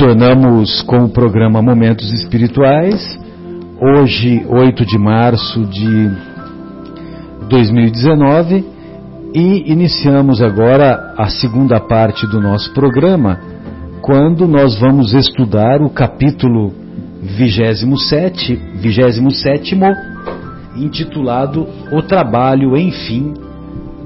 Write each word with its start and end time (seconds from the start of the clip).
Retornamos 0.00 0.80
com 0.82 1.06
o 1.06 1.08
programa 1.08 1.60
Momentos 1.60 2.12
Espirituais, 2.12 3.18
hoje, 3.80 4.46
8 4.48 4.86
de 4.86 4.96
março 4.96 5.66
de 5.66 6.08
2019, 7.48 8.64
e 9.34 9.72
iniciamos 9.72 10.40
agora 10.40 11.14
a 11.18 11.26
segunda 11.28 11.80
parte 11.80 12.28
do 12.28 12.40
nosso 12.40 12.72
programa, 12.72 13.40
quando 14.00 14.46
nós 14.46 14.78
vamos 14.78 15.12
estudar 15.14 15.82
o 15.82 15.90
capítulo 15.90 16.72
27, 17.20 18.54
27 18.76 19.76
intitulado 20.76 21.66
O 21.90 22.02
Trabalho, 22.02 22.76
Enfim, 22.76 23.34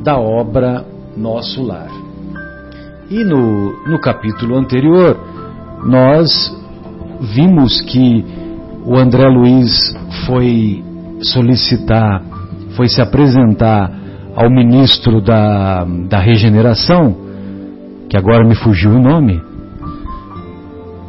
da 0.02 0.18
obra 0.18 0.86
Nosso 1.14 1.62
Lar. 1.62 1.90
E 3.10 3.22
no, 3.22 3.86
no 3.86 4.00
capítulo 4.00 4.56
anterior, 4.56 5.31
nós 5.84 6.30
vimos 7.20 7.80
que 7.82 8.24
o 8.84 8.96
André 8.96 9.28
Luiz 9.28 9.94
foi 10.26 10.82
solicitar, 11.20 12.22
foi 12.76 12.88
se 12.88 13.00
apresentar 13.00 13.90
ao 14.34 14.50
ministro 14.50 15.20
da, 15.20 15.84
da 16.08 16.18
regeneração, 16.18 17.16
que 18.08 18.16
agora 18.16 18.44
me 18.44 18.54
fugiu 18.54 18.92
o 18.92 19.00
nome, 19.00 19.40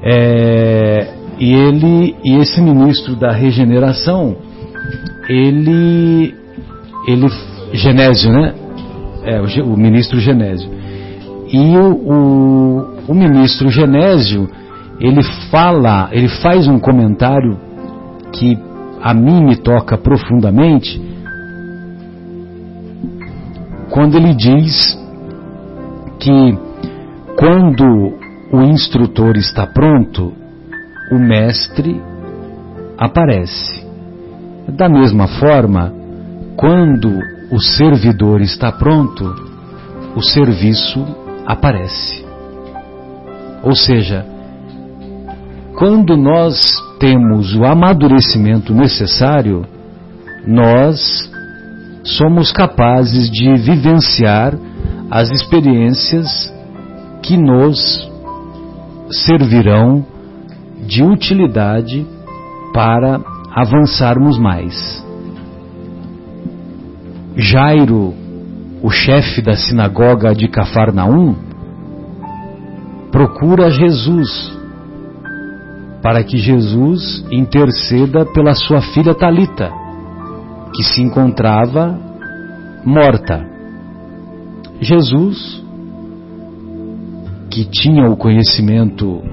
é, 0.04 1.14
e 1.40 1.54
ele 1.54 2.16
e 2.24 2.36
esse 2.38 2.62
ministro 2.62 3.16
da 3.16 3.32
regeneração, 3.32 4.36
ele 5.30 6.36
ele 7.08 7.28
Genésio, 7.74 8.32
né? 8.32 8.54
É, 9.24 9.42
o, 9.42 9.74
o 9.74 9.78
ministro 9.78 10.20
Genésio. 10.20 10.70
E 11.52 11.78
o, 11.78 11.94
o, 11.94 13.12
o 13.12 13.14
ministro 13.14 13.70
Genésio, 13.70 14.50
ele 15.00 15.24
fala, 15.50 16.10
ele 16.12 16.30
faz 16.30 16.68
um 16.68 16.80
comentário 16.80 17.60
que 18.32 18.58
a 19.02 19.14
mim 19.14 19.44
me 19.44 19.58
toca 19.58 19.98
profundamente, 19.98 21.02
quando 23.90 24.16
ele 24.16 24.34
diz 24.34 24.98
que 26.20 26.58
quando 27.38 27.84
o 28.52 28.62
instrutor 28.62 29.36
está 29.36 29.68
pronto, 29.68 30.34
o 31.12 31.20
mestre 31.20 32.02
aparece. 32.98 33.84
Da 34.70 34.88
mesma 34.88 35.28
forma, 35.28 35.94
quando 36.56 37.10
o 37.52 37.60
servidor 37.60 38.42
está 38.42 38.72
pronto, 38.72 39.36
o 40.16 40.22
serviço 40.22 41.06
aparece. 41.46 42.26
Ou 43.62 43.76
seja, 43.76 44.26
quando 45.78 46.16
nós 46.16 46.56
temos 47.00 47.56
o 47.56 47.66
amadurecimento 47.66 48.74
necessário, 48.74 49.66
nós 50.46 51.30
somos 52.04 52.52
capazes 52.52 53.30
de 53.32 53.56
vivenciar 53.56 54.54
as 55.10 55.30
experiências 55.32 56.54
que 57.22 57.38
nos 57.38 58.10
servirão 59.10 60.06
de 60.86 61.04
utilidade 61.04 62.06
para 62.74 63.22
avançarmos 63.52 64.38
mais. 64.38 65.04
Jairo, 67.36 68.14
o 68.82 68.90
chefe 68.90 69.42
da 69.42 69.56
sinagoga 69.56 70.36
de 70.36 70.48
Cafarnaum, 70.48 71.36
procura 73.12 73.70
Jesus 73.70 74.63
para 76.04 76.22
que 76.22 76.38
Jesus 76.38 77.26
interceda 77.32 78.26
pela 78.26 78.54
sua 78.54 78.82
filha 78.82 79.16
Talita, 79.16 79.72
que 80.76 80.84
se 80.84 81.02
encontrava 81.02 81.98
morta. 82.86 83.48
Jesus, 84.82 85.64
que 87.50 87.64
tinha 87.64 88.10
o 88.10 88.18
conhecimento 88.18 89.24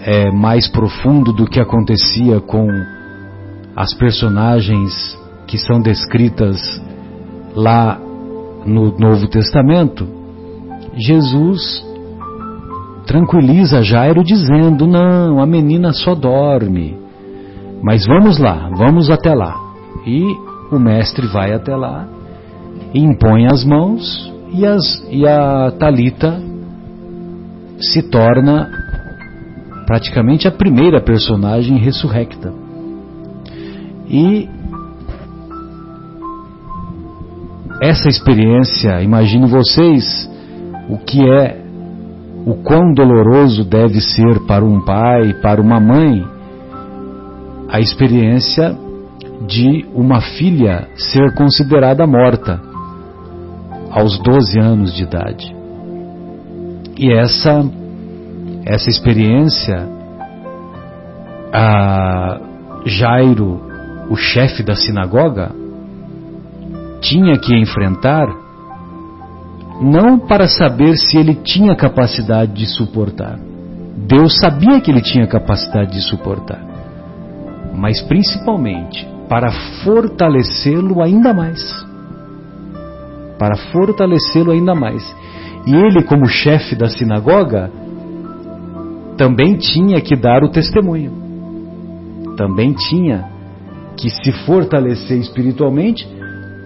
é, 0.00 0.30
mais 0.30 0.66
profundo 0.66 1.34
do 1.34 1.44
que 1.46 1.60
acontecia 1.60 2.40
com 2.40 2.66
as 3.76 3.92
personagens 3.92 5.18
que 5.46 5.58
são 5.58 5.82
descritas 5.82 6.82
lá 7.54 8.00
no 8.64 8.96
Novo 8.98 9.28
Testamento, 9.28 10.08
Jesus 10.96 11.91
tranquiliza 13.06 13.82
Jairo 13.82 14.22
dizendo: 14.22 14.86
Não, 14.86 15.40
a 15.40 15.46
menina 15.46 15.92
só 15.92 16.14
dorme. 16.14 16.96
Mas 17.82 18.06
vamos 18.06 18.38
lá, 18.38 18.70
vamos 18.76 19.10
até 19.10 19.34
lá. 19.34 19.56
E 20.06 20.22
o 20.74 20.78
mestre 20.78 21.26
vai 21.26 21.52
até 21.52 21.74
lá, 21.76 22.06
impõe 22.94 23.46
as 23.46 23.64
mãos 23.64 24.32
e, 24.52 24.64
as, 24.66 25.04
e 25.10 25.26
a 25.26 25.72
Talita 25.78 26.40
se 27.80 28.02
torna 28.02 28.70
praticamente 29.86 30.46
a 30.46 30.50
primeira 30.50 31.00
personagem 31.00 31.78
ressurrecta. 31.78 32.52
E 34.08 34.48
essa 37.80 38.08
experiência, 38.08 39.02
imagine 39.02 39.46
vocês 39.46 40.30
o 40.88 40.98
que 40.98 41.28
é, 41.28 41.61
o 42.44 42.54
quão 42.62 42.92
doloroso 42.92 43.64
deve 43.64 44.00
ser 44.00 44.40
para 44.46 44.64
um 44.64 44.80
pai, 44.80 45.34
para 45.34 45.60
uma 45.60 45.78
mãe, 45.78 46.26
a 47.68 47.80
experiência 47.80 48.76
de 49.46 49.86
uma 49.94 50.20
filha 50.20 50.88
ser 50.96 51.34
considerada 51.34 52.06
morta 52.06 52.60
aos 53.90 54.18
12 54.18 54.58
anos 54.58 54.94
de 54.94 55.02
idade. 55.04 55.54
E 56.98 57.12
essa 57.12 57.64
essa 58.64 58.88
experiência, 58.88 59.88
a 61.52 62.40
Jairo, 62.86 63.60
o 64.08 64.16
chefe 64.16 64.62
da 64.62 64.74
sinagoga, 64.74 65.50
tinha 67.00 67.38
que 67.38 67.54
enfrentar 67.56 68.28
não 69.80 70.18
para 70.18 70.46
saber 70.48 70.96
se 70.96 71.16
ele 71.16 71.34
tinha 71.34 71.74
capacidade 71.74 72.52
de 72.52 72.66
suportar. 72.66 73.38
Deus 74.06 74.36
sabia 74.38 74.80
que 74.80 74.90
ele 74.90 75.00
tinha 75.00 75.26
capacidade 75.26 75.92
de 75.92 76.02
suportar, 76.02 76.60
mas 77.74 78.00
principalmente 78.02 79.08
para 79.28 79.50
fortalecê-lo 79.84 81.02
ainda 81.02 81.32
mais. 81.32 81.62
Para 83.38 83.56
fortalecê-lo 83.56 84.50
ainda 84.52 84.74
mais. 84.74 85.02
E 85.66 85.74
ele, 85.74 86.02
como 86.02 86.26
chefe 86.26 86.74
da 86.74 86.88
sinagoga, 86.88 87.70
também 89.16 89.56
tinha 89.56 90.00
que 90.00 90.16
dar 90.16 90.42
o 90.42 90.48
testemunho, 90.48 91.12
também 92.36 92.72
tinha 92.72 93.30
que 93.96 94.10
se 94.10 94.32
fortalecer 94.44 95.18
espiritualmente 95.18 96.08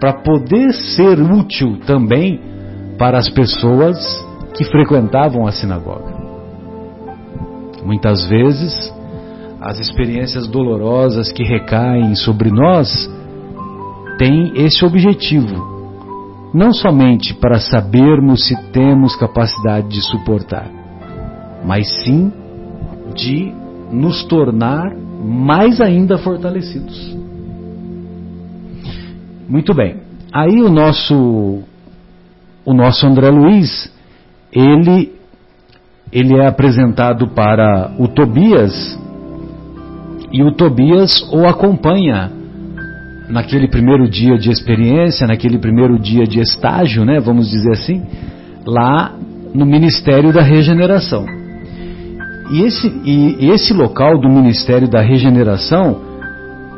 para 0.00 0.22
poder 0.22 0.72
ser 0.72 1.20
útil 1.20 1.78
também 1.86 2.40
para 2.98 3.18
as 3.18 3.28
pessoas 3.28 3.96
que 4.54 4.64
frequentavam 4.64 5.46
a 5.46 5.52
sinagoga. 5.52 6.14
Muitas 7.84 8.26
vezes, 8.26 8.92
as 9.60 9.78
experiências 9.78 10.48
dolorosas 10.48 11.30
que 11.30 11.42
recaem 11.44 12.14
sobre 12.14 12.50
nós 12.50 13.10
têm 14.18 14.52
esse 14.56 14.84
objetivo, 14.84 15.76
não 16.52 16.72
somente 16.72 17.34
para 17.34 17.58
sabermos 17.58 18.46
se 18.46 18.56
temos 18.72 19.14
capacidade 19.16 19.88
de 19.88 20.00
suportar, 20.02 20.70
mas 21.64 21.86
sim 22.02 22.32
de 23.14 23.52
nos 23.92 24.24
tornar 24.24 24.96
mais 25.22 25.80
ainda 25.80 26.18
fortalecidos. 26.18 27.16
Muito 29.48 29.74
bem. 29.74 30.00
Aí 30.32 30.60
o 30.60 30.68
nosso 30.68 31.62
o 32.66 32.74
nosso 32.74 33.06
André 33.06 33.30
Luiz, 33.30 33.90
ele 34.52 35.14
ele 36.12 36.36
é 36.36 36.46
apresentado 36.46 37.28
para 37.28 37.92
o 37.98 38.06
Tobias 38.08 38.98
e 40.32 40.42
o 40.42 40.52
Tobias 40.52 41.22
o 41.32 41.46
acompanha 41.46 42.30
naquele 43.28 43.68
primeiro 43.68 44.08
dia 44.08 44.38
de 44.38 44.50
experiência, 44.50 45.26
naquele 45.26 45.58
primeiro 45.58 45.98
dia 45.98 46.24
de 46.24 46.40
estágio, 46.40 47.04
né, 47.04 47.18
vamos 47.18 47.50
dizer 47.50 47.72
assim, 47.72 48.02
lá 48.64 49.14
no 49.52 49.66
Ministério 49.66 50.32
da 50.32 50.42
Regeneração. 50.42 51.26
E 52.50 52.62
esse, 52.62 52.86
e 53.04 53.50
esse 53.50 53.72
local 53.72 54.20
do 54.20 54.28
Ministério 54.28 54.88
da 54.88 55.00
Regeneração, 55.00 56.00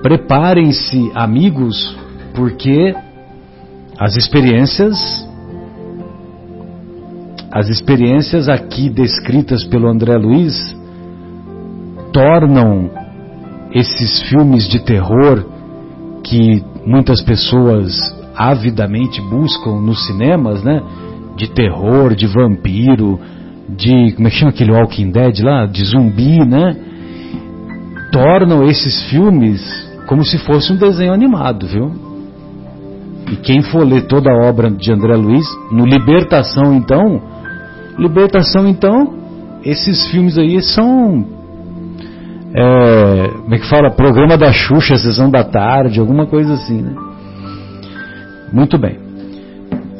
preparem-se, 0.03 1.11
amigos, 1.15 1.97
porque 2.35 2.95
as 3.99 4.17
experiências, 4.17 5.28
as 7.51 7.69
experiências 7.69 8.49
aqui 8.49 8.91
descritas 8.91 9.65
pelo 9.65 9.89
André 9.89 10.17
Luiz, 10.17 10.77
tornam 12.13 12.91
esses 13.73 14.23
filmes 14.29 14.69
de 14.69 14.81
terror 14.81 15.45
que 16.25 16.63
muitas 16.85 17.23
pessoas 17.23 17.97
avidamente 18.37 19.21
buscam 19.21 19.81
nos 19.81 20.07
cinemas, 20.07 20.63
né? 20.63 20.83
De 21.37 21.51
terror, 21.51 22.15
de 22.15 22.27
vampiro, 22.27 23.19
de 23.69 24.13
como 24.13 24.29
é 24.29 24.31
que 24.31 24.37
chama 24.37 24.51
aquele 24.51 24.73
Walking 24.73 25.11
Dead 25.11 25.41
lá, 25.41 25.67
de 25.67 25.85
zumbi, 25.85 26.45
né? 26.45 26.77
Tornam 28.13 28.65
esses 28.65 29.09
filmes 29.11 29.61
como 30.07 30.25
se 30.25 30.39
fosse 30.39 30.73
um 30.73 30.77
desenho 30.77 31.13
animado, 31.13 31.67
viu? 31.67 31.93
E 33.31 33.37
quem 33.37 33.61
for 33.61 33.87
ler 33.87 34.07
toda 34.07 34.31
a 34.31 34.49
obra 34.49 34.71
de 34.71 34.91
André 34.91 35.15
Luiz, 35.15 35.47
no 35.71 35.85
Libertação 35.85 36.75
então, 36.75 37.21
Libertação 37.99 38.67
então, 38.67 39.15
esses 39.65 40.11
filmes 40.11 40.39
aí 40.39 40.63
são 40.63 41.39
é, 42.55 43.29
como 43.29 43.55
é 43.55 43.59
que 43.59 43.69
fala? 43.69 43.91
Programa 43.91 44.37
da 44.37 44.53
Xuxa, 44.53 44.97
sessão 44.97 45.31
da 45.31 45.45
tarde, 45.45 46.01
alguma 46.01 46.27
coisa 46.27 46.55
assim, 46.55 46.83
né? 46.83 46.95
Muito 48.53 48.79
bem. 48.79 48.99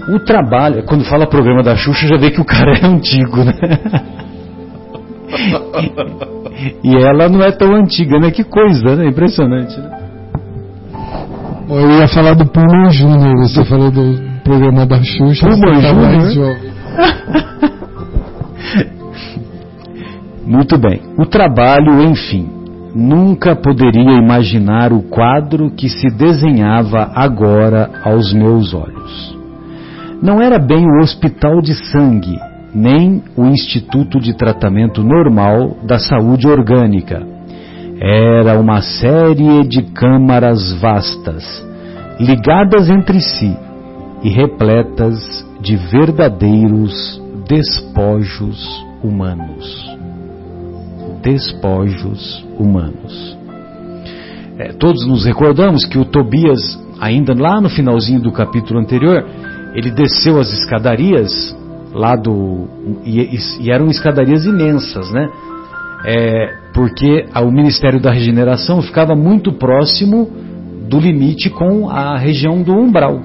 O 0.09 0.19
trabalho, 0.21 0.83
quando 0.85 1.05
fala 1.05 1.27
programa 1.27 1.63
da 1.63 1.77
Xuxa, 1.77 2.09
já 2.09 2.17
vê 2.17 2.31
que 2.31 2.41
o 2.41 2.45
cara 2.45 2.73
é 2.81 2.87
antigo, 2.87 3.45
né? 3.45 3.53
e 6.83 6.97
ela 6.97 7.29
não 7.29 7.43
é 7.43 7.53
tão 7.53 7.75
antiga, 7.75 8.19
né? 8.19 8.31
Que 8.31 8.45
coisa, 8.45 8.97
né? 8.97 9.07
Impressionante, 9.09 9.79
né? 9.79 9.99
Eu 11.69 11.91
ia 11.99 12.09
falar 12.09 12.33
do 12.33 12.47
Pullman 12.47 12.91
Júnior, 12.91 13.37
você 13.47 13.63
falou 13.67 13.91
do 13.91 14.19
programa 14.43 14.87
da 14.87 15.03
Xuxa. 15.03 15.47
Pullman 15.47 16.31
Júnior? 16.31 16.57
Muito 20.49 20.79
bem. 20.79 21.03
O 21.19 21.27
trabalho, 21.27 22.01
enfim, 22.01 22.49
nunca 22.95 23.55
poderia 23.55 24.17
imaginar 24.17 24.95
o 24.95 25.03
quadro 25.03 25.71
que 25.71 25.91
se 25.91 26.09
desenhava 26.09 27.11
agora 27.15 27.91
aos 28.03 28.33
meus 28.33 28.73
olhos. 28.73 29.39
Não 30.23 30.41
era 30.41 30.59
bem 30.59 30.87
o 30.87 31.03
hospital 31.03 31.61
de 31.61 31.75
sangue, 31.75 32.35
nem 32.75 33.23
o 33.37 33.45
Instituto 33.45 34.19
de 34.19 34.33
Tratamento 34.33 35.05
Normal 35.05 35.77
da 35.87 35.99
Saúde 35.99 36.49
Orgânica. 36.49 37.23
Era 38.01 38.59
uma 38.59 38.81
série 38.81 39.69
de 39.69 39.83
câmaras 39.93 40.73
vastas, 40.81 41.45
ligadas 42.19 42.89
entre 42.89 43.21
si 43.21 43.55
e 44.23 44.31
repletas 44.31 45.47
de 45.61 45.77
verdadeiros 45.77 47.23
despojos 47.47 48.83
humanos 49.05 49.98
despojos 51.23 52.45
humanos. 52.59 53.37
É, 54.59 54.73
todos 54.73 55.07
nos 55.07 55.25
recordamos 55.25 55.85
que 55.85 55.99
o 55.99 56.05
Tobias, 56.05 56.61
ainda 57.01 57.33
lá 57.33 57.61
no 57.61 57.69
finalzinho 57.69 58.21
do 58.21 58.33
capítulo 58.33 58.81
anterior, 58.81 59.25
ele 59.75 59.91
desceu 59.91 60.41
as 60.41 60.53
escadarias 60.53 61.57
lá 61.93 62.17
do. 62.17 62.69
E, 63.05 63.39
e 63.61 63.71
eram 63.71 63.87
escadarias 63.89 64.45
imensas, 64.45 65.11
né? 65.13 65.31
É, 66.05 66.55
porque 66.73 67.27
o 67.37 67.51
Ministério 67.51 68.01
da 68.01 68.11
Regeneração 68.11 68.81
ficava 68.83 69.15
muito 69.15 69.53
próximo 69.53 70.31
do 70.89 70.99
limite 70.99 71.51
com 71.51 71.89
a 71.91 72.17
região 72.17 72.63
do 72.63 72.73
umbral. 72.73 73.21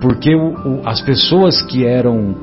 Porque 0.00 0.34
o, 0.34 0.48
o, 0.50 0.80
as 0.84 1.00
pessoas 1.00 1.62
que 1.62 1.84
eram 1.84 2.36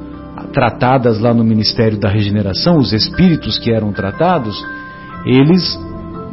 tratadas 0.54 1.20
lá 1.20 1.34
no 1.34 1.44
Ministério 1.44 2.00
da 2.00 2.10
Regeneração, 2.10 2.78
os 2.78 2.94
espíritos 2.94 3.58
que 3.58 3.72
eram 3.72 3.92
tratados, 3.92 4.64
eles 5.26 5.80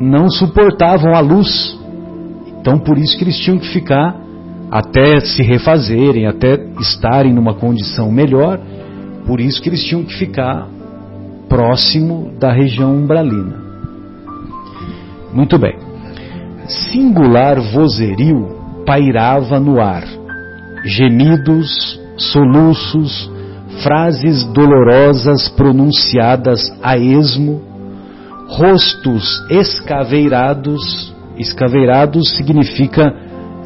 não 0.00 0.30
suportavam 0.30 1.14
a 1.14 1.20
luz. 1.20 1.78
Então 2.60 2.78
por 2.78 2.98
isso 2.98 3.16
que 3.16 3.24
eles 3.24 3.38
tinham 3.38 3.58
que 3.58 3.68
ficar 3.68 4.16
até 4.70 5.20
se 5.20 5.42
refazerem, 5.42 6.26
até 6.26 6.58
estarem 6.80 7.32
numa 7.32 7.54
condição 7.54 8.10
melhor, 8.12 8.60
por 9.26 9.40
isso 9.40 9.60
que 9.62 9.68
eles 9.68 9.84
tinham 9.84 10.04
que 10.04 10.14
ficar 10.14 10.68
próximo 11.48 12.32
da 12.38 12.52
região 12.52 12.94
umbralina. 12.94 13.56
Muito 15.32 15.58
bem. 15.58 15.76
Singular 16.66 17.60
vozerio 17.60 18.58
pairava 18.84 19.58
no 19.58 19.80
ar. 19.80 20.04
Gemidos, 20.84 21.98
soluços, 22.16 23.30
frases 23.82 24.44
dolorosas 24.44 25.48
pronunciadas 25.50 26.60
a 26.82 26.96
esmo, 26.96 27.62
rostos 28.48 29.44
escaveirados, 29.50 31.14
escaveirados 31.36 32.36
significa 32.36 33.14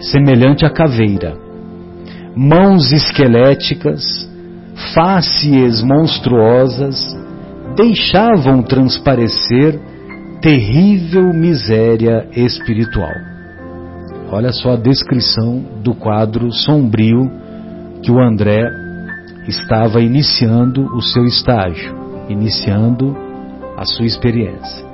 semelhante 0.00 0.64
a 0.64 0.70
caveira, 0.70 1.37
mãos 2.35 2.93
esqueléticas, 2.93 4.03
faces 4.94 5.82
monstruosas, 5.82 7.17
deixavam 7.76 8.62
transparecer 8.62 9.81
terrível 10.41 11.32
miséria 11.32 12.26
espiritual. 12.35 13.12
Olha 14.31 14.50
só 14.50 14.73
a 14.73 14.76
descrição 14.76 15.62
do 15.82 15.94
quadro 15.94 16.50
sombrio 16.50 17.31
que 18.03 18.11
o 18.11 18.19
André 18.19 18.81
estava 19.47 20.00
iniciando 20.00 20.85
o 20.94 21.00
seu 21.00 21.25
estágio, 21.25 21.94
iniciando 22.29 23.17
a 23.77 23.85
sua 23.85 24.06
experiência. 24.06 24.87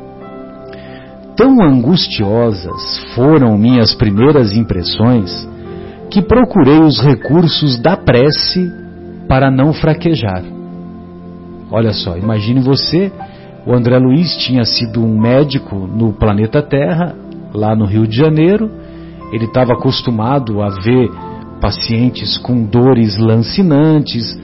Tão 1.36 1.62
angustiosas 1.62 2.98
foram 3.14 3.56
minhas 3.56 3.94
primeiras 3.94 4.52
impressões 4.52 5.48
que 6.10 6.22
procurei 6.22 6.80
os 6.80 7.00
recursos 7.00 7.78
da 7.78 7.96
prece 7.96 8.72
para 9.28 9.50
não 9.50 9.72
fraquejar. 9.72 10.42
Olha 11.70 11.92
só, 11.92 12.16
imagine 12.16 12.60
você, 12.60 13.12
o 13.66 13.74
André 13.74 13.98
Luiz 13.98 14.36
tinha 14.38 14.64
sido 14.64 15.04
um 15.04 15.20
médico 15.20 15.76
no 15.76 16.12
planeta 16.14 16.62
Terra, 16.62 17.14
lá 17.52 17.76
no 17.76 17.84
Rio 17.84 18.06
de 18.06 18.16
Janeiro, 18.16 18.70
ele 19.30 19.44
estava 19.44 19.74
acostumado 19.74 20.62
a 20.62 20.70
ver 20.70 21.10
pacientes 21.60 22.38
com 22.38 22.64
dores 22.64 23.18
lancinantes, 23.18 24.38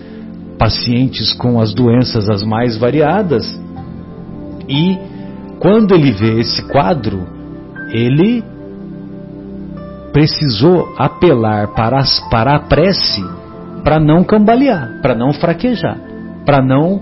pacientes 0.58 1.32
com 1.32 1.60
as 1.60 1.72
doenças 1.72 2.28
as 2.28 2.42
mais 2.42 2.76
variadas. 2.76 3.44
E 4.68 4.98
quando 5.58 5.94
ele 5.94 6.12
vê 6.12 6.40
esse 6.40 6.62
quadro, 6.68 7.26
ele 7.90 8.42
precisou 10.12 10.94
apelar 10.96 11.68
para, 11.74 11.98
as, 11.98 12.20
para 12.30 12.56
a 12.56 12.60
prece 12.60 13.22
para 13.84 14.00
não 14.00 14.24
cambalear, 14.24 15.00
para 15.02 15.14
não 15.14 15.32
fraquejar, 15.34 15.98
para 16.46 16.64
não, 16.64 17.00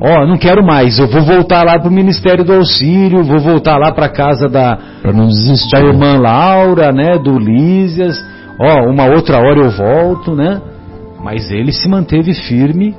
ó, 0.00 0.22
oh, 0.22 0.26
não 0.26 0.38
quero 0.38 0.64
mais, 0.64 1.00
eu 1.00 1.08
vou 1.08 1.22
voltar 1.22 1.64
lá 1.64 1.78
para 1.80 1.88
o 1.88 1.92
Ministério 1.92 2.44
do 2.44 2.54
Auxílio, 2.54 3.24
vou 3.24 3.40
voltar 3.40 3.76
lá 3.76 3.90
para 3.90 4.06
a 4.06 4.12
casa 4.12 4.48
da, 4.48 4.78
da 5.02 5.80
irmã 5.80 6.16
Laura, 6.18 6.92
né, 6.92 7.18
do 7.18 7.36
Lísias, 7.36 8.16
ó, 8.62 8.90
uma 8.90 9.06
outra 9.06 9.38
hora 9.38 9.58
eu 9.58 9.70
volto, 9.70 10.34
né? 10.34 10.62
Mas 11.20 11.50
ele 11.50 11.72
se 11.72 11.88
manteve 11.88 12.32
firme 12.34 12.94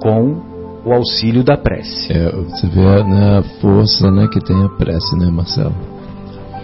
com 0.00 0.40
o 0.84 0.92
auxílio 0.92 1.42
da 1.42 1.56
prece. 1.56 2.12
É, 2.12 2.30
você 2.30 2.66
vê 2.66 3.02
né, 3.04 3.38
a 3.38 3.42
força 3.60 4.10
né, 4.10 4.28
que 4.28 4.40
tem 4.40 4.64
a 4.64 4.68
prece, 4.68 5.16
né, 5.18 5.30
Marcelo? 5.30 5.74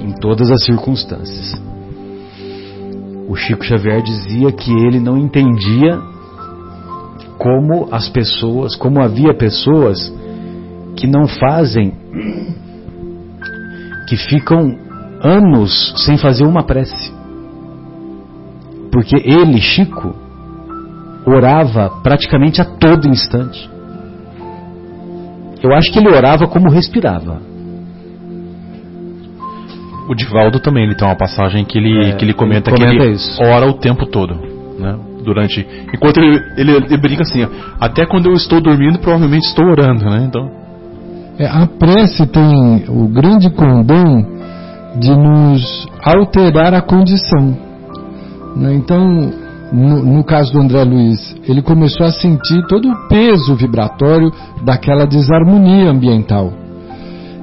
Em 0.01 0.13
todas 0.13 0.51
as 0.51 0.65
circunstâncias. 0.65 1.61
O 3.29 3.37
Chico 3.37 3.65
Xavier 3.65 4.03
dizia 4.03 4.51
que 4.53 4.73
ele 4.73 4.99
não 4.99 5.17
entendia 5.17 6.01
como 7.39 7.89
as 7.91 8.09
pessoas, 8.09 8.75
como 8.77 9.01
havia 9.01 9.33
pessoas 9.33 10.13
que 10.97 11.07
não 11.07 11.27
fazem, 11.27 11.95
que 14.09 14.17
ficam 14.17 14.77
anos 15.23 15.95
sem 16.05 16.19
fazer 16.19 16.45
uma 16.45 16.65
prece. 16.65 17.20
Porque 18.91 19.17
ele, 19.17 19.61
Chico, 19.61 20.15
orava 21.27 21.91
praticamente 22.03 22.61
a 22.61 22.65
todo 22.65 23.09
instante. 23.09 23.71
Eu 25.63 25.73
acho 25.75 25.93
que 25.93 25.99
ele 25.99 26.09
orava 26.09 26.47
como 26.47 26.71
respirava. 26.71 27.41
O 30.09 30.15
Divaldo 30.15 30.59
também, 30.59 30.85
ele 30.85 30.97
tem 30.97 31.07
uma 31.07 31.17
passagem 31.17 31.65
que 31.65 31.79
ele, 31.79 32.11
é, 32.11 32.13
que 32.17 32.25
ele 32.25 32.35
comenta, 32.35 32.71
ele 32.71 32.79
comenta 32.79 32.97
que 32.97 33.03
ele 33.03 33.15
isso. 33.15 33.41
ora 33.43 33.67
o 33.67 33.75
tempo 33.75 34.07
todo, 34.07 34.35
né? 34.79 34.99
Durante, 35.23 35.65
enquanto 35.95 36.17
ele, 36.19 36.41
ele, 36.57 36.73
ele 36.73 36.97
brinca 36.97 37.23
assim, 37.23 37.47
até 37.79 38.07
quando 38.07 38.27
eu 38.27 38.33
estou 38.33 38.61
dormindo, 38.61 38.99
provavelmente 38.99 39.47
estou 39.47 39.67
orando, 39.67 40.05
né? 40.07 40.25
Então, 40.27 40.51
é, 41.39 41.47
a 41.47 41.67
prece 41.67 42.27
tem 42.27 42.85
o 42.89 43.09
grande 43.09 43.49
condom 43.51 44.27
de 44.99 45.11
nos 45.17 45.89
alterar 46.03 46.75
a 46.75 46.83
condição. 46.83 47.70
Né? 48.57 48.75
Então, 48.75 49.33
no, 49.73 50.03
no, 50.03 50.25
caso 50.25 50.53
do 50.53 50.61
André 50.61 50.83
Luiz, 50.85 51.37
ele 51.49 51.63
começou 51.63 52.07
a 52.07 52.13
sentir 52.13 52.67
todo 52.67 52.91
o 52.91 53.09
peso 53.09 53.55
vibratório 53.55 54.33
daquela 54.65 55.07
desarmonia 55.07 55.91
ambiental. 55.91 56.53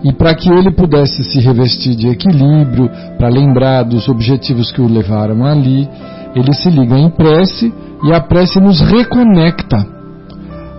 E 0.03 0.13
para 0.13 0.35
que 0.35 0.49
ele 0.49 0.71
pudesse 0.71 1.23
se 1.23 1.39
revestir 1.39 1.95
de 1.95 2.07
equilíbrio, 2.07 2.89
para 3.17 3.29
lembrar 3.29 3.83
dos 3.83 4.07
objetivos 4.07 4.71
que 4.71 4.81
o 4.81 4.87
levaram 4.87 5.43
ali, 5.43 5.89
ele 6.35 6.53
se 6.53 6.69
liga 6.69 6.97
em 6.97 7.09
prece 7.09 7.73
e 8.03 8.13
a 8.13 8.21
prece 8.21 8.59
nos 8.59 8.79
reconecta 8.79 9.97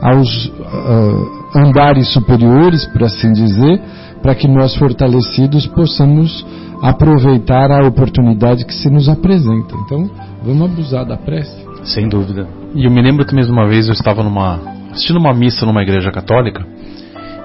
aos 0.00 0.46
uh, 0.46 1.58
andares 1.58 2.08
superiores, 2.12 2.86
por 2.86 3.02
assim 3.02 3.32
dizer, 3.32 3.80
para 4.22 4.34
que 4.34 4.48
nós 4.48 4.76
fortalecidos 4.76 5.66
possamos 5.66 6.44
aproveitar 6.82 7.70
a 7.70 7.86
oportunidade 7.86 8.64
que 8.64 8.74
se 8.74 8.88
nos 8.90 9.08
apresenta. 9.08 9.74
Então, 9.84 10.10
vamos 10.42 10.70
abusar 10.70 11.04
da 11.04 11.16
prece. 11.16 11.66
Sem 11.84 12.08
dúvida. 12.08 12.48
E 12.74 12.84
eu 12.84 12.90
me 12.90 13.02
lembro 13.02 13.24
que 13.24 13.34
mesmo 13.34 13.52
uma 13.52 13.66
vez 13.66 13.86
eu 13.86 13.92
estava 13.92 14.22
numa 14.22 14.60
assistindo 14.90 15.18
uma 15.18 15.34
missa 15.34 15.66
numa 15.66 15.82
igreja 15.82 16.10
católica 16.10 16.66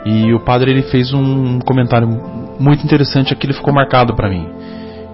e 0.05 0.33
o 0.33 0.39
padre 0.39 0.71
ele 0.71 0.81
fez 0.83 1.13
um 1.13 1.59
comentário 1.59 2.07
muito 2.59 2.83
interessante 2.83 3.35
que 3.35 3.45
ele 3.45 3.53
ficou 3.53 3.73
marcado 3.73 4.15
para 4.15 4.29
mim. 4.29 4.47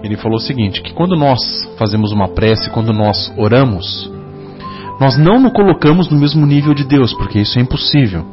Ele 0.02 0.16
falou 0.16 0.38
o 0.38 0.40
seguinte, 0.40 0.82
que 0.82 0.92
quando 0.92 1.14
nós 1.14 1.38
fazemos 1.78 2.10
uma 2.12 2.28
prece, 2.28 2.70
quando 2.70 2.92
nós 2.92 3.32
oramos, 3.36 4.10
nós 4.98 5.16
não 5.16 5.38
nos 5.38 5.52
colocamos 5.52 6.08
no 6.08 6.18
mesmo 6.18 6.46
nível 6.46 6.74
de 6.74 6.84
Deus, 6.84 7.12
porque 7.14 7.38
isso 7.38 7.58
é 7.58 7.62
impossível. 7.62 8.24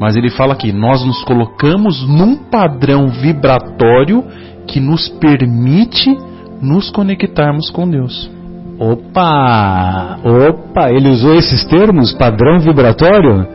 Mas 0.00 0.16
ele 0.16 0.30
fala 0.30 0.56
que 0.56 0.72
nós 0.72 1.04
nos 1.04 1.22
colocamos 1.24 2.08
num 2.08 2.34
padrão 2.34 3.08
vibratório 3.08 4.24
que 4.66 4.80
nos 4.80 5.10
permite 5.10 6.16
nos 6.62 6.90
conectarmos 6.90 7.68
com 7.68 7.88
Deus. 7.88 8.30
Opa! 8.78 10.18
Opa! 10.24 10.90
Ele 10.90 11.10
usou 11.10 11.34
esses 11.34 11.64
termos, 11.64 12.14
padrão 12.14 12.58
vibratório? 12.60 13.46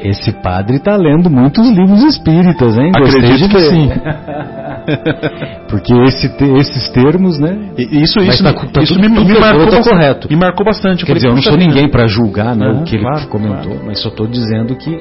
Esse 0.00 0.30
padre 0.30 0.76
está 0.76 0.94
lendo 0.94 1.28
muitos 1.28 1.68
livros 1.70 2.04
espíritas, 2.04 2.76
hein? 2.78 2.92
Acredito 2.94 3.48
que 3.48 3.60
sim. 3.60 3.90
Porque 5.68 5.92
esse, 6.04 6.32
esses 6.56 6.88
termos, 6.90 7.40
né? 7.40 7.70
Isso, 7.76 8.20
isso, 8.20 8.44
tá, 8.44 8.52
tá 8.52 8.82
isso 8.82 8.94
me, 9.00 9.08
me, 9.08 9.40
marcou 9.40 9.66
tá 9.66 9.82
correto. 9.82 10.28
Me 10.30 10.36
marcou 10.36 10.64
bastante. 10.64 11.04
Quer 11.04 11.14
dizer, 11.14 11.28
eu 11.28 11.34
não 11.34 11.42
sou 11.42 11.56
ninguém 11.56 11.90
para 11.90 12.06
julgar 12.06 12.54
né, 12.54 12.68
o 12.68 12.84
que 12.84 12.94
ele 12.94 13.04
claro, 13.04 13.26
comentou, 13.26 13.72
claro. 13.72 13.86
mas 13.86 14.00
só 14.00 14.08
estou 14.08 14.28
dizendo 14.28 14.76
que 14.76 14.96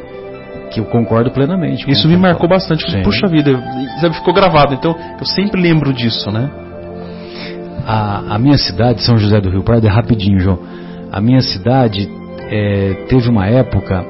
que 0.70 0.80
eu 0.80 0.86
concordo 0.86 1.32
plenamente. 1.32 1.90
Isso 1.90 2.08
me 2.08 2.18
marcou 2.18 2.48
bastante. 2.50 2.90
Sim. 2.90 3.04
Puxa 3.04 3.28
vida, 3.28 3.52
sabe, 4.00 4.16
ficou 4.16 4.34
gravado. 4.34 4.74
Então 4.74 4.96
eu 5.20 5.26
sempre 5.26 5.62
lembro 5.62 5.94
disso, 5.94 6.32
né? 6.32 6.50
A, 7.88 8.36
a 8.36 8.40
minha 8.40 8.58
cidade, 8.58 9.02
São 9.02 9.18
José 9.18 9.40
do 9.40 9.50
Rio 9.50 9.64
Pardo, 9.64 9.86
é 9.86 9.90
rapidinho, 9.90 10.40
João. 10.40 10.60
A 11.12 11.22
minha 11.22 11.42
cidade 11.42 12.10
é, 12.50 13.06
teve 13.08 13.30
uma 13.30 13.46
época, 13.46 14.04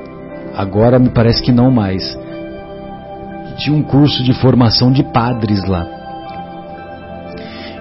agora 0.56 0.98
me 0.98 1.10
parece 1.10 1.42
que 1.42 1.52
não 1.52 1.70
mais, 1.70 2.18
tinha 3.58 3.76
um 3.76 3.84
curso 3.84 4.24
de 4.24 4.34
formação 4.34 4.92
de 4.92 5.04
padres 5.04 5.64
lá. 5.68 5.86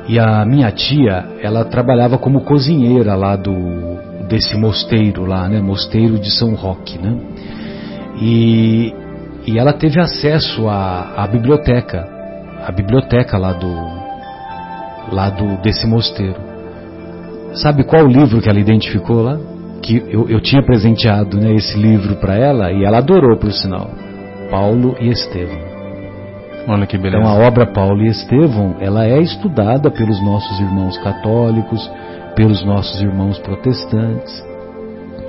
E 0.09 0.19
a 0.19 0.45
minha 0.45 0.71
tia, 0.71 1.25
ela 1.41 1.65
trabalhava 1.65 2.19
como 2.19 2.43
cozinheira 2.43 3.15
lá 3.15 3.37
do 3.37 3.95
desse 4.29 4.57
mosteiro 4.57 5.27
lá, 5.27 5.49
né, 5.49 5.61
mosteiro 5.61 6.19
de 6.19 6.31
São 6.31 6.55
Roque, 6.55 6.99
né? 6.99 7.15
E, 8.27 8.95
e 9.47 9.59
ela 9.59 9.75
teve 9.75 10.01
acesso 10.01 10.67
à, 10.67 11.25
à 11.25 11.27
biblioteca, 11.27 12.09
a 12.67 12.73
biblioteca 12.73 13.37
lá 13.37 13.53
do 13.53 14.05
lá 15.13 15.29
do, 15.29 15.61
desse 15.61 15.87
mosteiro. 15.87 16.41
Sabe 17.53 17.85
qual 17.85 18.05
o 18.05 18.09
livro 18.09 18.41
que 18.41 18.49
ela 18.49 18.59
identificou 18.59 19.23
lá? 19.23 19.39
Que 19.83 20.03
eu, 20.09 20.27
eu 20.31 20.41
tinha 20.41 20.63
presenteado 20.63 21.39
né, 21.39 21.55
esse 21.55 21.79
livro 21.79 22.17
para 22.17 22.35
ela 22.35 22.73
e 22.73 22.83
ela 22.83 22.99
adorou, 22.99 23.37
por 23.37 23.53
sinal. 23.53 23.91
Paulo 24.51 24.97
e 24.99 25.09
Estevão. 25.11 25.59
Olha 26.67 26.87
que 26.87 26.97
beleza. 26.97 27.19
Então 27.23 27.31
a 27.31 27.47
obra 27.47 27.67
Paulo 27.67 28.03
e 28.03 28.09
Estevão, 28.09 28.77
ela 28.81 29.05
é 29.05 29.21
estudada 29.21 29.91
pelos 29.91 30.19
nossos 30.25 30.59
irmãos 30.59 30.97
católicos, 30.97 31.93
pelos 32.35 32.65
nossos 32.65 33.03
irmãos 33.03 33.39
protestantes 33.41 34.43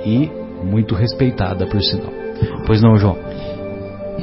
e 0.02 0.30
muito 0.64 0.94
respeitada, 0.94 1.66
por 1.66 1.82
sinal. 1.82 2.25
Pois 2.66 2.82
não, 2.82 2.96
João? 2.96 3.16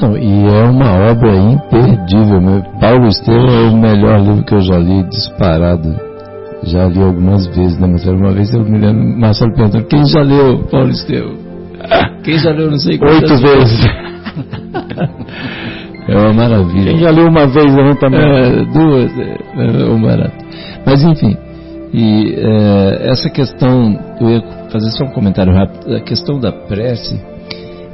Não, 0.01 0.17
e 0.17 0.47
é 0.47 0.63
uma 0.63 1.11
obra 1.11 1.35
imperdível. 1.35 2.41
Meu. 2.41 2.63
Paulo 2.79 3.07
Estevam 3.07 3.47
é 3.47 3.69
o 3.69 3.77
melhor 3.77 4.19
livro 4.19 4.43
que 4.43 4.55
eu 4.55 4.59
já 4.59 4.75
li, 4.77 5.03
disparado. 5.03 5.95
Já 6.63 6.87
li 6.87 6.99
algumas 7.01 7.45
vezes, 7.47 7.77
né, 7.77 7.87
Marcelo? 7.87 8.17
Uma 8.17 8.31
vez 8.31 8.53
eu 8.53 8.63
me 8.63 8.79
lembro, 8.79 9.19
Marcelo 9.19 9.53
perguntando, 9.53 9.85
quem 9.85 10.05
já 10.07 10.21
leu 10.21 10.63
Paulo 10.69 10.89
Estevam? 10.89 11.35
Quem 12.23 12.37
já 12.37 12.51
leu 12.51 12.71
não 12.71 12.79
sei 12.79 12.97
quantas 12.97 13.31
Oito 13.31 13.41
vezes. 13.41 13.85
é 16.07 16.17
uma 16.17 16.31
maravilha. 16.33 16.91
Quem 16.91 16.99
já 16.99 17.11
leu 17.11 17.27
uma 17.27 17.45
vez, 17.45 17.75
eu 17.75 17.95
também. 17.95 18.21
É, 18.21 18.63
duas, 18.65 19.11
é, 19.19 19.37
é 19.57 19.85
uma 19.85 20.07
maravilha. 20.07 20.43
Mas 20.85 21.03
enfim, 21.03 21.37
e 21.93 22.35
é, 22.35 23.11
essa 23.11 23.29
questão, 23.29 23.99
eu 24.19 24.29
ia 24.29 24.41
fazer 24.71 24.89
só 24.91 25.05
um 25.05 25.11
comentário 25.11 25.53
rápido, 25.53 25.95
a 25.95 26.01
questão 26.01 26.39
da 26.39 26.51
prece, 26.51 27.21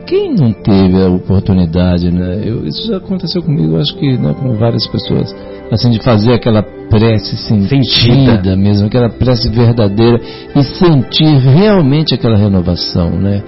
quem 0.09 0.33
não 0.33 0.51
teve 0.51 0.99
a 0.99 1.07
oportunidade, 1.07 2.11
né? 2.11 2.41
Eu, 2.43 2.65
isso 2.65 2.87
já 2.87 2.97
aconteceu 2.97 3.43
comigo, 3.43 3.77
acho 3.77 3.95
que 3.95 4.17
né, 4.17 4.33
com 4.33 4.55
várias 4.55 4.87
pessoas, 4.87 5.35
assim, 5.71 5.91
de 5.91 6.01
fazer 6.01 6.33
aquela 6.33 6.63
prece 6.63 7.37
sentida, 7.37 7.83
sentida 7.83 8.55
mesmo, 8.55 8.87
aquela 8.87 9.07
prece 9.07 9.47
verdadeira 9.49 10.19
e 10.55 10.63
sentir 10.63 11.37
realmente 11.37 12.15
aquela 12.15 12.35
renovação, 12.35 13.11
né? 13.11 13.43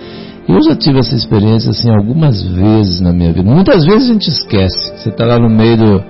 Eu 0.47 0.61
já 0.61 0.75
tive 0.75 0.99
essa 0.99 1.15
experiência 1.15 1.71
assim 1.71 1.89
algumas 1.89 2.43
vezes 2.43 3.01
na 3.01 3.11
minha 3.11 3.33
vida. 3.33 3.49
Muitas 3.49 3.83
vezes 3.83 4.09
a 4.09 4.13
gente 4.13 4.27
esquece. 4.27 4.91
Você 4.97 5.09
está 5.09 5.25
lá 5.25 5.39
no 5.39 5.49
meio 5.49 5.77
do, 5.77 6.03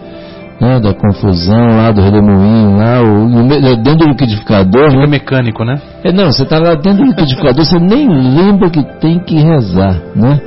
né, 0.62 0.80
da 0.80 0.94
confusão 0.94 1.66
lá 1.76 1.92
do 1.92 2.02
redemoinho, 2.02 2.78
lá, 2.78 3.02
o, 3.02 3.28
no, 3.28 3.48
dentro 3.48 3.96
do 3.96 4.10
liquidificador. 4.10 4.92
Fica 4.92 5.02
né? 5.02 5.08
mecânico, 5.08 5.66
né? 5.66 5.82
É, 6.04 6.12
não, 6.12 6.32
você 6.32 6.44
está 6.44 6.60
lá 6.60 6.76
dentro 6.76 7.04
do 7.04 7.10
liquidificador, 7.10 7.66
você 7.66 7.80
nem 7.80 8.08
lembra 8.08 8.70
que 8.70 8.84
tem 9.00 9.20
que 9.20 9.36
rezar, 9.38 10.00
né? 10.16 10.40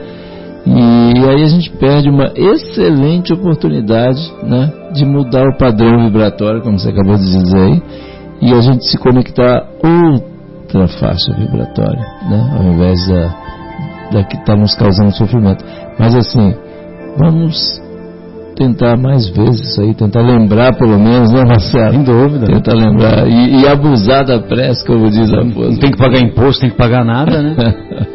E 0.67 1.29
aí 1.29 1.43
a 1.43 1.47
gente 1.47 1.69
perde 1.73 2.09
uma 2.09 2.33
excelente 2.35 3.35
oportunidade, 3.35 4.33
né, 4.45 4.73
de 4.95 5.05
mudar 5.05 5.45
o 5.47 5.59
padrão 5.59 6.07
vibratório, 6.07 6.63
como 6.63 6.79
você 6.79 6.89
acabou 6.89 7.17
de 7.17 7.25
dizer 7.25 7.59
aí, 7.59 7.83
e 8.41 8.53
a 8.55 8.61
gente 8.61 8.87
se 8.87 8.97
conectar 8.97 9.59
a 9.59 9.67
outra 9.87 10.89
faixa 10.89 11.35
vibratória, 11.37 12.01
né, 12.31 12.57
ao 12.57 12.73
invés 12.73 13.07
da, 13.09 13.35
da 14.13 14.25
que 14.25 14.37
está 14.37 14.57
nos 14.57 14.75
causando 14.75 15.13
sofrimento. 15.13 15.63
Mas 15.99 16.15
assim, 16.15 16.55
vamos 17.19 17.84
tentar 18.55 18.97
mais 18.97 19.29
vezes 19.29 19.61
isso 19.61 19.81
aí, 19.81 19.95
tentar 19.95 20.23
lembrar 20.23 20.77
pelo 20.77 20.99
menos, 20.99 21.33
né, 21.33 21.45
Marcelo? 21.45 21.93
Sem 21.93 22.03
dúvida. 22.03 22.47
Tentar 22.47 22.75
lembrar 22.75 23.29
e, 23.29 23.63
e 23.63 23.69
abusar 23.69 24.25
da 24.25 24.41
prece, 24.41 24.85
como 24.87 25.11
diz 25.11 25.33
a 25.33 25.45
moça. 25.45 25.71
Não 25.71 25.79
tem 25.79 25.91
que 25.91 25.99
pagar 25.99 26.21
imposto, 26.21 26.61
tem 26.61 26.71
que 26.71 26.77
pagar 26.77 27.05
nada, 27.05 27.43
né? 27.43 27.57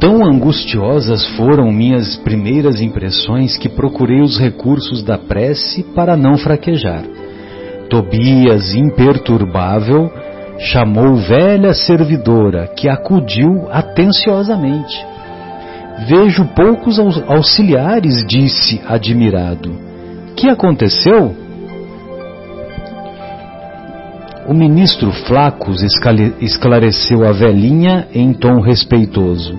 Tão 0.00 0.24
angustiosas 0.24 1.26
foram 1.36 1.72
minhas 1.72 2.16
primeiras 2.18 2.80
impressões 2.80 3.56
que 3.56 3.68
procurei 3.68 4.20
os 4.20 4.38
recursos 4.38 5.02
da 5.02 5.18
prece 5.18 5.82
para 5.82 6.16
não 6.16 6.38
fraquejar. 6.38 7.02
Tobias, 7.90 8.74
imperturbável, 8.74 10.08
chamou 10.58 11.16
velha 11.16 11.74
servidora, 11.74 12.68
que 12.76 12.88
acudiu 12.88 13.66
atenciosamente. 13.72 15.04
Vejo 16.06 16.44
poucos 16.54 16.98
auxiliares, 16.98 18.24
disse 18.24 18.80
admirado. 18.86 19.72
Que 20.36 20.48
aconteceu? 20.48 21.34
O 24.46 24.54
ministro 24.54 25.10
Flacos 25.26 25.82
esclareceu 26.40 27.26
a 27.26 27.32
velhinha 27.32 28.06
em 28.14 28.32
tom 28.32 28.60
respeitoso. 28.60 29.58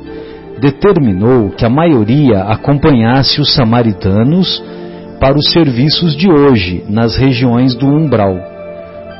Determinou 0.61 1.49
que 1.49 1.65
a 1.65 1.69
maioria 1.69 2.43
acompanhasse 2.43 3.41
os 3.41 3.53
samaritanos 3.53 4.63
para 5.19 5.37
os 5.37 5.51
serviços 5.51 6.15
de 6.15 6.31
hoje 6.31 6.85
nas 6.87 7.17
regiões 7.17 7.75
do 7.75 7.85
umbral. 7.85 8.35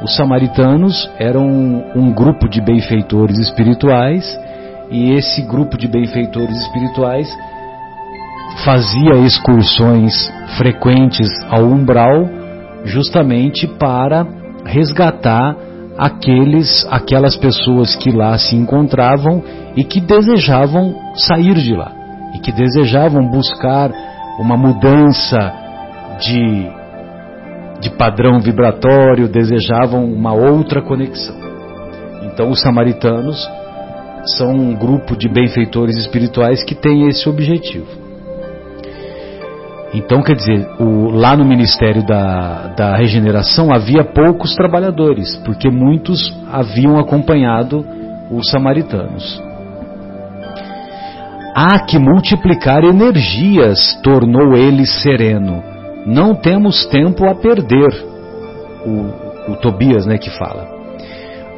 Os 0.02 0.16
samaritanos 0.16 1.10
eram 1.20 1.46
um 1.94 2.12
grupo 2.14 2.48
de 2.48 2.62
benfeitores 2.62 3.38
espirituais 3.38 4.26
e 4.90 5.14
esse 5.14 5.42
grupo 5.44 5.78
de 5.78 5.88
benfeitores 5.88 6.58
espirituais 6.62 7.30
fazia 8.64 9.16
excursões 9.26 10.32
frequentes 10.58 11.30
ao 11.50 11.64
umbral 11.64 12.28
justamente 12.86 13.68
para 13.68 14.26
resgatar 14.66 15.56
aqueles 15.98 16.88
aquelas 16.90 17.36
pessoas 17.36 17.96
que 17.96 18.12
lá 18.12 18.38
se 18.38 18.56
encontravam 18.56 19.44
e 19.76 19.84
que 19.84 20.00
desejavam 20.00 20.96
sair 21.16 21.56
de 21.56 21.76
lá 21.76 21.92
e 22.34 22.40
que 22.40 22.52
desejavam 22.52 23.30
buscar 23.30 23.92
uma 24.40 24.58
mudança 24.58 25.54
de 26.20 26.80
de 27.80 27.90
padrão 27.92 28.40
vibratório, 28.40 29.30
desejavam 29.30 30.04
uma 30.04 30.34
outra 30.34 30.82
conexão. 30.82 31.36
Então 32.24 32.50
os 32.50 32.62
samaritanos 32.62 33.50
são 34.26 34.52
um 34.52 34.76
grupo 34.76 35.16
de 35.16 35.30
benfeitores 35.30 35.98
espirituais 35.98 36.64
que 36.64 36.76
tem 36.76 37.08
esse 37.08 37.28
objetivo. 37.28 38.10
Então, 39.94 40.22
quer 40.22 40.36
dizer, 40.36 40.68
o, 40.80 41.10
lá 41.10 41.36
no 41.36 41.44
Ministério 41.44 42.06
da, 42.06 42.68
da 42.76 42.96
Regeneração 42.96 43.74
havia 43.74 44.04
poucos 44.04 44.56
trabalhadores, 44.56 45.36
porque 45.38 45.70
muitos 45.70 46.32
haviam 46.52 47.00
acompanhado 47.00 47.84
os 48.30 48.50
samaritanos. 48.52 49.42
Há 51.56 51.80
que 51.80 51.98
multiplicar 51.98 52.84
energias, 52.84 54.00
tornou 54.04 54.56
ele 54.56 54.86
sereno. 54.86 55.64
Não 56.06 56.36
temos 56.36 56.86
tempo 56.86 57.26
a 57.28 57.36
perder. 57.36 57.90
O, 58.86 59.52
o 59.52 59.56
Tobias, 59.58 60.06
né, 60.06 60.18
que 60.18 60.30
fala. 60.38 60.69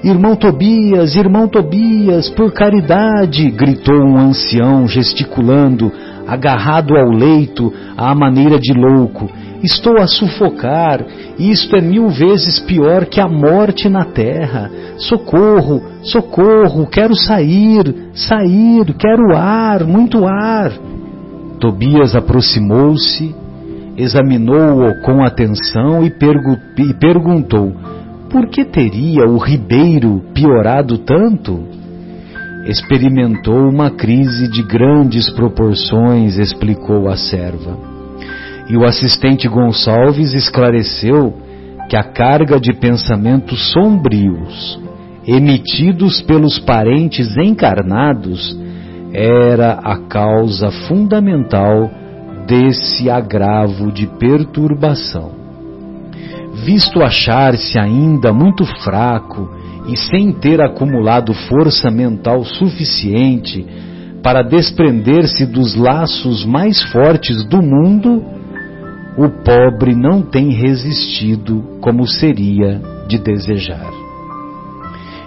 Irmão 0.04 0.36
Tobias, 0.36 1.16
irmão 1.16 1.48
Tobias, 1.48 2.28
por 2.32 2.52
caridade! 2.52 3.52
gritou 3.52 4.02
um 4.04 4.18
ancião, 4.18 4.88
gesticulando, 4.88 5.92
agarrado 6.28 6.98
ao 6.98 7.12
leito, 7.12 7.72
à 7.96 8.16
maneira 8.16 8.58
de 8.58 8.74
louco. 8.74 9.30
Estou 9.62 10.00
a 10.00 10.08
sufocar, 10.08 11.06
isto 11.38 11.76
é 11.76 11.82
mil 11.82 12.10
vezes 12.10 12.60
pior 12.62 13.06
que 13.06 13.22
a 13.22 13.28
morte 13.28 13.88
na 13.90 14.04
terra. 14.04 14.72
Socorro, 14.98 15.84
socorro, 16.02 16.88
quero 16.88 17.16
sair, 17.16 18.10
sair, 18.16 18.96
quero 18.98 19.38
ar, 19.38 19.84
muito 19.84 20.26
ar. 20.26 20.72
Tobias 21.60 22.16
aproximou-se, 22.16 23.36
examinou-o 23.96 25.00
com 25.04 25.24
atenção 25.24 26.04
e, 26.04 26.10
pergu 26.10 26.58
e 26.80 26.92
perguntou: 26.96 27.72
Por 28.32 28.48
que 28.48 28.64
teria 28.64 29.26
o 29.26 29.38
ribeiro 29.38 30.24
piorado 30.34 30.98
tanto? 31.00 31.68
Experimentou 32.66 33.68
uma 33.68 33.92
crise 33.92 34.48
de 34.48 34.64
grandes 34.64 35.30
proporções, 35.30 36.38
explicou 36.38 37.10
a 37.10 37.18
serva. 37.18 37.78
E 38.70 38.78
o 38.78 38.86
assistente 38.86 39.50
Gonçalves 39.50 40.34
esclareceu 40.34 41.34
que 41.90 41.98
a 41.98 42.04
carga 42.04 42.58
de 42.58 42.72
pensamentos 42.72 43.74
sombrios 43.74 44.80
emitidos 45.28 46.22
pelos 46.22 46.58
parentes 46.58 47.36
encarnados 47.36 48.58
era 49.12 49.74
a 49.74 49.98
causa 50.08 50.72
fundamental 50.88 51.92
desse 52.48 53.10
agravo 53.10 53.92
de 53.92 54.08
perturbação. 54.08 55.41
Visto 56.64 57.02
achar-se 57.02 57.80
ainda 57.80 58.32
muito 58.32 58.66
fraco 58.84 59.50
e 59.88 59.98
sem 59.98 60.32
ter 60.32 60.62
acumulado 60.62 61.34
força 61.34 61.90
mental 61.90 62.44
suficiente 62.44 63.66
para 64.22 64.44
desprender-se 64.44 65.46
dos 65.48 65.76
laços 65.76 66.46
mais 66.46 66.82
fortes 66.84 67.44
do 67.46 67.62
mundo, 67.62 68.24
o 69.18 69.28
pobre 69.44 69.96
não 69.96 70.22
tem 70.22 70.52
resistido 70.52 71.80
como 71.82 72.08
seria 72.08 72.80
de 73.08 73.18
desejar. 73.18 73.90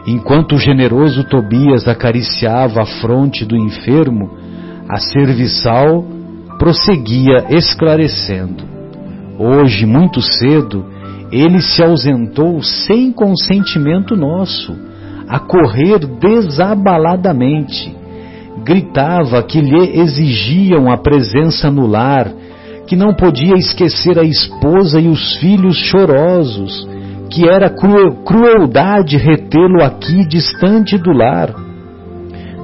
Enquanto 0.07 0.55
o 0.55 0.59
generoso 0.59 1.25
Tobias 1.25 1.89
acariciava 1.89 2.83
a 2.83 2.87
fronte 2.87 3.45
do 3.45 3.57
enfermo, 3.57 4.31
a 4.89 4.99
serviçal 4.99 6.05
prosseguia 6.59 7.47
esclarecendo. 7.51 8.63
Hoje, 9.39 9.85
muito 9.85 10.21
cedo, 10.21 10.94
ele 11.35 11.61
se 11.61 11.83
ausentou 11.83 12.63
sem 12.63 13.11
consentimento 13.11 14.15
nosso, 14.15 14.73
a 15.29 15.41
correr 15.41 15.99
desabaladamente. 16.21 17.93
Gritava 18.63 19.43
que 19.43 19.61
lhe 19.61 19.99
exigiam 19.99 20.89
a 20.89 20.97
presença 20.97 21.73
no 21.73 21.89
lar, 21.89 22.31
que 22.87 22.95
não 22.95 23.13
podia 23.15 23.57
esquecer 23.57 24.17
a 24.17 24.23
esposa 24.23 25.01
e 25.01 25.09
os 25.09 25.37
filhos 25.39 25.77
chorosos, 25.77 26.89
que 27.29 27.49
era 27.49 27.69
crueldade 27.69 29.17
retê-lo 29.17 29.83
aqui 29.83 30.25
distante 30.29 30.97
do 30.97 31.11
lar. 31.13 31.53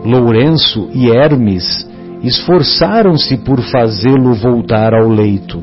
Lourenço 0.04 0.88
e 0.94 1.11
Hermes 1.11 1.90
esforçaram-se 2.22 3.37
por 3.38 3.61
fazê-lo 3.62 4.33
voltar 4.35 4.94
ao 4.94 5.09
leito, 5.09 5.61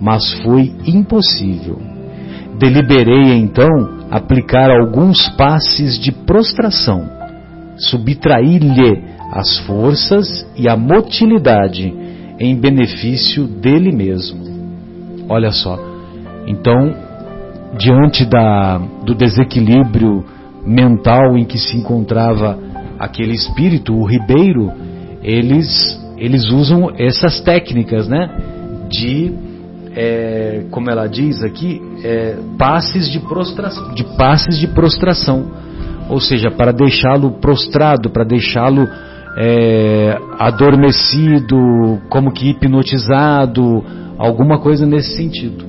mas 0.00 0.32
foi 0.42 0.72
impossível. 0.86 1.85
Deliberei 2.58 3.34
então 3.34 3.68
aplicar 4.10 4.70
alguns 4.70 5.28
passes 5.36 5.98
de 5.98 6.12
prostração, 6.12 7.08
subtrair-lhe 7.76 9.02
as 9.32 9.58
forças 9.66 10.46
e 10.56 10.68
a 10.68 10.76
motilidade 10.76 11.92
em 12.38 12.54
benefício 12.54 13.46
dele 13.46 13.92
mesmo. 13.92 14.44
Olha 15.28 15.50
só, 15.50 15.78
então, 16.46 16.94
diante 17.76 18.24
da, 18.24 18.78
do 19.04 19.14
desequilíbrio 19.14 20.24
mental 20.64 21.36
em 21.36 21.44
que 21.44 21.58
se 21.58 21.76
encontrava 21.76 22.58
aquele 22.98 23.32
espírito, 23.32 23.94
o 23.94 24.04
ribeiro, 24.04 24.72
eles, 25.22 26.00
eles 26.16 26.50
usam 26.50 26.90
essas 26.96 27.40
técnicas, 27.40 28.08
né? 28.08 28.30
De 28.88 29.32
é, 29.96 30.66
como 30.70 30.90
ela 30.90 31.06
diz 31.06 31.42
aqui, 31.42 31.80
é, 32.04 32.36
passes 32.58 33.10
de, 33.10 33.18
prostração, 33.20 33.94
de 33.94 34.04
passes 34.16 34.58
de 34.58 34.66
prostração, 34.68 35.50
ou 36.10 36.20
seja, 36.20 36.50
para 36.50 36.70
deixá-lo 36.70 37.40
prostrado, 37.40 38.10
para 38.10 38.22
deixá-lo 38.22 38.86
é, 39.38 40.18
adormecido, 40.38 41.56
como 42.10 42.30
que 42.30 42.50
hipnotizado, 42.50 43.82
alguma 44.18 44.58
coisa 44.58 44.86
nesse 44.86 45.16
sentido. 45.16 45.64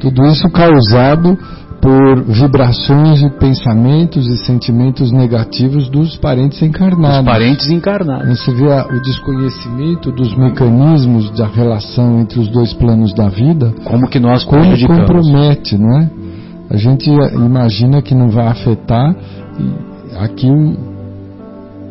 Tudo 0.00 0.24
isso 0.26 0.50
causado 0.50 1.38
por 1.86 2.24
vibrações 2.24 3.20
de 3.20 3.30
pensamentos 3.38 4.26
e 4.26 4.44
sentimentos 4.44 5.12
negativos 5.12 5.88
dos 5.88 6.16
parentes 6.16 6.60
encarnados. 6.60 7.18
Dos 7.18 7.24
parentes 7.24 7.70
encarnados. 7.70 8.40
Você 8.40 8.52
vê 8.52 8.66
o 8.66 9.00
desconhecimento 9.00 10.10
dos 10.10 10.36
mecanismos 10.36 11.30
da 11.30 11.46
relação 11.46 12.18
entre 12.18 12.40
os 12.40 12.48
dois 12.48 12.72
planos 12.72 13.14
da 13.14 13.28
vida. 13.28 13.72
Como 13.84 14.08
que 14.08 14.18
nós 14.18 14.42
como 14.42 14.64
compromete, 14.84 15.78
não 15.78 16.00
é? 16.00 16.10
A 16.70 16.76
gente 16.76 17.08
imagina 17.08 18.02
que 18.02 18.16
não 18.16 18.30
vai 18.30 18.48
afetar 18.48 19.14
e 19.60 20.16
aqui 20.16 20.48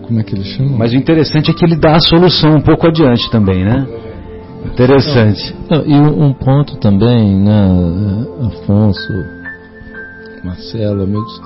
como 0.01 0.19
é 0.19 0.23
que 0.23 0.35
ele 0.35 0.43
chama? 0.43 0.77
Mas 0.77 0.91
o 0.91 0.97
interessante 0.97 1.51
é 1.51 1.53
que 1.53 1.63
ele 1.63 1.77
dá 1.77 1.95
a 1.95 2.01
solução 2.01 2.57
um 2.57 2.61
pouco 2.61 2.85
adiante 2.85 3.31
também, 3.31 3.63
né? 3.63 3.87
Interessante. 4.65 5.55
Não, 5.69 5.77
não, 5.77 5.87
e 5.87 5.95
um 5.95 6.33
ponto 6.33 6.75
também, 6.77 7.39
né, 7.39 8.25
Afonso, 8.45 9.34
Marcelo, 10.45 11.03
amigos, 11.03 11.41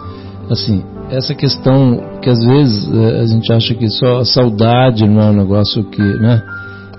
assim, 0.52 0.84
essa 1.10 1.34
questão 1.34 2.20
que 2.22 2.30
às 2.30 2.44
vezes 2.44 2.94
é, 2.94 3.22
a 3.22 3.26
gente 3.26 3.52
acha 3.52 3.74
que 3.74 3.90
só 3.90 4.20
a 4.20 4.26
saudade 4.26 5.08
não 5.08 5.22
é 5.22 5.26
um 5.32 5.34
negócio 5.34 5.84
que, 5.86 6.02
né, 6.02 6.44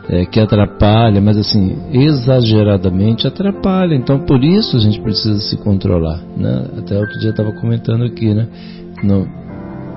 é, 0.09 0.25
que 0.25 0.41
atrapalha, 0.41 1.21
mas 1.21 1.37
assim, 1.37 1.77
exageradamente 1.93 3.27
atrapalha. 3.27 3.95
Então, 3.95 4.21
por 4.21 4.43
isso 4.43 4.77
a 4.77 4.81
gente 4.81 5.01
precisa 5.01 5.39
se 5.41 5.57
controlar, 5.59 6.21
né? 6.37 6.65
Até 6.79 6.99
outro 6.99 7.19
dia 7.21 7.31
estava 7.31 7.53
comentando 7.53 8.05
aqui, 8.05 8.35
né? 8.35 8.49
No, 9.05 9.27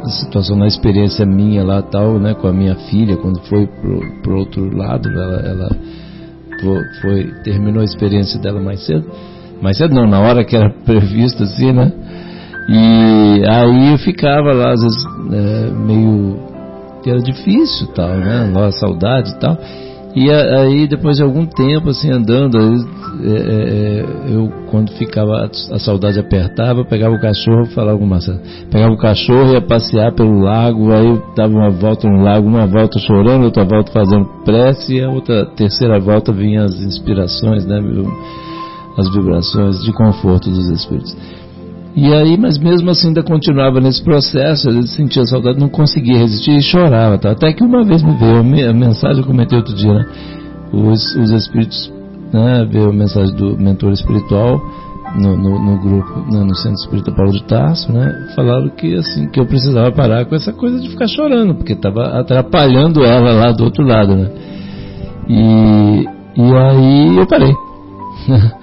a 0.04 0.10
situação 0.10 0.58
na 0.58 0.68
experiência 0.68 1.26
minha 1.26 1.63
lá 1.63 1.82
tal, 1.82 2.20
né, 2.20 2.34
com 2.34 2.48
a 2.48 2.54
minha 2.54 2.76
filha, 2.76 3.16
quando 3.18 3.39
foi 3.46 3.66
pro, 3.66 4.22
pro 4.22 4.38
outro 4.38 4.76
lado, 4.76 5.10
ela, 5.10 5.39
ela 5.42 5.70
foi, 7.02 7.32
terminou 7.44 7.82
a 7.82 7.86
experiência 7.86 8.39
dela 8.39 8.62
mais 8.62 8.86
cedo 8.86 9.06
mais 9.63 9.78
cedo 9.78 9.95
não, 9.95 10.06
na 10.06 10.19
hora 10.19 10.43
que 10.43 10.58
era 10.58 10.69
previsto 10.86 11.43
assim, 11.43 11.71
né? 11.71 11.91
E 12.67 13.43
aí 13.47 13.91
eu 13.91 13.97
ficava 13.97 14.54
lá, 14.54 14.73
às 14.73 14.82
vezes, 14.82 15.06
é, 15.32 15.71
meio. 15.71 16.38
era 17.06 17.19
difícil 17.19 17.88
tal, 17.88 18.10
né? 18.10 18.52
Lá, 18.54 18.71
saudade 18.71 19.32
e 19.32 19.39
tal. 19.39 19.58
E 20.15 20.30
aí, 20.30 20.88
depois 20.88 21.17
de 21.17 21.23
algum 21.23 21.43
tempo, 21.45 21.89
assim, 21.89 22.12
andando, 22.12 22.56
é, 23.23 23.30
é, 23.30 24.06
eu, 24.36 24.47
quando 24.69 24.91
ficava, 24.91 25.49
a 25.71 25.80
saudade 25.80 26.19
apertava, 26.19 26.82
eu 26.82 26.86
pegava 26.86 27.15
o 27.15 27.19
cachorro, 27.19 27.65
falava 27.73 27.97
com 27.97 28.06
o 28.06 28.08
Marcelo, 28.08 28.39
pegava 28.69 28.93
o 28.93 28.97
cachorro, 28.97 29.54
ia 29.54 29.62
passear 29.62 30.13
pelo 30.13 30.41
lago, 30.41 30.91
aí 30.91 31.08
eu 31.08 31.23
dava 31.36 31.52
uma 31.52 31.71
volta 31.71 32.08
no 32.08 32.21
lago, 32.21 32.47
uma 32.47 32.67
volta 32.67 32.99
chorando, 32.99 33.45
outra 33.45 33.65
volta 33.65 33.91
fazendo 33.91 34.26
prece, 34.45 34.97
e 34.97 35.02
a 35.02 35.10
outra, 35.10 35.47
terceira 35.47 35.99
volta 35.99 36.32
vinha 36.32 36.63
as 36.63 36.80
inspirações, 36.80 37.65
né? 37.65 37.80
As 38.97 39.10
vibrações 39.13 39.84
de 39.84 39.91
conforto 39.93 40.49
dos 40.49 40.69
espíritos. 40.69 41.15
E 41.95 42.12
aí, 42.12 42.38
mas 42.38 42.58
mesmo 42.58 42.89
assim 42.89 43.10
ainda 43.10 43.21
continuava 43.21 43.79
nesse 43.79 44.03
processo, 44.03 44.67
ele 44.67 44.88
sentia 44.88 45.25
saudade, 45.25 45.60
não 45.60 45.69
conseguia 45.69 46.17
resistir 46.17 46.58
e 46.58 46.62
chorava. 46.62 47.19
Tá? 47.19 47.32
Até 47.32 47.53
que 47.53 47.63
uma 47.63 47.84
vez 47.84 48.01
me 48.01 48.15
veio 48.15 48.39
a 48.39 48.73
mensagem, 48.73 49.19
eu 49.19 49.27
comentei 49.27 49.58
outro 49.58 49.75
dia, 49.75 49.93
né? 49.93 50.06
os, 50.73 51.15
os 51.15 51.29
espíritos, 51.29 51.93
né, 52.34 52.67
veio 52.69 52.89
a 52.89 52.93
mensagem 52.93 53.36
do 53.36 53.56
mentor 53.56 53.91
espiritual 53.91 54.60
no, 55.15 55.38
no, 55.38 55.60
no 55.60 55.79
grupo, 55.79 56.19
né, 56.32 56.43
no 56.43 56.56
Centro 56.56 56.79
Espírita 56.79 57.12
Paulo 57.12 57.32
de 57.32 57.43
Tarso, 57.43 57.91
né, 57.93 58.12
falaram 58.36 58.69
que 58.69 58.95
assim 58.95 59.29
que 59.29 59.39
eu 59.39 59.45
precisava 59.45 59.91
parar 59.91 60.25
com 60.25 60.34
essa 60.34 60.51
coisa 60.51 60.79
de 60.79 60.89
ficar 60.89 61.08
chorando, 61.08 61.53
porque 61.53 61.73
estava 61.73 62.19
atrapalhando 62.19 63.03
ela 63.03 63.34
lá 63.34 63.51
do 63.51 63.63
outro 63.63 63.86
lado, 63.86 64.15
né? 64.15 64.32
E 65.29 66.08
E 66.36 66.41
aí 66.41 67.17
eu 67.17 67.27
parei. 67.27 67.53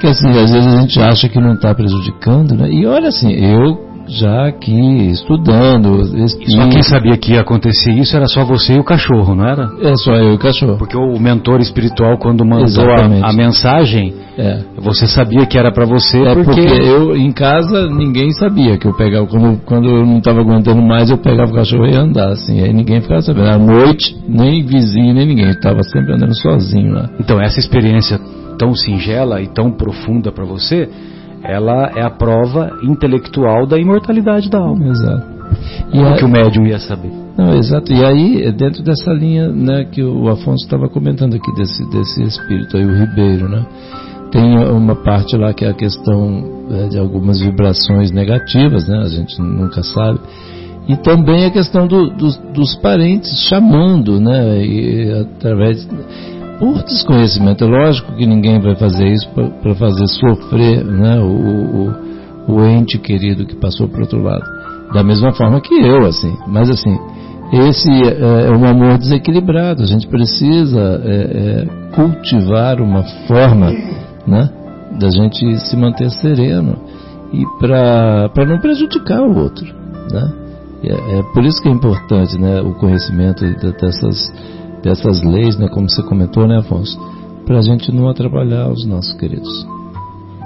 Porque 0.00 0.12
assim, 0.12 0.30
às 0.30 0.50
vezes 0.50 0.66
a 0.66 0.80
gente 0.80 0.98
acha 0.98 1.28
que 1.28 1.38
não 1.38 1.52
está 1.52 1.74
prejudicando, 1.74 2.54
né? 2.54 2.70
E 2.70 2.86
olha 2.86 3.08
assim, 3.08 3.32
eu 3.32 3.89
já 4.10 4.48
aqui 4.48 5.10
estudando. 5.10 6.04
Só 6.04 6.68
quem 6.68 6.82
sabia 6.82 7.16
que 7.16 7.32
ia 7.32 7.40
acontecer 7.40 7.92
isso 7.92 8.16
era 8.16 8.26
só 8.26 8.44
você 8.44 8.74
e 8.74 8.78
o 8.78 8.84
cachorro, 8.84 9.34
não 9.34 9.46
era? 9.46 9.70
É 9.80 9.94
só 9.96 10.12
eu 10.14 10.32
e 10.32 10.34
o 10.34 10.38
cachorro. 10.38 10.76
Porque 10.76 10.96
o 10.96 11.18
mentor 11.18 11.60
espiritual, 11.60 12.18
quando 12.18 12.44
mandou 12.44 12.90
a, 12.90 13.28
a, 13.28 13.32
mensagem, 13.32 14.12
é. 14.36 14.60
você 14.76 15.06
sabia 15.06 15.46
que 15.46 15.56
era 15.56 15.72
para 15.72 15.86
você. 15.86 16.20
É 16.22 16.34
porque... 16.34 16.62
porque... 16.62 16.88
eu 16.88 17.16
em 17.16 17.30
casa 17.32 17.86
ninguém 17.88 18.32
sabia 18.32 18.76
que 18.76 18.86
eu 18.86 18.94
pegava. 18.94 19.26
Quando, 19.26 19.60
quando 19.64 19.88
eu 19.88 20.04
não 20.04 20.18
estava 20.18 20.40
aguentando 20.40 20.82
mais, 20.82 21.10
eu 21.10 21.18
pegava 21.18 21.50
o 21.50 21.54
cachorro 21.54 21.86
e 21.86 21.92
ia 21.92 22.00
andar 22.00 22.30
assim. 22.30 22.60
Aí 22.62 22.72
ninguém 22.72 23.00
ficava 23.00 23.22
sabendo. 23.22 23.48
À 23.48 23.58
noite, 23.58 24.16
nem 24.28 24.64
vizinho, 24.64 25.14
nem 25.14 25.26
ninguém. 25.26 25.46
Eu 25.46 25.52
estava 25.52 25.82
sempre 25.84 26.14
andando 26.14 26.34
sozinho 26.34 26.92
lá. 26.94 27.08
Então 27.20 27.40
essa 27.40 27.58
experiência 27.60 28.18
tão 28.58 28.74
singela 28.74 29.40
e 29.40 29.46
tão 29.46 29.70
profunda 29.70 30.30
para 30.32 30.44
você 30.44 30.88
ela 31.42 31.90
é 31.96 32.02
a 32.02 32.10
prova 32.10 32.70
intelectual 32.82 33.66
da 33.66 33.78
imortalidade 33.78 34.50
da 34.50 34.58
alma. 34.58 34.86
Exato. 34.88 35.26
E 35.92 36.00
o 36.00 36.16
que 36.16 36.24
o 36.24 36.28
médium 36.28 36.66
ia 36.66 36.78
saber. 36.78 37.10
Não, 37.36 37.56
exato. 37.56 37.92
E 37.92 38.04
aí, 38.04 38.52
dentro 38.52 38.82
dessa 38.82 39.12
linha 39.12 39.48
né, 39.48 39.84
que 39.90 40.02
o 40.02 40.28
Afonso 40.28 40.64
estava 40.64 40.88
comentando 40.88 41.34
aqui, 41.34 41.52
desse, 41.54 41.88
desse 41.90 42.22
espírito 42.22 42.76
aí, 42.76 42.84
o 42.84 42.94
Ribeiro, 42.94 43.48
né? 43.48 43.64
Tem 44.30 44.58
uma 44.68 44.94
parte 44.94 45.36
lá 45.36 45.52
que 45.52 45.64
é 45.64 45.70
a 45.70 45.74
questão 45.74 46.66
é, 46.70 46.88
de 46.88 46.98
algumas 46.98 47.40
vibrações 47.40 48.12
negativas, 48.12 48.86
né? 48.86 48.98
A 48.98 49.08
gente 49.08 49.40
nunca 49.40 49.82
sabe. 49.82 50.20
E 50.86 50.96
também 50.96 51.44
a 51.44 51.50
questão 51.50 51.86
do, 51.86 52.10
dos, 52.10 52.36
dos 52.54 52.76
parentes 52.76 53.30
chamando, 53.48 54.20
né? 54.20 54.64
E, 54.64 55.12
através 55.12 55.88
por 56.60 56.84
desconhecimento. 56.84 57.64
É 57.64 57.66
lógico 57.66 58.12
que 58.12 58.26
ninguém 58.26 58.60
vai 58.60 58.76
fazer 58.76 59.08
isso 59.08 59.26
para 59.30 59.74
fazer 59.74 60.06
sofrer 60.06 60.84
né, 60.84 61.18
o, 61.18 62.52
o, 62.52 62.54
o, 62.54 62.64
ente 62.66 62.98
querido 62.98 63.46
que 63.46 63.56
passou 63.56 63.88
para 63.88 64.02
outro 64.02 64.22
lado. 64.22 64.44
Da 64.92 65.02
mesma 65.02 65.32
forma 65.32 65.60
que 65.60 65.74
eu, 65.74 66.06
assim. 66.06 66.36
Mas 66.46 66.68
assim, 66.68 66.96
esse 67.50 67.90
é, 67.90 68.46
é 68.46 68.50
um 68.50 68.66
amor 68.66 68.98
desequilibrado. 68.98 69.82
A 69.82 69.86
gente 69.86 70.06
precisa 70.06 71.00
é, 71.02 71.14
é, 71.14 71.66
cultivar 71.94 72.78
uma 72.80 73.04
forma 73.26 73.72
né, 74.26 74.50
da 75.00 75.08
gente 75.08 75.58
se 75.60 75.76
manter 75.76 76.10
sereno 76.10 76.76
e 77.32 77.42
para 77.58 78.46
não 78.46 78.58
prejudicar 78.58 79.22
o 79.22 79.38
outro. 79.38 79.66
Né? 80.12 80.32
É, 80.82 81.18
é, 81.18 81.22
por 81.32 81.42
isso 81.44 81.62
que 81.62 81.68
é 81.68 81.72
importante 81.72 82.38
né, 82.38 82.60
o 82.60 82.74
conhecimento 82.74 83.44
dessas 83.80 84.30
dessas 84.82 85.22
leis, 85.22 85.58
né, 85.58 85.68
como 85.68 85.88
você 85.88 86.02
comentou, 86.02 86.46
né, 86.46 86.58
Afonso, 86.58 86.98
para 87.46 87.58
a 87.58 87.62
gente 87.62 87.92
não 87.92 88.08
atrapalhar 88.08 88.68
os 88.68 88.86
nossos 88.86 89.12
queridos. 89.14 89.66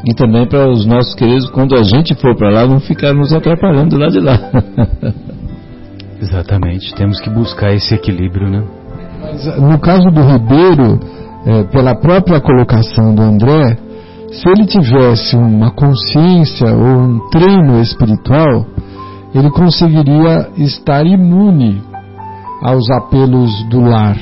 E 0.07 0.15
também 0.15 0.47
para 0.47 0.69
os 0.71 0.85
nossos 0.85 1.15
queridos, 1.15 1.49
quando 1.51 1.75
a 1.75 1.83
gente 1.83 2.15
for 2.15 2.37
para 2.37 2.51
lá, 2.51 2.67
não 2.67 2.81
ficar 2.81 3.15
nos 3.15 3.33
atrapalhando 3.33 3.97
lá 3.97 4.09
de 4.09 4.21
lá. 4.21 4.39
Exatamente, 6.21 6.95
temos 6.95 7.21
que 7.21 7.31
buscar 7.31 7.73
esse 7.75 7.95
equilíbrio, 7.95 8.49
né? 8.49 8.65
Mas, 9.21 9.59
no 9.59 9.79
caso 9.79 10.11
do 10.11 10.21
Ribeiro, 10.21 11.01
é, 11.47 11.65
pela 11.65 11.95
própria 11.95 12.41
colocação 12.41 13.15
do 13.15 13.23
André, 13.23 13.79
se 14.31 14.49
ele 14.49 14.67
tivesse 14.67 15.37
uma 15.37 15.71
consciência 15.71 16.67
ou 16.67 17.03
um 17.03 17.29
treino 17.31 17.81
espiritual, 17.81 18.67
ele 19.35 19.51
conseguiria 19.51 20.49
estar 20.57 21.05
imune 21.07 21.83
aos 22.65 22.91
apelos 22.91 23.63
do 23.69 23.81
lar. 23.81 24.17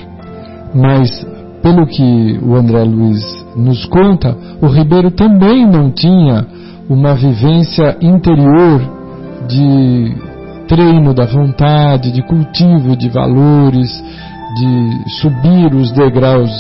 Mas, 0.74 1.24
pelo 1.62 1.86
que 1.86 2.40
o 2.42 2.56
André 2.56 2.82
Luiz 2.82 3.46
nos 3.56 3.86
conta, 3.86 4.36
o 4.60 4.66
Ribeiro 4.66 5.12
também 5.12 5.64
não 5.64 5.92
tinha 5.92 6.44
uma 6.90 7.14
vivência 7.14 7.96
interior 8.00 8.80
de 9.48 10.16
treino 10.66 11.14
da 11.14 11.24
vontade, 11.26 12.10
de 12.10 12.22
cultivo 12.22 12.96
de 12.96 13.08
valores, 13.08 14.02
de 14.56 15.10
subir 15.20 15.74
os 15.74 15.92
degraus 15.92 16.50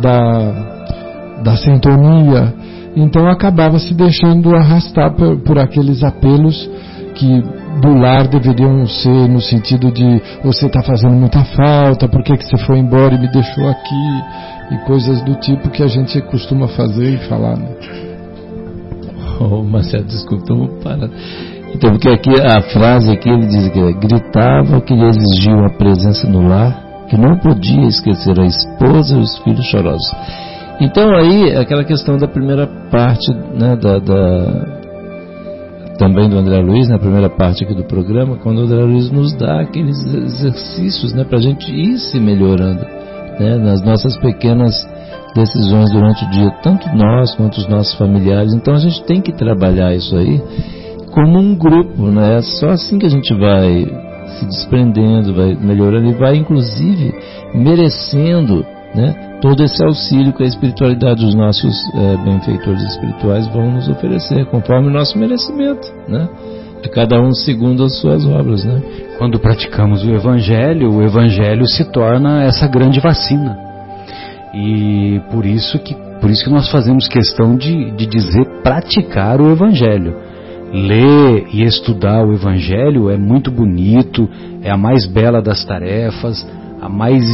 da, 0.00 1.42
da 1.42 1.56
sintonia. 1.56 2.54
Então 2.94 3.28
acabava 3.28 3.78
se 3.78 3.92
deixando 3.94 4.54
arrastar 4.54 5.14
por, 5.16 5.38
por 5.40 5.58
aqueles 5.58 6.02
apelos 6.04 6.70
que 7.14 7.42
do 7.80 7.94
lar 7.94 8.28
deveriam 8.28 8.86
ser 8.86 9.28
no 9.28 9.40
sentido 9.40 9.90
de 9.90 10.22
você 10.42 10.66
está 10.66 10.82
fazendo 10.82 11.14
muita 11.14 11.44
falta, 11.44 12.08
por 12.08 12.22
que, 12.22 12.36
que 12.36 12.44
você 12.44 12.56
foi 12.58 12.78
embora 12.78 13.14
e 13.14 13.20
me 13.20 13.30
deixou 13.30 13.68
aqui, 13.68 14.22
e 14.70 14.78
coisas 14.86 15.22
do 15.22 15.34
tipo 15.36 15.70
que 15.70 15.82
a 15.82 15.86
gente 15.86 16.20
costuma 16.22 16.68
fazer 16.68 17.14
e 17.14 17.28
falar. 17.28 17.56
Né? 17.56 17.68
Oh, 19.38 19.62
Marcelo, 19.62 20.04
desculpa, 20.04 20.44
então 20.44 20.80
parar. 20.82 21.10
Então, 21.74 21.90
porque 21.90 22.08
aqui 22.08 22.30
a 22.40 22.62
frase 22.72 23.10
aqui 23.10 23.28
ele 23.28 23.46
diz 23.46 23.68
que 23.68 23.92
gritava 23.94 24.80
que 24.80 24.94
exigiu 24.94 25.62
a 25.62 25.68
presença 25.76 26.26
no 26.26 26.48
lar, 26.48 27.06
que 27.10 27.18
não 27.18 27.36
podia 27.36 27.86
esquecer 27.86 28.40
a 28.40 28.46
esposa 28.46 29.14
e 29.14 29.20
os 29.20 29.36
filhos 29.40 29.66
chorosos. 29.66 30.10
Então 30.80 31.14
aí 31.14 31.54
aquela 31.54 31.84
questão 31.84 32.16
da 32.16 32.26
primeira 32.26 32.66
parte 32.90 33.30
né, 33.58 33.76
da, 33.76 33.98
da 33.98 34.85
também 35.96 36.28
do 36.28 36.38
André 36.38 36.60
Luiz, 36.60 36.88
na 36.88 36.98
primeira 36.98 37.28
parte 37.28 37.64
aqui 37.64 37.74
do 37.74 37.84
programa, 37.84 38.36
quando 38.36 38.58
o 38.58 38.62
André 38.62 38.82
Luiz 38.84 39.10
nos 39.10 39.34
dá 39.34 39.60
aqueles 39.60 39.96
exercícios 40.14 41.12
né, 41.12 41.24
para 41.24 41.38
a 41.38 41.42
gente 41.42 41.70
ir 41.72 41.98
se 41.98 42.18
melhorando 42.20 42.84
né, 43.38 43.56
nas 43.56 43.82
nossas 43.82 44.16
pequenas 44.18 44.74
decisões 45.34 45.90
durante 45.90 46.24
o 46.24 46.30
dia, 46.30 46.50
tanto 46.62 46.88
nós 46.96 47.34
quanto 47.34 47.58
os 47.58 47.68
nossos 47.68 47.94
familiares. 47.94 48.54
Então 48.54 48.74
a 48.74 48.78
gente 48.78 49.02
tem 49.04 49.20
que 49.20 49.32
trabalhar 49.32 49.94
isso 49.94 50.16
aí 50.16 50.40
como 51.12 51.38
um 51.38 51.54
grupo, 51.54 52.02
né? 52.08 52.36
É 52.36 52.42
só 52.42 52.70
assim 52.70 52.98
que 52.98 53.06
a 53.06 53.10
gente 53.10 53.32
vai 53.34 53.86
se 54.38 54.46
desprendendo, 54.46 55.34
vai 55.34 55.54
melhorando 55.54 56.08
e 56.08 56.14
vai 56.14 56.36
inclusive 56.36 57.14
merecendo 57.54 58.64
né, 58.96 59.38
todo 59.42 59.62
esse 59.62 59.84
auxílio 59.84 60.32
que 60.32 60.42
a 60.42 60.46
espiritualidade 60.46 61.22
dos 61.22 61.34
nossos 61.34 61.74
é, 61.94 62.16
benfeitores 62.24 62.82
espirituais 62.82 63.46
vão 63.48 63.70
nos 63.70 63.88
oferecer, 63.88 64.46
conforme 64.46 64.88
o 64.88 64.90
nosso 64.90 65.18
merecimento, 65.18 65.86
né? 66.08 66.26
De 66.82 66.88
cada 66.88 67.20
um 67.20 67.32
segundo 67.32 67.84
as 67.84 67.98
suas 68.00 68.24
obras, 68.24 68.64
né? 68.64 68.80
Quando 69.18 69.38
praticamos 69.38 70.02
o 70.04 70.10
Evangelho, 70.10 70.92
o 70.92 71.02
Evangelho 71.02 71.66
se 71.66 71.84
torna 71.92 72.44
essa 72.44 72.66
grande 72.66 72.98
vacina. 72.98 73.56
E 74.54 75.20
por 75.30 75.44
isso 75.44 75.78
que, 75.78 75.94
por 76.20 76.30
isso 76.30 76.44
que 76.44 76.50
nós 76.50 76.70
fazemos 76.70 77.06
questão 77.06 77.56
de, 77.56 77.90
de 77.92 78.06
dizer 78.06 78.46
praticar 78.62 79.40
o 79.40 79.50
Evangelho. 79.50 80.16
Ler 80.72 81.46
e 81.52 81.62
estudar 81.62 82.24
o 82.24 82.32
Evangelho 82.32 83.10
é 83.10 83.16
muito 83.16 83.50
bonito, 83.50 84.28
é 84.62 84.70
a 84.70 84.76
mais 84.76 85.06
bela 85.06 85.42
das 85.42 85.64
tarefas, 85.64 86.46
a 86.80 86.88
mais, 86.88 87.24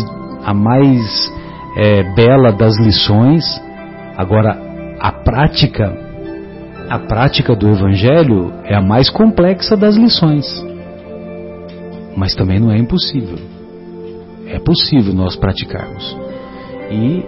a 0.45 0.53
mais 0.53 1.33
é, 1.77 2.03
bela 2.15 2.53
das 2.53 2.79
lições. 2.79 3.45
Agora, 4.17 4.59
a 5.01 5.13
prática, 5.13 5.93
a 6.89 6.99
prática 6.99 7.55
do 7.55 7.69
Evangelho 7.69 8.53
é 8.65 8.75
a 8.75 8.81
mais 8.81 9.11
complexa 9.11 9.77
das 9.77 9.97
lições. 9.97 10.47
Mas 12.17 12.35
também 12.35 12.61
não 12.61 12.71
é 12.71 12.79
impossível. 12.79 13.39
É 14.47 14.59
possível 14.59 15.15
nós 15.15 15.35
praticarmos. 15.35 16.17
E 16.91 17.25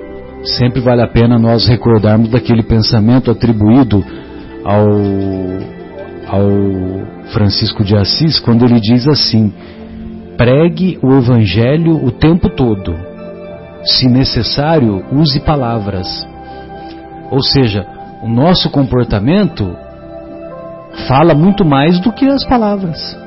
sempre 0.56 0.80
vale 0.80 1.00
a 1.00 1.08
pena 1.08 1.38
nós 1.38 1.66
recordarmos 1.66 2.28
daquele 2.28 2.62
pensamento 2.62 3.30
atribuído 3.30 4.04
ao, 4.62 4.88
ao 6.28 6.48
Francisco 7.32 7.82
de 7.82 7.96
Assis, 7.96 8.38
quando 8.40 8.62
ele 8.66 8.78
diz 8.78 9.08
assim: 9.08 9.50
pregue 10.36 10.98
o 11.02 11.14
Evangelho 11.14 12.04
o 12.04 12.10
tempo 12.10 12.50
todo 12.50 13.13
se 13.84 14.08
necessário, 14.08 15.04
use 15.12 15.40
palavras. 15.40 16.26
Ou 17.30 17.42
seja, 17.42 17.86
o 18.22 18.28
nosso 18.28 18.70
comportamento 18.70 19.76
fala 21.06 21.34
muito 21.34 21.64
mais 21.64 22.00
do 22.00 22.12
que 22.12 22.26
as 22.26 22.44
palavras. 22.44 23.18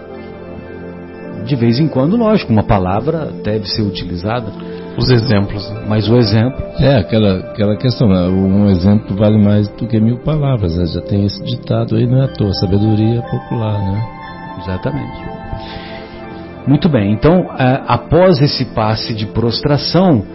De 1.45 1.55
vez 1.55 1.79
em 1.79 1.87
quando, 1.87 2.17
lógico, 2.17 2.51
uma 2.51 2.63
palavra 2.63 3.31
deve 3.43 3.65
ser 3.67 3.81
utilizada. 3.81 4.51
Os 4.97 5.11
exemplos. 5.11 5.71
Mas 5.87 6.09
o 6.09 6.17
exemplo. 6.17 6.61
É, 6.79 6.97
aquela, 6.97 7.37
aquela 7.37 7.77
questão, 7.77 8.07
né? 8.07 8.27
um 8.27 8.67
exemplo 8.67 9.15
vale 9.15 9.37
mais 9.37 9.67
do 9.69 9.87
que 9.87 9.99
mil 9.99 10.17
palavras. 10.17 10.75
Né? 10.75 10.85
Já 10.87 11.01
tem 11.01 11.23
esse 11.25 11.41
ditado 11.43 11.95
aí, 11.95 12.07
não 12.07 12.21
é 12.21 12.25
à 12.25 12.27
toa, 12.27 12.51
sabedoria 12.53 13.21
popular, 13.21 13.79
né? 13.79 14.03
Exatamente. 14.59 15.37
Muito 16.67 16.89
bem, 16.89 17.13
então, 17.13 17.45
é, 17.57 17.81
após 17.87 18.41
esse 18.41 18.65
passe 18.65 19.13
de 19.13 19.25
prostração, 19.27 20.25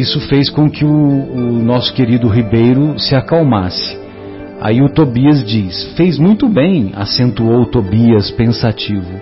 isso 0.00 0.20
fez 0.28 0.48
com 0.48 0.70
que 0.70 0.84
o, 0.84 0.88
o 0.88 1.52
nosso 1.62 1.92
querido 1.94 2.28
Ribeiro 2.28 2.98
se 2.98 3.14
acalmasse. 3.14 4.00
Aí 4.60 4.80
o 4.80 4.88
Tobias 4.88 5.44
diz: 5.44 5.92
Fez 5.96 6.18
muito 6.18 6.48
bem, 6.48 6.92
acentuou 6.94 7.66
Tobias 7.66 8.30
pensativo. 8.30 9.20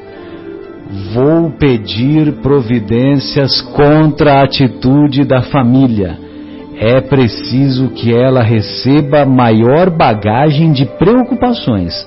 Vou 1.14 1.50
pedir 1.52 2.32
providências 2.42 3.60
contra 3.60 4.34
a 4.34 4.44
atitude 4.44 5.24
da 5.24 5.42
família. 5.42 6.18
é 6.76 7.00
preciso 7.00 7.90
que 7.90 8.12
ela 8.12 8.42
receba 8.42 9.26
maior 9.26 9.90
bagagem 9.90 10.72
de 10.72 10.86
preocupações 10.86 12.06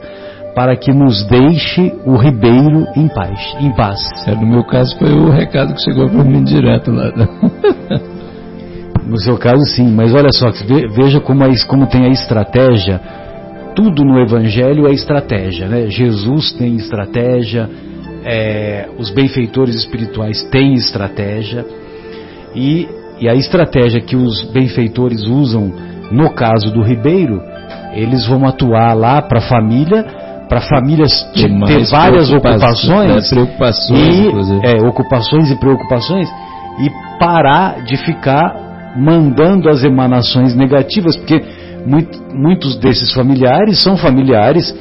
para 0.56 0.76
que 0.76 0.92
nos 0.92 1.24
deixe 1.28 1.94
o 2.06 2.16
ribeiro 2.16 2.86
em 2.96 3.08
paz. 3.08 3.56
Em 3.60 3.72
paz. 3.72 4.00
É, 4.28 4.36
no 4.36 4.46
meu 4.46 4.64
caso 4.64 4.98
foi 4.98 5.12
o 5.12 5.30
recado 5.30 5.74
que 5.74 5.82
chegou 5.82 6.10
para 6.10 6.24
mim 6.24 6.44
direto 6.44 6.92
lá. 6.92 7.12
Né? 9.04 9.10
No 9.10 9.18
seu 9.18 9.38
caso 9.38 9.64
sim, 9.76 9.92
mas 9.92 10.14
olha 10.14 10.32
só, 10.32 10.50
veja 10.96 11.20
como, 11.20 11.44
é, 11.44 11.50
como 11.68 11.88
tem 11.88 12.06
a 12.06 12.10
estratégia. 12.10 13.00
Tudo 13.76 14.04
no 14.04 14.20
Evangelho 14.20 14.88
é 14.88 14.92
estratégia, 14.92 15.68
né? 15.68 15.88
Jesus 15.88 16.52
tem 16.54 16.76
estratégia, 16.76 17.68
é, 18.24 18.88
os 18.98 19.10
benfeitores 19.10 19.76
espirituais 19.76 20.44
têm 20.44 20.74
estratégia 20.74 21.66
e, 22.56 22.88
e 23.20 23.28
a 23.28 23.34
estratégia 23.34 24.00
que 24.00 24.16
os 24.16 24.44
benfeitores 24.52 25.26
usam 25.26 25.74
no 26.12 26.30
caso 26.34 26.72
do 26.72 26.84
Ribeiro, 26.84 27.42
eles 27.94 28.28
vão 28.28 28.46
atuar 28.46 28.94
lá 28.94 29.22
para 29.22 29.40
a 29.40 29.42
família 29.42 30.06
para 30.48 30.62
famílias 30.62 31.24
ter 31.34 31.50
várias 31.90 32.30
ocupações, 32.30 33.26
é, 33.26 33.36
preocupações 33.36 34.50
e, 34.50 34.68
é, 34.68 34.88
ocupações 34.88 35.50
e 35.50 35.56
preocupações 35.56 36.30
e 36.80 36.92
parar 37.18 37.82
de 37.84 37.98
ficar 37.98 38.63
mandando 38.96 39.70
as 39.70 39.84
emanações 39.84 40.56
negativas, 40.56 41.16
porque 41.18 41.42
muito, 41.86 42.20
muitos 42.34 42.76
desses 42.78 43.12
familiares 43.14 43.82
são 43.82 43.98
familiares 43.98 44.74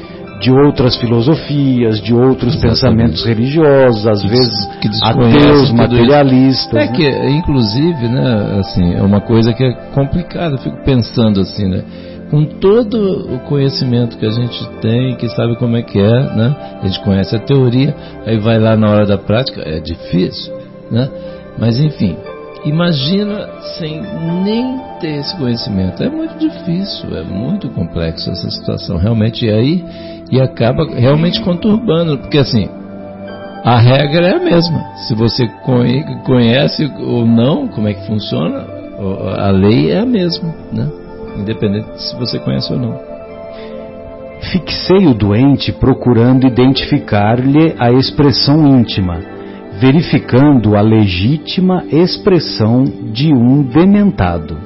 de 0.43 0.51
outras 0.51 0.97
filosofias, 0.97 2.01
de 2.01 2.13
outros 2.13 2.55
Exatamente. 2.55 2.69
pensamentos 2.69 3.25
religiosos, 3.25 4.07
às 4.07 4.23
vezes 4.23 4.69
ateus, 5.03 5.71
materialistas. 5.71 6.75
É 6.75 6.87
né? 6.87 6.93
que, 6.93 7.29
inclusive, 7.31 8.09
né, 8.09 8.59
assim, 8.59 8.95
é 8.95 9.03
uma 9.03 9.21
coisa 9.21 9.53
que 9.53 9.63
é 9.63 9.73
complicada. 9.95 10.57
Eu 10.57 10.59
fico 10.59 10.77
pensando 10.85 11.41
assim, 11.41 11.69
né? 11.69 11.85
Com 12.29 12.45
todo 12.45 13.35
o 13.35 13.39
conhecimento 13.41 14.17
que 14.17 14.27
a 14.27 14.31
gente 14.31 14.67
tem, 14.81 15.15
que 15.17 15.29
sabe 15.29 15.55
como 15.57 15.77
é 15.77 15.83
que 15.83 16.01
é, 16.01 16.35
né? 16.35 16.57
A 16.83 16.87
gente 16.87 17.01
conhece 17.05 17.37
a 17.37 17.39
teoria, 17.39 17.95
aí 18.27 18.39
vai 18.39 18.59
lá 18.59 18.77
na 18.77 18.91
hora 18.91 19.07
da 19.07 19.19
prática, 19.19 19.63
é 19.65 19.79
difícil, 19.79 20.53
né? 20.91 21.09
Mas 21.59 21.79
enfim, 21.79 22.17
Imagina 22.65 23.49
sem 23.79 24.01
nem 24.45 24.79
ter 25.01 25.17
esse 25.17 25.37
conhecimento. 25.37 26.03
É 26.03 26.09
muito 26.09 26.39
difícil, 26.39 27.17
é 27.17 27.23
muito 27.23 27.69
complexo 27.71 28.31
essa 28.31 28.49
situação, 28.51 28.99
realmente. 28.99 29.45
E 29.45 29.51
aí, 29.51 29.85
e 30.31 30.41
acaba 30.41 30.85
realmente 30.95 31.43
conturbando, 31.43 32.19
porque 32.19 32.39
assim, 32.39 32.69
a 33.65 33.79
regra 33.79 34.29
é 34.29 34.37
a 34.37 34.45
mesma. 34.45 34.97
Se 35.09 35.15
você 35.15 35.49
conhece 36.25 36.85
ou 37.01 37.27
não 37.27 37.67
como 37.67 37.89
é 37.89 37.95
que 37.95 38.07
funciona, 38.07 38.65
a 39.39 39.51
lei 39.51 39.91
é 39.91 39.99
a 39.99 40.07
mesma, 40.07 40.55
né? 40.73 40.89
Independente 41.37 42.01
se 42.01 42.15
você 42.17 42.39
conhece 42.39 42.73
ou 42.73 42.79
não. 42.79 42.97
Fixei 44.53 45.07
o 45.07 45.15
doente 45.15 45.73
procurando 45.73 46.47
identificar-lhe 46.47 47.75
a 47.79 47.91
expressão 47.93 48.67
íntima 48.67 49.32
verificando 49.83 50.77
a 50.77 50.81
legítima 50.81 51.83
expressão 51.91 52.85
de 53.13 53.35
um 53.35 53.65
dementado. 53.65 54.57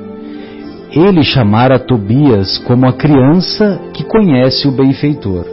Ele 0.93 1.23
chamara 1.23 1.79
Tobias 1.79 2.59
como 2.59 2.87
a 2.87 2.93
criança 2.93 3.81
que 3.95 4.05
conhece 4.05 4.69
o 4.69 4.73
benfeitor, 4.73 5.47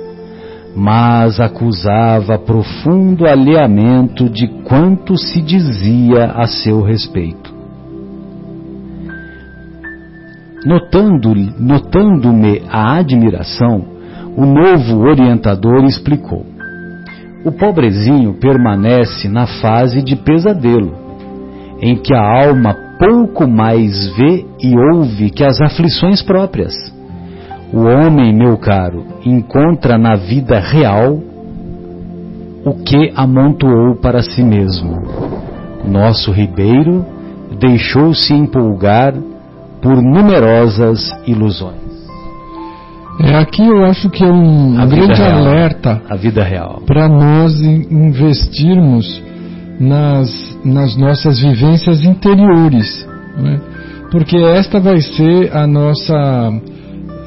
mas 0.76 1.40
acusava 1.40 2.38
profundo 2.38 3.26
alheamento 3.26 4.30
de 4.30 4.50
quanto 4.66 5.16
se 5.16 5.42
dizia 5.42 6.26
a 6.26 6.46
seu 6.46 6.82
respeito. 6.82 7.54
Notando-me 10.66 11.54
notando 11.58 12.34
a 12.70 12.98
admiração, 12.98 13.86
o 14.36 14.46
novo 14.46 15.08
orientador 15.08 15.86
explicou 15.86 16.53
o 17.46 17.52
pobrezinho 17.52 18.34
permanece 18.36 19.28
na 19.28 19.46
fase 19.46 20.02
de 20.02 20.16
pesadelo, 20.16 20.96
em 21.82 21.96
que 21.98 22.14
a 22.14 22.46
alma 22.46 22.76
pouco 22.98 23.48
mais 23.48 24.16
vê 24.16 24.46
e 24.62 24.74
ouve 24.94 25.30
que 25.30 25.44
as 25.44 25.60
aflições 25.62 26.22
próprias. 26.22 26.74
O 27.74 27.82
homem, 27.82 28.34
meu 28.34 28.58
caro, 28.58 29.04
encontra 29.26 29.98
na 29.98 30.16
vida 30.16 30.60
real 30.60 31.20
o 32.66 32.74
que 32.76 33.12
amontoou 33.16 33.96
para 33.96 34.22
si 34.22 34.42
mesmo. 34.44 35.02
Nosso 35.86 36.32
ribeiro 36.32 37.06
deixou-se 37.60 38.34
empolgar 38.34 39.14
por 39.82 40.02
numerosas 40.02 41.12
ilusões. 41.28 41.83
É, 43.20 43.36
aqui 43.36 43.62
eu 43.62 43.86
acho 43.86 44.10
que 44.10 44.24
é 44.24 44.32
um 44.32 44.80
a 44.80 44.86
grande 44.86 45.22
alerta 45.22 46.02
a 46.10 46.16
vida 46.16 46.44
real 46.44 46.82
para 46.86 47.08
nós 47.08 47.60
investirmos 47.62 49.22
nas, 49.80 50.58
nas 50.66 50.98
nossas 50.98 51.40
vivências 51.40 52.04
interiores, 52.04 53.08
né? 53.38 53.62
porque 54.12 54.38
esta 54.38 54.80
vai 54.80 55.00
ser 55.02 55.56
a 55.56 55.68
nossa 55.68 56.52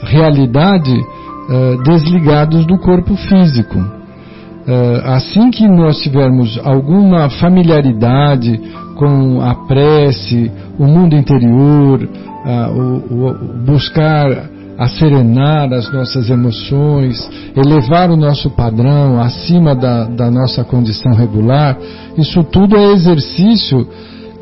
realidade 0.02 0.92
uh, 0.92 1.82
desligados 1.84 2.66
do 2.66 2.78
corpo 2.78 3.14
físico. 3.16 3.78
Uh, 3.78 5.00
assim 5.04 5.50
que 5.50 5.66
nós 5.68 5.98
tivermos 5.98 6.58
alguma 6.64 7.30
familiaridade 7.30 8.60
com 8.96 9.40
a 9.40 9.54
prece, 9.66 10.50
o 10.78 10.84
mundo 10.84 11.14
interior, 11.14 12.02
uh, 12.02 12.72
o, 12.72 13.28
o 13.28 13.64
buscar 13.64 14.55
a 14.78 14.86
serenar 14.88 15.72
as 15.72 15.90
nossas 15.90 16.28
emoções, 16.28 17.28
elevar 17.56 18.10
o 18.10 18.16
nosso 18.16 18.50
padrão 18.50 19.20
acima 19.20 19.74
da, 19.74 20.04
da 20.04 20.30
nossa 20.30 20.64
condição 20.64 21.14
regular, 21.14 21.78
isso 22.18 22.44
tudo 22.44 22.76
é 22.76 22.92
exercício 22.92 23.88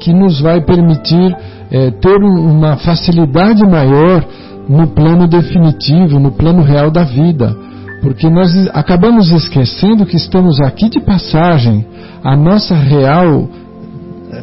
que 0.01 0.13
nos 0.13 0.41
vai 0.41 0.61
permitir 0.61 1.37
é, 1.71 1.91
ter 1.91 2.17
uma 2.17 2.77
facilidade 2.77 3.65
maior 3.65 4.25
no 4.69 4.89
plano 4.89 5.29
definitivo, 5.29 6.19
no 6.19 6.33
plano 6.33 6.63
real 6.63 6.91
da 6.91 7.05
vida. 7.05 7.57
Porque 8.03 8.29
nós 8.29 8.51
acabamos 8.75 9.31
esquecendo 9.31 10.05
que 10.05 10.17
estamos 10.17 10.61
aqui 10.61 10.89
de 10.91 11.01
passagem. 11.01 11.87
A 12.23 12.37
nossa 12.37 12.75
real, 12.75 13.49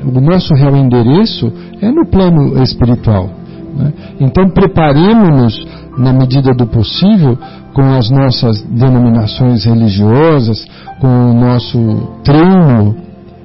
o 0.04 0.22
nosso 0.22 0.54
real 0.56 0.76
endereço 0.76 1.52
é 1.80 1.92
no 1.92 2.08
plano 2.08 2.62
espiritual. 2.64 3.30
Né? 3.76 3.94
Então 4.20 4.50
preparemos-nos 4.50 5.81
na 5.98 6.14
medida 6.14 6.54
do 6.54 6.66
possível, 6.66 7.38
com 7.74 7.82
as 7.82 8.10
nossas 8.10 8.62
denominações 8.64 9.66
religiosas, 9.66 10.66
com 11.00 11.08
o 11.08 11.34
nosso 11.34 12.20
treino, 12.24 12.96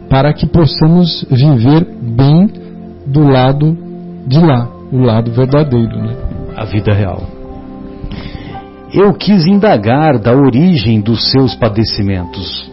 para 0.09 0.33
que 0.33 0.47
possamos 0.47 1.27
viver 1.31 1.87
bem 2.01 2.49
do 3.07 3.23
lado 3.23 3.77
de 4.27 4.39
lá, 4.39 4.69
o 4.93 4.99
lado 4.99 5.31
verdadeiro. 5.33 5.97
Né? 5.97 6.17
A 6.57 6.65
vida 6.65 6.93
real. 6.93 7.23
Eu 8.93 9.13
quis 9.15 9.47
indagar 9.47 10.19
da 10.19 10.33
origem 10.33 11.01
dos 11.01 11.31
seus 11.31 11.55
padecimentos, 11.55 12.71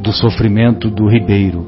do 0.00 0.12
sofrimento 0.12 0.90
do 0.90 1.08
ribeiro. 1.08 1.66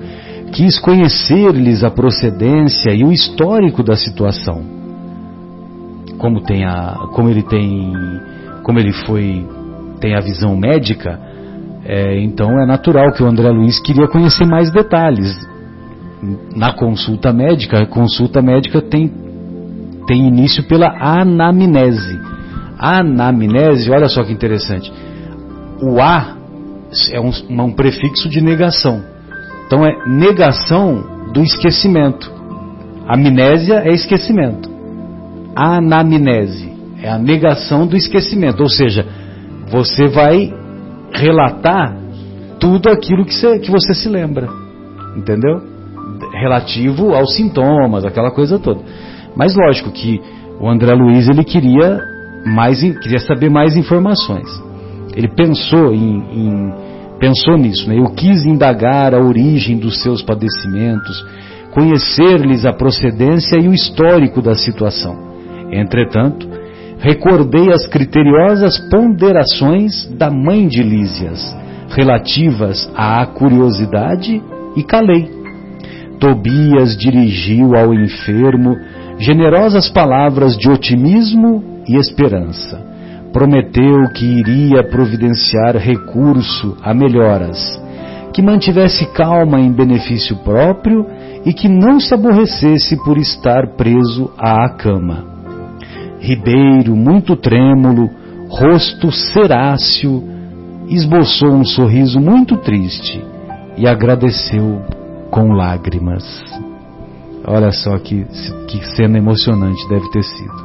Quis 0.53 0.79
conhecer-lhes 0.79 1.85
a 1.85 1.91
procedência 1.91 2.93
e 2.95 3.05
o 3.05 3.13
histórico 3.13 3.83
da 3.83 3.97
situação 3.97 4.74
como 6.25 6.41
tem 6.41 6.65
a, 6.65 7.07
como 7.13 7.29
ele 7.29 7.43
tem, 7.43 7.93
como 8.63 8.79
ele 8.79 8.95
foi, 8.95 9.47
tem 10.01 10.17
a 10.17 10.21
visão 10.21 10.57
médica, 10.57 11.21
é, 11.85 12.19
então 12.19 12.59
é 12.63 12.65
natural 12.65 13.13
que 13.13 13.23
o 13.23 13.27
André 13.27 13.51
Luiz 13.51 13.79
queria 13.79 14.09
conhecer 14.09 14.47
mais 14.47 14.73
detalhes. 14.73 15.37
Na 16.57 16.73
consulta 16.73 17.31
médica, 17.31 17.83
a 17.83 17.87
consulta 17.87 18.41
médica 18.41 18.81
tem, 18.81 19.13
tem 20.07 20.27
início 20.27 20.63
pela 20.65 20.97
anamnese. 20.99 22.19
A 22.79 23.01
anamnese, 23.01 23.91
olha 23.91 24.09
só 24.09 24.25
que 24.25 24.33
interessante. 24.33 24.91
O 25.83 26.01
A 26.01 26.39
é 27.13 27.21
um, 27.21 27.33
um 27.51 27.73
prefixo 27.73 28.31
de 28.31 28.41
negação. 28.41 29.03
Então 29.67 29.85
é 29.85 29.93
negação 30.07 31.05
do 31.35 31.43
esquecimento. 31.43 32.33
Amnésia 33.07 33.83
é 33.85 33.91
esquecimento 33.91 34.74
anamnese, 35.55 36.73
é 37.03 37.09
a 37.09 37.19
negação 37.19 37.87
do 37.87 37.97
esquecimento, 37.97 38.63
ou 38.63 38.69
seja, 38.69 39.07
você 39.69 40.07
vai 40.09 40.53
relatar 41.13 41.97
tudo 42.59 42.89
aquilo 42.89 43.25
que 43.25 43.35
você, 43.35 43.59
que 43.59 43.71
você 43.71 43.95
se 43.95 44.09
lembra, 44.09 44.49
entendeu? 45.17 45.61
Relativo 46.33 47.15
aos 47.15 47.35
sintomas, 47.37 48.05
aquela 48.05 48.31
coisa 48.31 48.59
toda. 48.59 48.81
Mas 49.37 49.55
lógico 49.55 49.91
que 49.91 50.21
o 50.61 50.69
André 50.69 50.95
Luiz 50.95 51.29
ele 51.29 51.45
queria 51.45 52.01
mais, 52.47 52.81
queria 52.81 53.19
saber 53.19 53.51
mais 53.51 53.77
informações. 53.77 54.49
Ele 55.15 55.29
pensou 55.29 55.93
em, 55.93 56.17
em 56.33 56.75
pensou 57.19 57.57
nisso, 57.57 57.89
né? 57.89 57.99
Eu 57.99 58.11
quis 58.11 58.45
indagar 58.45 59.15
a 59.15 59.21
origem 59.21 59.79
dos 59.79 60.03
seus 60.03 60.23
padecimentos, 60.23 61.25
conhecer-lhes 61.73 62.65
a 62.65 62.73
procedência 62.73 63.57
e 63.57 63.69
o 63.69 63.75
histórico 63.75 64.41
da 64.41 64.55
situação. 64.55 65.34
Entretanto, 65.75 66.49
recordei 66.99 67.73
as 67.73 67.87
criteriosas 67.87 68.79
ponderações 68.89 70.07
da 70.17 70.31
mãe 70.31 70.69
de 70.69 70.83
Lísias, 70.83 71.55
relativas 71.89 72.91
à 72.95 73.27
curiosidade, 73.27 74.41
e 74.77 74.83
calei. 74.83 75.29
Tobias 76.19 76.97
dirigiu 76.97 77.77
ao 77.77 77.93
enfermo 77.93 78.77
generosas 79.19 79.89
palavras 79.89 80.57
de 80.57 80.71
otimismo 80.71 81.83
e 81.89 81.97
esperança. 81.97 82.81
Prometeu 83.33 84.09
que 84.15 84.25
iria 84.25 84.89
providenciar 84.89 85.77
recurso 85.77 86.77
a 86.83 86.95
melhoras, 86.95 87.81
que 88.33 88.41
mantivesse 88.41 89.07
calma 89.13 89.61
em 89.61 89.73
benefício 89.73 90.37
próprio 90.37 91.07
e 91.45 91.53
que 91.53 91.69
não 91.69 91.99
se 91.99 92.15
aborrecesse 92.15 92.97
por 93.05 93.19
estar 93.19 93.77
preso 93.77 94.33
à 94.39 94.69
cama. 94.71 95.34
Ribeiro, 96.25 96.97
muito 96.97 97.37
trêmulo, 97.37 98.09
rosto 98.49 99.13
ceráceo, 99.13 100.25
esboçou 100.89 101.53
um 101.53 101.67
sorriso 101.67 102.19
muito 102.19 102.57
triste 102.57 103.23
e 103.77 103.87
agradeceu 103.87 104.81
com 105.31 105.53
lágrimas. 105.53 106.25
Olha 107.47 107.71
só 107.71 107.99
que, 107.99 108.25
que 108.69 108.87
cena 108.97 109.19
emocionante 109.19 109.87
deve 109.87 110.11
ter 110.11 110.23
sido. 110.23 110.65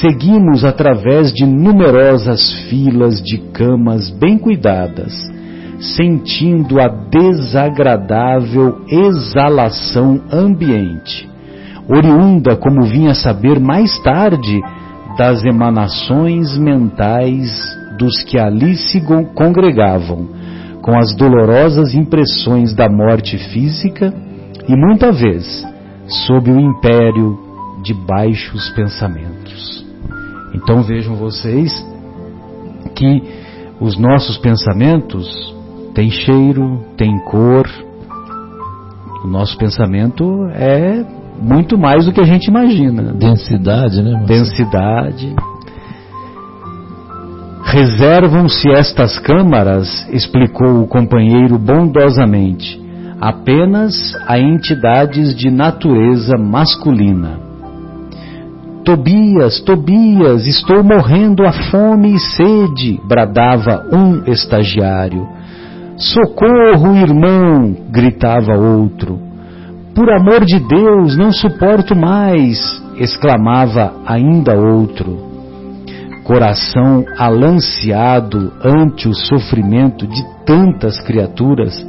Seguimos 0.00 0.64
através 0.64 1.32
de 1.32 1.44
numerosas 1.44 2.52
filas 2.70 3.20
de 3.20 3.38
camas 3.52 4.08
bem 4.08 4.38
cuidadas, 4.38 5.12
sentindo 5.96 6.80
a 6.80 6.86
desagradável 6.86 8.82
exalação 8.88 10.20
ambiente, 10.30 11.28
oriunda, 11.88 12.56
como 12.56 12.82
vinha 12.82 13.14
saber 13.14 13.58
mais 13.58 13.98
tarde, 14.00 14.60
das 15.16 15.42
emanações 15.44 16.56
mentais 16.56 17.50
dos 17.98 18.22
que 18.22 18.38
ali 18.38 18.76
se 18.76 19.02
congregavam, 19.34 20.28
com 20.80 20.96
as 20.96 21.14
dolorosas 21.16 21.94
impressões 21.94 22.74
da 22.74 22.88
morte 22.88 23.36
física 23.36 24.14
e 24.68 24.76
muita 24.76 25.10
vez 25.10 25.66
sob 26.26 26.50
o 26.50 26.60
império 26.60 27.36
de 27.82 27.92
baixos 27.94 28.70
pensamentos. 28.70 29.84
Então 30.54 30.82
vejam 30.82 31.16
vocês 31.16 31.84
que 32.94 33.22
os 33.80 33.98
nossos 33.98 34.38
pensamentos 34.38 35.54
têm 35.94 36.10
cheiro, 36.10 36.84
têm 36.96 37.18
cor. 37.24 37.68
O 39.24 39.26
nosso 39.26 39.58
pensamento 39.58 40.48
é 40.52 41.04
muito 41.40 41.78
mais 41.78 42.04
do 42.04 42.12
que 42.12 42.20
a 42.20 42.24
gente 42.24 42.46
imagina. 42.48 43.14
Densidade, 43.14 44.02
né? 44.02 44.12
Marcelo? 44.12 44.26
Densidade. 44.26 45.34
Reservam-se 47.64 48.70
estas 48.70 49.18
câmaras, 49.18 50.08
explicou 50.10 50.82
o 50.82 50.86
companheiro 50.86 51.58
bondosamente, 51.58 52.80
apenas 53.20 53.94
a 54.26 54.38
entidades 54.38 55.34
de 55.34 55.50
natureza 55.50 56.38
masculina. 56.38 57.40
Tobias, 58.84 59.60
Tobias, 59.60 60.46
estou 60.46 60.82
morrendo 60.82 61.44
a 61.46 61.52
fome 61.52 62.14
e 62.14 62.18
sede, 62.18 62.98
bradava 63.06 63.84
um 63.92 64.24
estagiário. 64.32 65.28
Socorro, 65.98 66.96
irmão, 66.96 67.76
gritava 67.90 68.56
outro. 68.56 69.27
Por 69.98 70.12
amor 70.12 70.44
de 70.44 70.60
Deus, 70.60 71.16
não 71.16 71.32
suporto 71.32 71.96
mais, 71.96 72.56
exclamava 72.98 73.94
ainda 74.06 74.54
outro. 74.54 75.18
Coração 76.22 77.04
alanceado 77.18 78.52
ante 78.64 79.08
o 79.08 79.12
sofrimento 79.12 80.06
de 80.06 80.24
tantas 80.46 81.00
criaturas, 81.00 81.84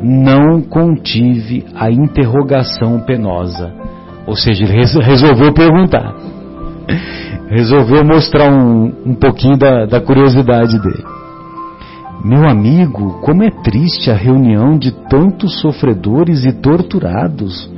não 0.00 0.62
contive 0.62 1.66
a 1.74 1.90
interrogação 1.90 3.00
penosa. 3.00 3.74
Ou 4.24 4.36
seja, 4.36 4.62
ele 4.62 4.84
resolveu 5.00 5.52
perguntar. 5.52 6.14
Resolveu 7.50 8.04
mostrar 8.04 8.52
um, 8.52 8.92
um 9.04 9.14
pouquinho 9.16 9.56
da, 9.56 9.84
da 9.84 10.00
curiosidade 10.00 10.80
dele. 10.80 11.21
Meu 12.24 12.48
amigo, 12.48 13.20
como 13.20 13.42
é 13.42 13.50
triste 13.50 14.10
a 14.10 14.14
reunião 14.14 14.78
de 14.78 14.92
tantos 15.08 15.60
sofredores 15.60 16.44
e 16.44 16.52
torturados. 16.52 17.70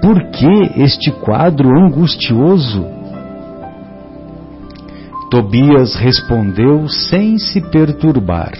Por 0.00 0.30
que 0.30 0.80
este 0.82 1.10
quadro 1.10 1.68
angustioso? 1.68 2.86
Tobias 5.30 5.94
respondeu 5.94 6.88
sem 6.88 7.38
se 7.38 7.60
perturbar 7.60 8.52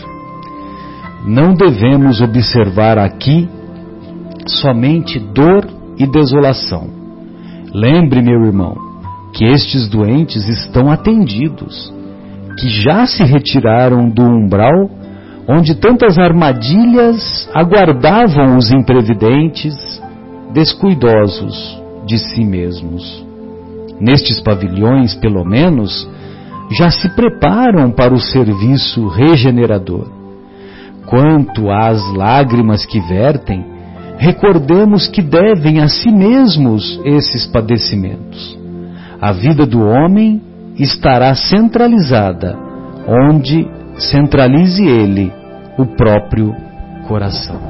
não 1.26 1.54
devemos 1.54 2.20
observar 2.20 2.98
aqui 2.98 3.48
somente 4.46 5.18
dor 5.18 5.66
e 5.98 6.06
desolação. 6.06 6.88
Lembre, 7.74 8.22
meu 8.22 8.44
irmão, 8.44 8.76
que 9.32 9.44
estes 9.44 9.88
doentes 9.88 10.48
estão 10.48 10.88
atendidos, 10.88 11.92
que 12.60 12.68
já 12.68 13.06
se 13.06 13.24
retiraram 13.24 14.08
do 14.08 14.22
umbral 14.22 14.88
onde 15.48 15.74
tantas 15.76 16.18
armadilhas 16.18 17.48
aguardavam 17.54 18.56
os 18.56 18.72
imprevidentes, 18.72 20.02
descuidosos 20.52 21.80
de 22.04 22.18
si 22.18 22.44
mesmos. 22.44 23.24
Nestes 24.00 24.40
pavilhões, 24.40 25.14
pelo 25.14 25.44
menos, 25.44 26.08
já 26.70 26.90
se 26.90 27.08
preparam 27.10 27.90
para 27.90 28.12
o 28.12 28.18
serviço 28.18 29.06
regenerador. 29.08 30.08
Quanto 31.06 31.70
às 31.70 32.02
lágrimas 32.14 32.84
que 32.84 33.00
vertem, 33.00 33.64
recordemos 34.18 35.06
que 35.06 35.22
devem 35.22 35.80
a 35.80 35.88
si 35.88 36.10
mesmos 36.10 37.00
esses 37.04 37.46
padecimentos. 37.46 38.58
A 39.20 39.32
vida 39.32 39.64
do 39.64 39.80
homem 39.80 40.42
estará 40.76 41.34
centralizada 41.34 42.58
onde 43.06 43.75
centralize 43.98 44.82
ele 44.84 45.32
o 45.78 45.86
próprio 45.86 46.54
coração. 47.06 47.60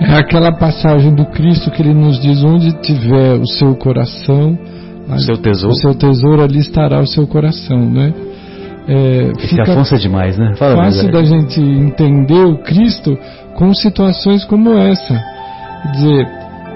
É 0.00 0.14
aquela 0.14 0.52
passagem 0.52 1.14
do 1.14 1.26
Cristo 1.26 1.70
que 1.70 1.82
ele 1.82 1.94
nos 1.94 2.18
diz: 2.20 2.42
onde 2.42 2.72
tiver 2.80 3.34
o 3.34 3.46
seu 3.46 3.74
coração, 3.74 4.58
o 5.08 5.18
seu 5.18 5.36
tesouro, 5.36 5.74
o 5.74 5.78
seu 5.78 5.94
tesouro 5.94 6.42
ali 6.42 6.58
estará 6.58 7.00
o 7.00 7.06
seu 7.06 7.26
coração, 7.26 7.78
né? 7.78 8.12
é, 8.90 9.32
fica 9.46 9.62
Afonso 9.62 9.94
é 9.94 9.98
demais, 9.98 10.36
né? 10.36 10.54
Fala 10.56 10.76
fácil 10.76 11.12
da 11.12 11.22
gente 11.22 11.60
entender 11.60 12.44
o 12.44 12.58
Cristo 12.58 13.16
com 13.54 13.72
situações 13.72 14.44
como 14.44 14.72
essa. 14.72 15.22
Quer 15.82 15.90
dizer, 15.92 16.28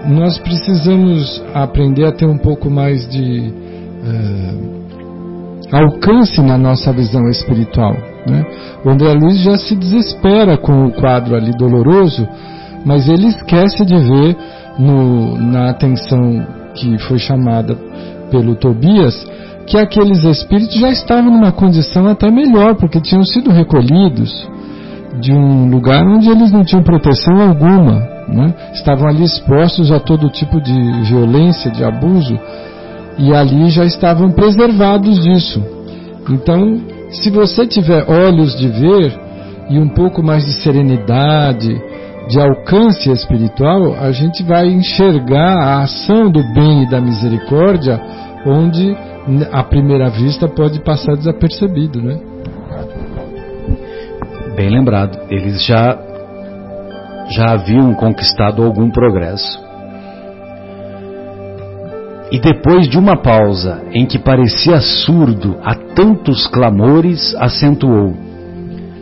nós 0.07 0.39
precisamos 0.39 1.43
aprender 1.53 2.05
a 2.05 2.13
ter 2.13 2.27
um 2.27 2.39
pouco 2.39 2.71
mais 2.71 3.09
de 3.09 3.51
uh, 3.51 4.84
alcance 5.73 6.41
na 6.41 6.57
nossa 6.59 6.93
visão 6.93 7.29
espiritual. 7.29 7.95
Né? 8.27 8.45
O 8.85 8.91
André 8.91 9.13
Luiz 9.13 9.39
já 9.43 9.57
se 9.57 9.75
desespera 9.75 10.57
com 10.57 10.87
o 10.87 10.93
quadro 10.93 11.35
ali 11.35 11.53
doloroso, 11.53 12.27
mas 12.85 13.09
ele 13.09 13.29
esquece 13.29 13.85
de 13.85 13.97
ver 13.97 14.37
no, 14.79 15.39
na 15.39 15.71
atenção 15.71 16.47
que 16.75 16.99
foi 16.99 17.19
chamada 17.19 17.77
pelo 18.31 18.57
Tobias 18.57 19.15
que 19.67 19.79
aqueles 19.79 20.23
espíritos 20.25 20.79
já 20.79 20.91
estavam 20.91 21.31
numa 21.31 21.53
condição 21.53 22.07
até 22.07 22.31
melhor, 22.31 22.75
porque 22.75 23.01
tinham 23.01 23.25
sido 23.25 23.51
recolhidos 23.51 24.31
de 25.21 25.33
um 25.33 25.71
lugar 25.71 26.07
onde 26.07 26.29
eles 26.29 26.53
não 26.53 26.65
tinham 26.65 26.83
proteção 26.83 27.41
alguma, 27.41 28.01
né? 28.29 28.55
estavam 28.75 29.09
ali 29.09 29.25
expostos 29.25 29.91
a 29.91 30.01
todo 30.01 30.29
tipo 30.29 30.61
de 30.61 30.75
violência, 31.05 31.71
de 31.71 31.85
abuso, 31.85 32.39
e 33.19 33.35
ali 33.35 33.71
já 33.71 33.85
estavam 33.85 34.31
preservados 34.33 35.23
disso. 35.23 35.63
Então, 36.29 36.81
se 37.11 37.31
você 37.31 37.67
tiver 37.67 38.05
olhos 38.09 38.57
de 38.57 38.69
ver 38.69 39.21
e 39.71 39.79
um 39.79 39.89
pouco 39.89 40.23
mais 40.23 40.45
de 40.45 40.53
serenidade, 40.63 41.81
de 42.29 42.41
alcance 42.41 43.11
espiritual, 43.11 43.95
a 44.01 44.11
gente 44.11 44.43
vai 44.43 44.67
enxergar 44.67 45.63
a 45.63 45.83
ação 45.83 46.31
do 46.31 46.43
bem 46.55 46.85
e 46.85 46.91
da 46.91 47.01
misericórdia 47.01 48.01
onde 48.47 48.97
à 49.53 49.63
primeira 49.63 50.11
vista 50.11 50.49
pode 50.49 50.81
passar 50.81 51.17
desapercebido, 51.17 52.03
né? 52.03 52.19
Bem 54.57 54.71
lembrado, 54.71 55.19
eles 55.31 55.65
já 55.65 55.99
já 57.31 57.53
haviam 57.53 57.95
conquistado 57.95 58.63
algum 58.63 58.91
progresso. 58.91 59.59
E 62.35 62.41
depois 62.41 62.89
de 62.89 62.99
uma 62.99 63.17
pausa 63.17 63.85
em 63.93 64.05
que 64.05 64.19
parecia 64.19 64.81
surdo 64.81 65.57
a 65.63 65.77
tantos 65.95 66.49
clamores, 66.49 67.33
acentuou: 67.37 68.13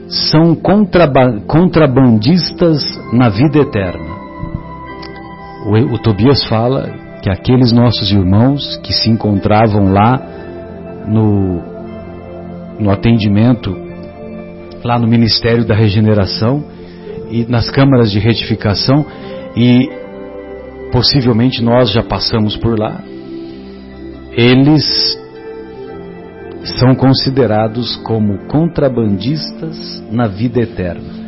São 0.06 0.54
contrabandistas 0.54 2.84
na 3.10 3.30
vida 3.30 3.60
eterna. 3.60 4.14
o, 5.64 5.94
o 5.94 5.98
Tobias 5.98 6.44
fala 6.44 6.90
que 7.22 7.30
aqueles 7.30 7.72
nossos 7.72 8.12
irmãos 8.12 8.76
que 8.82 8.92
se 8.92 9.08
encontravam 9.08 9.90
lá 9.90 10.20
no, 11.08 11.62
no 12.78 12.90
atendimento, 12.90 13.74
lá 14.84 14.98
no 14.98 15.08
Ministério 15.08 15.64
da 15.64 15.74
Regeneração 15.74 16.62
e 17.30 17.46
nas 17.48 17.70
câmaras 17.70 18.12
de 18.12 18.18
retificação, 18.18 19.06
e 19.56 19.88
possivelmente 20.92 21.64
nós 21.64 21.90
já 21.90 22.02
passamos 22.02 22.58
por 22.58 22.78
lá, 22.78 23.00
eles 24.34 25.18
são 26.78 26.94
considerados 26.94 27.96
como 27.96 28.38
contrabandistas 28.46 30.02
na 30.10 30.26
vida 30.26 30.60
eterna. 30.60 31.22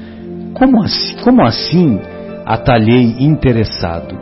Como 0.54 0.82
assim, 0.82 1.16
como 1.22 1.42
assim 1.42 2.00
atalhei 2.46 3.16
interessado? 3.18 4.16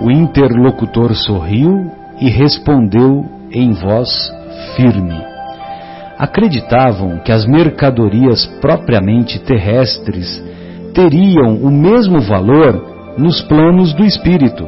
O 0.00 0.10
interlocutor 0.10 1.14
sorriu 1.14 1.90
e 2.20 2.28
respondeu 2.28 3.24
em 3.52 3.72
voz 3.72 4.32
firme. 4.76 5.20
Acreditavam 6.18 7.18
que 7.18 7.30
as 7.30 7.46
mercadorias 7.46 8.46
propriamente 8.60 9.38
terrestres 9.38 10.42
teriam 10.94 11.56
o 11.56 11.70
mesmo 11.70 12.20
valor 12.20 13.14
nos 13.16 13.40
planos 13.42 13.92
do 13.94 14.04
espírito. 14.04 14.66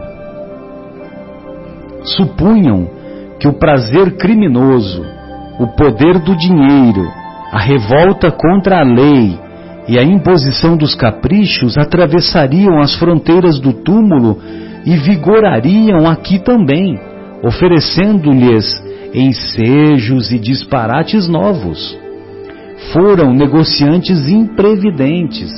Supunham 2.04 3.01
que 3.42 3.48
o 3.48 3.54
prazer 3.54 4.18
criminoso, 4.18 5.04
o 5.58 5.66
poder 5.66 6.20
do 6.20 6.36
dinheiro, 6.36 7.10
a 7.50 7.58
revolta 7.58 8.30
contra 8.30 8.78
a 8.78 8.84
lei 8.84 9.36
e 9.88 9.98
a 9.98 10.02
imposição 10.04 10.76
dos 10.76 10.94
caprichos 10.94 11.76
atravessariam 11.76 12.78
as 12.78 12.94
fronteiras 12.94 13.58
do 13.58 13.72
túmulo 13.72 14.38
e 14.86 14.94
vigorariam 14.94 16.06
aqui 16.06 16.38
também, 16.38 16.96
oferecendo-lhes 17.42 18.80
ensejos 19.12 20.30
e 20.30 20.38
disparates 20.38 21.26
novos. 21.26 21.98
Foram 22.92 23.34
negociantes 23.34 24.28
imprevidentes, 24.28 25.50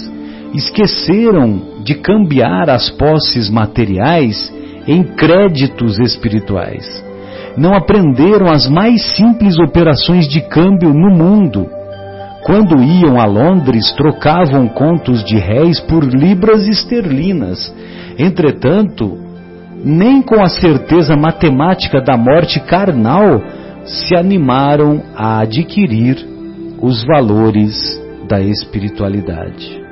esqueceram 0.55 1.83
de 1.85 1.97
cambiar 1.97 2.71
as 2.71 2.89
posses 2.89 3.51
materiais 3.51 4.51
em 4.89 5.03
créditos 5.03 5.99
espirituais. 5.99 7.04
Não 7.57 7.75
aprenderam 7.75 8.51
as 8.51 8.69
mais 8.69 9.17
simples 9.17 9.59
operações 9.59 10.29
de 10.29 10.41
câmbio 10.41 10.93
no 10.93 11.11
mundo. 11.11 11.69
Quando 12.45 12.83
iam 12.83 13.19
a 13.19 13.25
Londres, 13.25 13.93
trocavam 13.93 14.69
contos 14.69 15.25
de 15.25 15.39
réis 15.39 15.81
por 15.81 16.05
libras 16.05 16.69
esterlinas 16.69 17.73
Entretanto, 18.19 19.19
nem 19.85 20.23
com 20.23 20.41
a 20.41 20.49
certeza 20.49 21.17
matemática 21.17 22.01
da 22.01 22.17
morte 22.17 22.61
carnal 22.61 23.43
se 23.85 24.17
animaram 24.17 25.03
a 25.15 25.41
adquirir 25.41 26.25
os 26.81 27.05
valores 27.05 28.01
da 28.29 28.41
espiritualidade. 28.41 29.83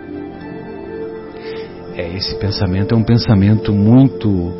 É, 1.94 2.16
esse 2.16 2.34
pensamento 2.38 2.94
é 2.94 2.98
um 2.98 3.02
pensamento 3.02 3.72
muito, 3.72 4.52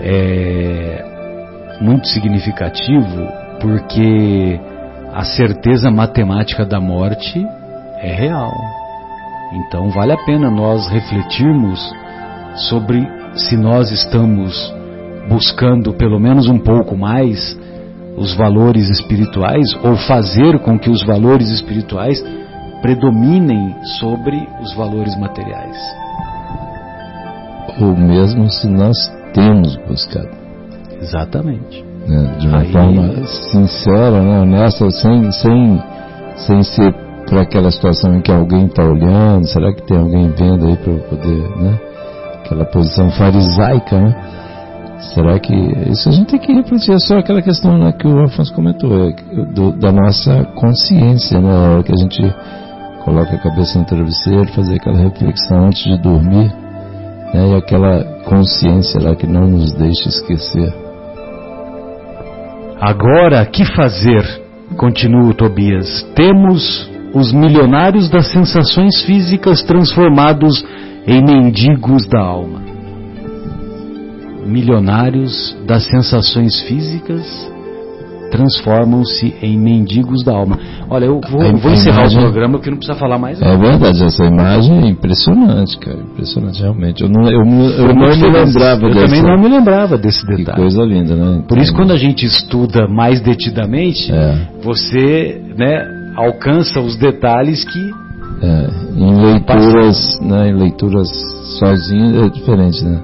é, 0.00 1.15
muito 1.80 2.08
significativo, 2.08 3.28
porque 3.60 4.60
a 5.12 5.24
certeza 5.24 5.90
matemática 5.90 6.64
da 6.64 6.80
morte 6.80 7.44
é 7.98 8.12
real. 8.12 8.52
Então 9.52 9.90
vale 9.90 10.12
a 10.12 10.24
pena 10.24 10.50
nós 10.50 10.88
refletirmos 10.88 11.80
sobre 12.68 13.06
se 13.34 13.56
nós 13.56 13.90
estamos 13.90 14.74
buscando 15.28 15.92
pelo 15.94 16.18
menos 16.18 16.48
um 16.48 16.58
pouco 16.58 16.96
mais 16.96 17.56
os 18.16 18.34
valores 18.34 18.88
espirituais 18.88 19.66
ou 19.82 19.96
fazer 19.96 20.58
com 20.60 20.78
que 20.78 20.90
os 20.90 21.04
valores 21.04 21.50
espirituais 21.50 22.22
predominem 22.80 23.74
sobre 23.98 24.48
os 24.62 24.74
valores 24.74 25.16
materiais. 25.18 25.76
Ou 27.80 27.94
mesmo 27.96 28.48
se 28.50 28.66
nós 28.68 28.96
temos 29.34 29.76
buscado. 29.86 30.45
Exatamente. 31.00 31.84
Né? 32.06 32.36
De 32.38 32.48
uma 32.48 32.58
Aí... 32.58 32.72
forma 32.72 33.26
sincera, 33.26 34.22
né? 34.22 34.40
honesta, 34.40 34.90
sem, 34.90 35.30
sem, 35.32 35.82
sem 36.36 36.62
ser 36.62 36.94
para 37.28 37.42
aquela 37.42 37.70
situação 37.70 38.14
em 38.14 38.20
que 38.20 38.30
alguém 38.30 38.66
está 38.66 38.84
olhando, 38.84 39.48
será 39.48 39.72
que 39.72 39.82
tem 39.82 39.98
alguém 39.98 40.30
vendo 40.30 40.66
aí 40.66 40.76
para 40.76 40.92
eu 40.92 41.00
poder, 41.00 41.56
né? 41.56 41.80
aquela 42.46 42.64
posição 42.64 43.10
farisaica, 43.10 44.00
né? 44.00 44.14
Será 45.14 45.38
que 45.38 45.54
isso 45.90 46.08
a 46.08 46.12
gente 46.12 46.28
tem 46.28 46.40
que 46.40 46.52
refletir? 46.52 46.94
É 46.94 46.98
só 46.98 47.18
aquela 47.18 47.42
questão 47.42 47.76
né, 47.76 47.92
que 47.92 48.06
o 48.06 48.24
Afonso 48.24 48.54
comentou, 48.54 48.90
é, 48.94 49.12
do, 49.52 49.72
da 49.72 49.92
nossa 49.92 50.44
consciência, 50.54 51.40
né? 51.40 51.50
A 51.50 51.70
hora 51.72 51.82
que 51.82 51.92
a 51.92 51.96
gente 51.96 52.34
coloca 53.04 53.34
a 53.34 53.38
cabeça 53.38 53.78
no 53.78 53.84
travesseiro, 53.84 54.48
fazer 54.48 54.76
aquela 54.76 54.98
reflexão 54.98 55.66
antes 55.66 55.84
de 55.84 55.98
dormir, 55.98 56.52
né? 57.34 57.48
E 57.50 57.54
aquela 57.54 58.04
consciência 58.24 59.00
lá 59.00 59.14
que 59.14 59.26
não 59.26 59.46
nos 59.46 59.72
deixa 59.72 60.08
esquecer. 60.08 60.85
Agora, 62.80 63.44
que 63.46 63.64
fazer? 63.64 64.24
Continua 64.76 65.32
Tobias. 65.34 66.02
Temos 66.14 66.90
os 67.14 67.32
milionários 67.32 68.10
das 68.10 68.26
sensações 68.28 69.02
físicas 69.02 69.62
transformados 69.62 70.64
em 71.06 71.22
mendigos 71.24 72.06
da 72.06 72.20
alma, 72.20 72.60
milionários 74.44 75.56
das 75.66 75.84
sensações 75.84 76.60
físicas 76.62 77.55
transformam-se 78.36 79.34
em 79.42 79.58
mendigos 79.58 80.22
da 80.24 80.32
alma. 80.32 80.58
Olha, 80.88 81.06
eu 81.06 81.20
vou, 81.28 81.40
vou 81.58 81.72
encerrar 81.72 82.00
imagem, 82.00 82.18
o 82.18 82.22
programa 82.22 82.58
porque 82.58 82.70
não 82.70 82.76
precisa 82.76 82.98
falar 82.98 83.18
mais. 83.18 83.40
É 83.40 83.56
verdade, 83.56 84.04
essa 84.04 84.24
imagem 84.24 84.84
é 84.84 84.88
impressionante, 84.88 85.78
cara, 85.78 85.98
impressionante 85.98 86.60
realmente. 86.60 87.02
Eu 87.02 87.08
não, 87.08 87.22
eu, 87.24 87.40
eu, 87.40 87.88
eu 87.88 87.94
não 87.94 88.16
me 88.16 88.30
lembrava 88.30 88.86
Eu 88.86 88.94
dessa, 88.94 89.06
também 89.06 89.22
não 89.22 89.38
me 89.38 89.48
lembrava 89.48 89.98
desse 89.98 90.24
detalhe. 90.26 90.44
Que 90.44 90.52
coisa 90.52 90.82
linda, 90.82 91.16
né? 91.16 91.30
Então, 91.36 91.42
Por 91.46 91.58
isso, 91.58 91.74
quando 91.74 91.92
a 91.92 91.96
gente 91.96 92.26
estuda 92.26 92.86
mais 92.86 93.20
detidamente, 93.20 94.12
é. 94.12 94.48
você, 94.62 95.40
né, 95.56 95.82
alcança 96.16 96.80
os 96.80 96.96
detalhes 96.96 97.64
que 97.64 98.06
é, 98.42 98.68
em 98.96 99.16
leituras, 99.16 100.20
né, 100.20 100.50
em 100.50 100.54
leituras 100.54 101.08
sozinho 101.58 102.24
é 102.24 102.28
diferente, 102.28 102.84
né? 102.84 103.00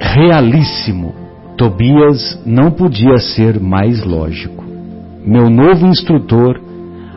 Realíssimo. 0.00 1.14
Tobias 1.58 2.40
não 2.46 2.70
podia 2.70 3.18
ser 3.18 3.60
mais 3.60 4.02
lógico. 4.04 4.64
Meu 5.26 5.50
novo 5.50 5.86
instrutor, 5.86 6.58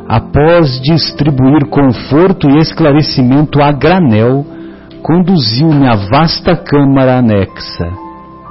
após 0.07 0.81
distribuir 0.81 1.67
conforto 1.67 2.49
e 2.49 2.57
esclarecimento 2.57 3.61
a 3.61 3.71
granel, 3.71 4.45
conduziu-me 5.01 5.87
à 5.87 5.95
vasta 5.95 6.57
câmara 6.57 7.19
anexa, 7.19 7.89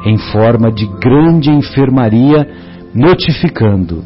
em 0.07 0.17
forma 0.17 0.73
de 0.73 0.87
grande 0.87 1.51
enfermaria, 1.51 2.49
notificando 2.95 4.03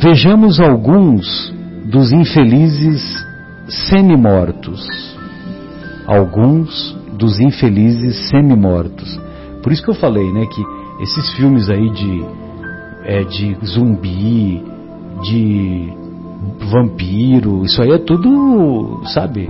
Vejamos 0.00 0.58
alguns 0.58 1.52
dos 1.84 2.10
infelizes 2.10 3.02
semi-mortos. 3.68 4.80
Alguns 6.06 6.96
dos 7.18 7.38
infelizes 7.38 8.30
semi-mortos. 8.30 9.20
Por 9.62 9.70
isso 9.70 9.82
que 9.82 9.90
eu 9.90 9.94
falei, 9.94 10.32
né, 10.32 10.46
que 10.46 10.64
esses 11.00 11.32
filmes 11.34 11.68
aí 11.70 11.90
de, 11.90 12.24
é, 13.04 13.24
de 13.24 13.56
zumbi, 13.64 14.62
de 15.22 15.92
vampiro, 16.70 17.64
isso 17.64 17.82
aí 17.82 17.90
é 17.92 17.98
tudo, 17.98 19.02
sabe? 19.06 19.48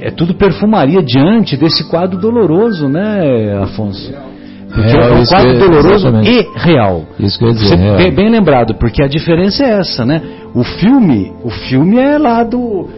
É 0.00 0.10
tudo 0.10 0.34
perfumaria 0.34 1.02
diante 1.02 1.56
desse 1.56 1.88
quadro 1.88 2.18
doloroso, 2.18 2.88
né, 2.88 3.58
Afonso? 3.62 4.12
Porque 4.74 4.96
é, 4.96 5.00
é 5.00 5.12
um 5.12 5.24
quadro 5.24 5.58
doloroso 5.58 6.08
e 6.24 6.48
real. 6.56 7.04
Isso 7.20 7.38
que 7.38 7.44
eu 7.44 7.48
ia 7.48 7.54
dizer, 7.54 7.76
Você, 7.76 7.96
bem, 7.96 8.10
bem, 8.10 8.30
lembrado, 8.30 8.74
porque 8.74 9.02
a 9.02 9.06
diferença 9.06 9.62
é 9.62 9.78
essa, 9.78 10.04
né? 10.04 10.22
O 10.54 10.64
filme, 10.64 11.32
o 11.44 11.50
filme 11.50 11.98
é 11.98 12.16
lá 12.16 12.42
do, 12.42 12.88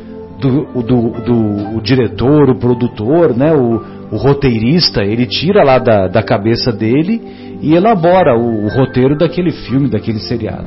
do, 0.40 0.82
do, 0.82 1.10
do 1.20 1.76
o 1.76 1.80
diretor, 1.82 2.48
o 2.48 2.58
produtor, 2.58 3.36
né? 3.36 3.52
O, 3.52 3.82
o, 4.12 4.16
roteirista, 4.16 5.02
ele 5.02 5.26
tira 5.26 5.64
lá 5.64 5.78
da, 5.78 6.06
da 6.06 6.22
cabeça 6.22 6.70
dele 6.72 7.20
e 7.60 7.74
elabora 7.74 8.38
o, 8.38 8.64
o 8.64 8.68
roteiro 8.68 9.16
daquele 9.16 9.50
filme, 9.50 9.88
daquele 9.88 10.18
seriado. 10.18 10.66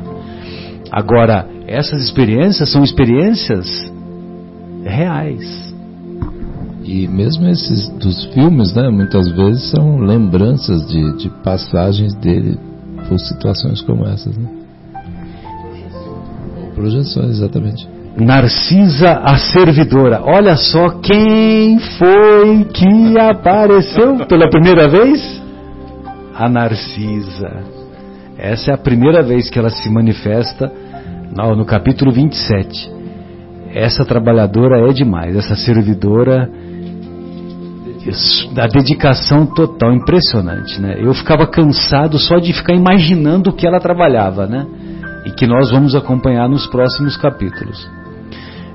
Agora, 0.91 1.47
essas 1.67 2.01
experiências 2.01 2.71
são 2.71 2.83
experiências 2.83 3.91
reais. 4.83 5.75
E 6.83 7.05
mesmo 7.07 7.47
esses 7.47 7.89
dos 7.97 8.25
filmes, 8.33 8.73
né, 8.73 8.89
muitas 8.89 9.29
vezes 9.31 9.69
são 9.71 9.99
lembranças 9.99 10.87
de, 10.87 11.17
de 11.17 11.29
passagens 11.43 12.15
dele 12.15 12.57
por 13.09 13.19
situações 13.19 13.81
como 13.81 14.07
essas. 14.07 14.37
Né? 14.37 14.49
Projeções, 16.73 17.31
exatamente. 17.31 17.87
Narcisa 18.17 19.19
a 19.23 19.37
servidora. 19.37 20.21
Olha 20.23 20.55
só 20.55 20.89
quem 21.01 21.77
foi 21.79 22.63
que 22.73 23.19
apareceu 23.19 24.25
pela 24.25 24.49
primeira 24.49 24.87
vez? 24.87 25.41
A 26.37 26.47
Narcisa. 26.47 27.63
Essa 28.37 28.71
é 28.71 28.73
a 28.73 28.77
primeira 28.77 29.23
vez 29.23 29.49
que 29.49 29.57
ela 29.57 29.69
se 29.69 29.89
manifesta 29.89 30.71
no, 31.35 31.55
no 31.55 31.65
capítulo 31.65 32.11
27. 32.11 32.91
Essa 33.73 34.05
trabalhadora 34.05 34.87
é 34.87 34.93
demais, 34.93 35.35
essa 35.35 35.55
servidora 35.55 36.49
a 38.57 38.67
dedicação 38.67 39.45
total, 39.45 39.93
impressionante, 39.93 40.79
né? 40.79 40.95
Eu 40.97 41.13
ficava 41.13 41.45
cansado 41.45 42.17
só 42.17 42.37
de 42.37 42.53
ficar 42.53 42.73
imaginando 42.73 43.49
o 43.49 43.53
que 43.53 43.67
ela 43.67 43.79
trabalhava, 43.79 44.47
né? 44.47 44.65
E 45.25 45.31
que 45.31 45.45
nós 45.45 45.71
vamos 45.71 45.93
acompanhar 45.93 46.47
nos 46.47 46.67
próximos 46.67 47.17
capítulos. 47.17 47.89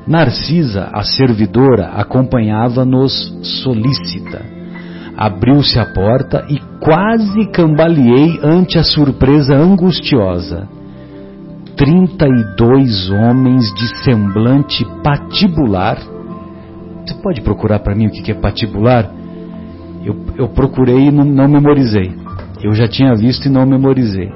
Narcisa, 0.07 0.91
a 0.93 1.03
servidora, 1.03 1.93
acompanhava-nos 1.95 3.13
solícita. 3.63 4.62
Abriu-se 5.17 5.79
a 5.79 5.85
porta 5.85 6.45
e 6.49 6.59
quase 6.81 7.47
cambaleei 7.53 8.41
ante 8.43 8.79
a 8.79 8.83
surpresa 8.83 9.55
angustiosa. 9.55 10.69
Trinta 11.77 12.27
e 12.27 12.57
dois 12.57 13.11
homens 13.11 13.73
de 13.75 13.89
semblante 14.03 14.85
patibular. 15.03 15.99
Você 17.05 17.15
pode 17.23 17.41
procurar 17.41 17.81
para 17.81 17.95
mim 17.95 18.07
o 18.07 18.11
que 18.11 18.31
é 18.31 18.35
patibular? 18.35 19.11
Eu, 20.05 20.17
eu 20.37 20.49
procurei 20.49 21.09
e 21.09 21.11
não, 21.11 21.25
não 21.25 21.49
memorizei. 21.49 22.13
Eu 22.63 22.73
já 22.75 22.89
tinha 22.89 23.15
visto 23.15 23.47
e 23.47 23.51
não 23.51 23.67
memorizei. 23.67 24.31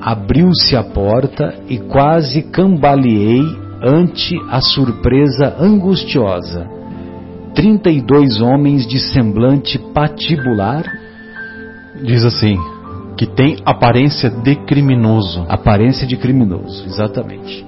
Abriu-se 0.00 0.76
a 0.76 0.82
porta 0.82 1.54
e 1.68 1.78
quase 1.78 2.42
cambaleei 2.42 3.42
ante 3.82 4.36
a 4.50 4.60
surpresa 4.60 5.56
angustiosa. 5.58 6.81
Trinta 7.54 7.90
e 7.90 8.00
dois 8.00 8.40
homens 8.40 8.86
de 8.86 8.98
semblante 8.98 9.78
patibular. 9.78 10.84
Diz 12.02 12.24
assim, 12.24 12.56
que 13.16 13.26
tem 13.26 13.58
aparência 13.64 14.30
de 14.30 14.56
criminoso. 14.56 15.44
Aparência 15.48 16.06
de 16.06 16.16
criminoso, 16.16 16.84
exatamente. 16.86 17.64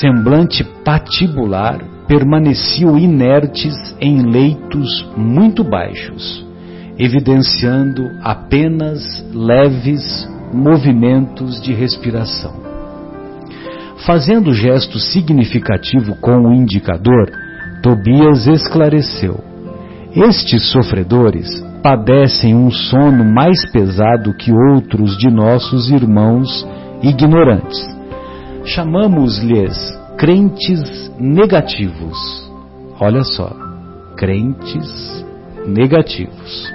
Semblante 0.00 0.64
patibular 0.84 1.80
permaneciam 2.08 2.98
inertes 2.98 3.74
em 4.00 4.22
leitos 4.28 5.08
muito 5.16 5.62
baixos, 5.62 6.44
evidenciando 6.98 8.02
apenas 8.22 9.24
leves 9.32 10.28
movimentos 10.52 11.60
de 11.62 11.72
respiração. 11.72 12.54
Fazendo 14.04 14.52
gesto 14.52 14.98
significativo 14.98 16.16
com 16.20 16.48
o 16.48 16.52
indicador, 16.52 17.45
Tobias 17.82 18.46
esclareceu: 18.46 19.38
Estes 20.14 20.70
sofredores 20.70 21.48
padecem 21.82 22.54
um 22.54 22.70
sono 22.70 23.24
mais 23.24 23.70
pesado 23.70 24.34
que 24.34 24.52
outros 24.52 25.16
de 25.18 25.30
nossos 25.30 25.90
irmãos 25.90 26.66
ignorantes. 27.02 27.78
Chamamos-lhes 28.64 29.76
crentes 30.18 31.12
negativos. 31.20 32.16
Olha 32.98 33.22
só, 33.22 33.52
crentes 34.16 35.24
negativos. 35.66 36.72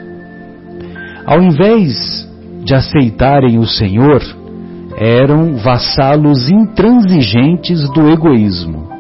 Ao 1.26 1.42
invés 1.42 2.30
de 2.64 2.76
aceitarem 2.76 3.58
o 3.58 3.66
Senhor, 3.66 4.22
eram 4.98 5.56
vassalos 5.56 6.50
intransigentes 6.50 7.90
do 7.92 8.10
egoísmo. 8.10 8.91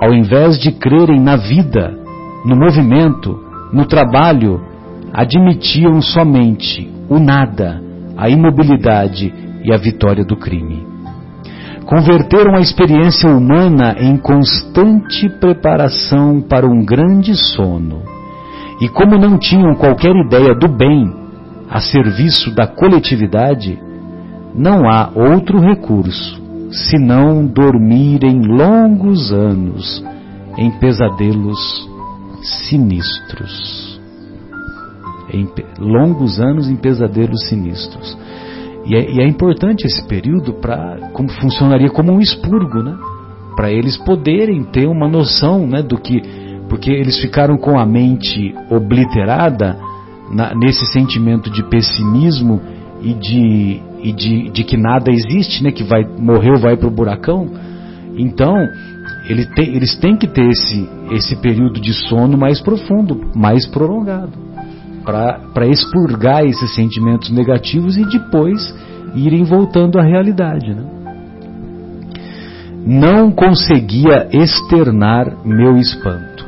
Ao 0.00 0.14
invés 0.14 0.58
de 0.58 0.70
crerem 0.70 1.20
na 1.20 1.36
vida, 1.36 1.98
no 2.44 2.56
movimento, 2.56 3.38
no 3.72 3.84
trabalho, 3.84 4.60
admitiam 5.12 6.00
somente 6.00 6.88
o 7.08 7.18
nada, 7.18 7.82
a 8.16 8.28
imobilidade 8.28 9.34
e 9.64 9.72
a 9.72 9.76
vitória 9.76 10.24
do 10.24 10.36
crime 10.36 10.86
converteram 11.88 12.54
a 12.54 12.60
experiência 12.60 13.30
humana 13.30 13.96
em 13.98 14.18
constante 14.18 15.26
preparação 15.40 16.38
para 16.38 16.66
um 16.66 16.84
grande 16.84 17.34
sono. 17.34 18.02
E 18.78 18.90
como 18.90 19.16
não 19.16 19.38
tinham 19.38 19.74
qualquer 19.74 20.14
ideia 20.14 20.54
do 20.54 20.68
bem 20.68 21.10
a 21.66 21.80
serviço 21.80 22.54
da 22.54 22.66
coletividade, 22.66 23.80
não 24.54 24.86
há 24.86 25.10
outro 25.14 25.58
recurso 25.58 26.47
senão 26.70 27.46
dormirem 27.46 28.42
longos 28.42 29.32
anos 29.32 30.04
em 30.56 30.70
pesadelos 30.78 31.88
sinistros. 32.42 34.00
Em 35.32 35.48
longos 35.78 36.40
anos 36.40 36.68
em 36.68 36.76
pesadelos 36.76 37.48
sinistros. 37.48 38.16
E 38.86 38.96
é, 38.96 39.10
e 39.10 39.20
é 39.20 39.26
importante 39.26 39.86
esse 39.86 40.06
período 40.06 40.54
para 40.54 41.10
como 41.12 41.28
funcionaria 41.28 41.90
como 41.90 42.12
um 42.12 42.20
expurgo, 42.20 42.82
né? 42.82 42.96
Para 43.54 43.70
eles 43.70 43.96
poderem 43.98 44.64
ter 44.64 44.86
uma 44.86 45.08
noção, 45.08 45.66
né, 45.66 45.82
do 45.82 45.98
que 45.98 46.22
porque 46.68 46.90
eles 46.90 47.18
ficaram 47.18 47.56
com 47.56 47.78
a 47.78 47.86
mente 47.86 48.54
obliterada 48.70 49.78
na, 50.30 50.54
nesse 50.54 50.86
sentimento 50.92 51.50
de 51.50 51.62
pessimismo 51.64 52.60
e 53.00 53.14
de, 53.14 53.82
e 54.02 54.12
de, 54.12 54.50
de 54.50 54.64
que 54.64 54.76
nada 54.76 55.10
existe, 55.10 55.62
né, 55.62 55.70
que 55.72 55.84
vai 55.84 56.04
morreu 56.04 56.56
vai 56.56 56.76
para 56.76 56.88
o 56.88 56.90
buracão. 56.90 57.48
Então 58.16 58.56
ele 59.28 59.46
eles 59.58 59.96
têm 59.96 60.16
que 60.16 60.26
ter 60.26 60.48
esse, 60.48 60.88
esse 61.12 61.36
período 61.36 61.80
de 61.80 61.92
sono 61.92 62.36
mais 62.36 62.60
profundo, 62.60 63.30
mais 63.34 63.66
prolongado 63.66 64.48
para 65.54 65.66
expurgar 65.66 66.44
esses 66.44 66.74
sentimentos 66.74 67.30
negativos 67.30 67.96
e 67.96 68.04
depois 68.04 68.74
irem 69.14 69.42
voltando 69.42 69.98
à 69.98 70.02
realidade. 70.02 70.74
Né? 70.74 70.84
Não 72.84 73.30
conseguia 73.30 74.28
externar 74.32 75.44
meu 75.46 75.78
espanto. 75.78 76.46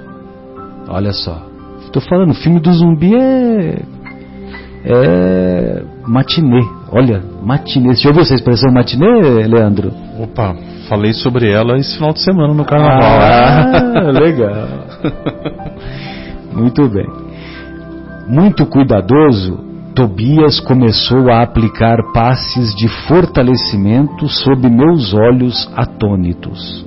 Olha 0.88 1.12
só, 1.12 1.46
estou 1.82 2.03
falando, 2.03 2.32
o 2.32 2.34
filme 2.34 2.61
do 2.61 2.72
zumbi 2.72 3.14
é, 3.14 3.82
é 4.84 5.84
matinê. 6.07 6.80
Olha, 6.93 7.22
matinê. 7.43 7.95
Você 7.95 8.03
já 8.03 8.09
ouviu 8.09 8.22
essa 8.22 8.34
expressão 8.34 8.72
matinê, 8.72 9.47
Leandro? 9.47 9.93
Opa, 10.18 10.57
falei 10.88 11.12
sobre 11.12 11.51
ela 11.51 11.76
esse 11.78 11.95
final 11.95 12.12
de 12.12 12.20
semana 12.20 12.53
no 12.53 12.64
carnaval. 12.64 13.20
Ah, 13.20 14.11
legal. 14.11 14.68
Muito 16.53 16.88
bem. 16.88 17.07
Muito 18.28 18.66
cuidadoso, 18.66 19.59
Tobias 19.95 20.61
começou 20.61 21.30
a 21.30 21.43
aplicar 21.43 21.97
passes 22.12 22.74
de 22.74 22.88
fortalecimento 23.07 24.28
sob 24.28 24.68
meus 24.68 25.12
olhos 25.14 25.70
atônitos. 25.76 26.86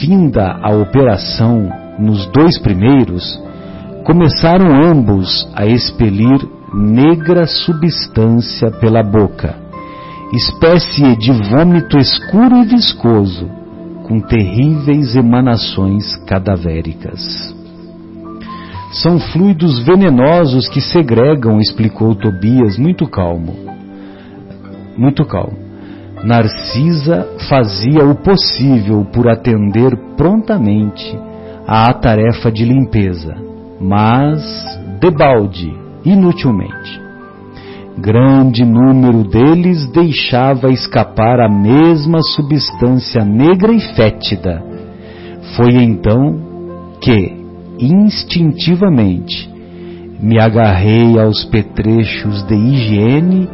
Finda 0.00 0.58
a 0.62 0.74
operação 0.74 1.70
nos 1.98 2.26
dois 2.26 2.58
primeiros, 2.58 3.40
começaram 4.04 4.84
ambos 4.84 5.48
a 5.54 5.66
expelir 5.66 6.38
negra 6.74 7.46
substância 7.46 8.68
pela 8.72 9.02
boca, 9.02 9.56
espécie 10.32 11.16
de 11.16 11.30
vômito 11.30 11.96
escuro 11.96 12.56
e 12.56 12.64
viscoso, 12.64 13.48
com 14.02 14.20
terríveis 14.20 15.14
emanações 15.14 16.16
cadavéricas. 16.26 17.54
São 18.92 19.18
fluidos 19.18 19.78
venenosos 19.84 20.68
que 20.68 20.80
segregam, 20.80 21.60
explicou 21.60 22.14
Tobias, 22.14 22.76
muito 22.76 23.08
calmo. 23.08 23.54
Muito 24.96 25.24
calmo. 25.24 25.58
Narcisa 26.24 27.28
fazia 27.48 28.04
o 28.04 28.14
possível 28.14 29.04
por 29.12 29.28
atender 29.28 29.96
prontamente 30.16 31.18
à 31.66 31.92
tarefa 31.92 32.50
de 32.50 32.64
limpeza, 32.64 33.34
mas 33.80 34.42
debalde, 35.00 35.83
inutilmente. 36.04 37.00
Grande 37.96 38.64
número 38.64 39.22
deles 39.22 39.86
deixava 39.88 40.70
escapar 40.70 41.40
a 41.40 41.48
mesma 41.48 42.22
substância 42.22 43.24
negra 43.24 43.72
e 43.72 43.80
fétida. 43.94 44.62
Foi 45.56 45.74
então 45.74 46.96
que, 47.00 47.44
instintivamente 47.78 49.52
me 50.20 50.40
agarrei 50.40 51.18
aos 51.20 51.44
petrechos 51.44 52.42
de 52.46 52.54
higiene 52.54 53.48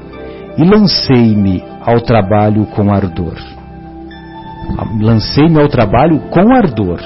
e 0.57 0.65
lancei-me 0.65 1.63
ao 1.85 2.01
trabalho 2.01 2.65
com 2.67 2.93
ardor. 2.93 3.37
Lancei-me 5.01 5.61
ao 5.61 5.69
trabalho 5.69 6.21
com 6.31 6.55
ardor, 6.55 7.01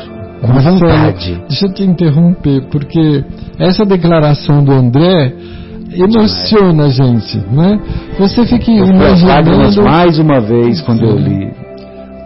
com 0.46 0.60
vontade. 0.60 1.42
Deixa 1.48 1.66
eu 1.66 1.72
te 1.72 1.82
interromper, 1.82 2.62
porque 2.70 3.24
essa 3.58 3.84
declaração 3.84 4.62
do 4.64 4.72
André 4.72 5.32
emociona 5.94 6.84
a 6.84 6.88
gente, 6.88 7.38
né? 7.52 7.78
Você 8.18 8.44
fica 8.46 8.70
eu 8.70 8.86
imaginando... 8.86 9.82
mais 9.82 10.18
uma 10.18 10.40
vez 10.40 10.80
quando 10.80 11.00
Sim. 11.00 11.06
eu 11.06 11.18
li 11.18 11.64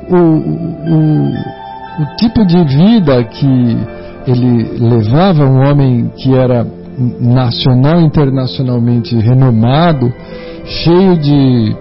o, 0.08 0.16
o, 0.16 1.32
o 2.02 2.16
tipo 2.16 2.44
de 2.44 2.64
vida 2.64 3.22
que 3.24 3.76
ele 4.26 4.78
levava, 4.78 5.44
um 5.44 5.68
homem 5.68 6.10
que 6.16 6.34
era 6.34 6.66
nacional 7.20 8.00
internacionalmente 8.00 9.16
renomado, 9.16 10.12
cheio 10.64 11.16
de 11.16 11.76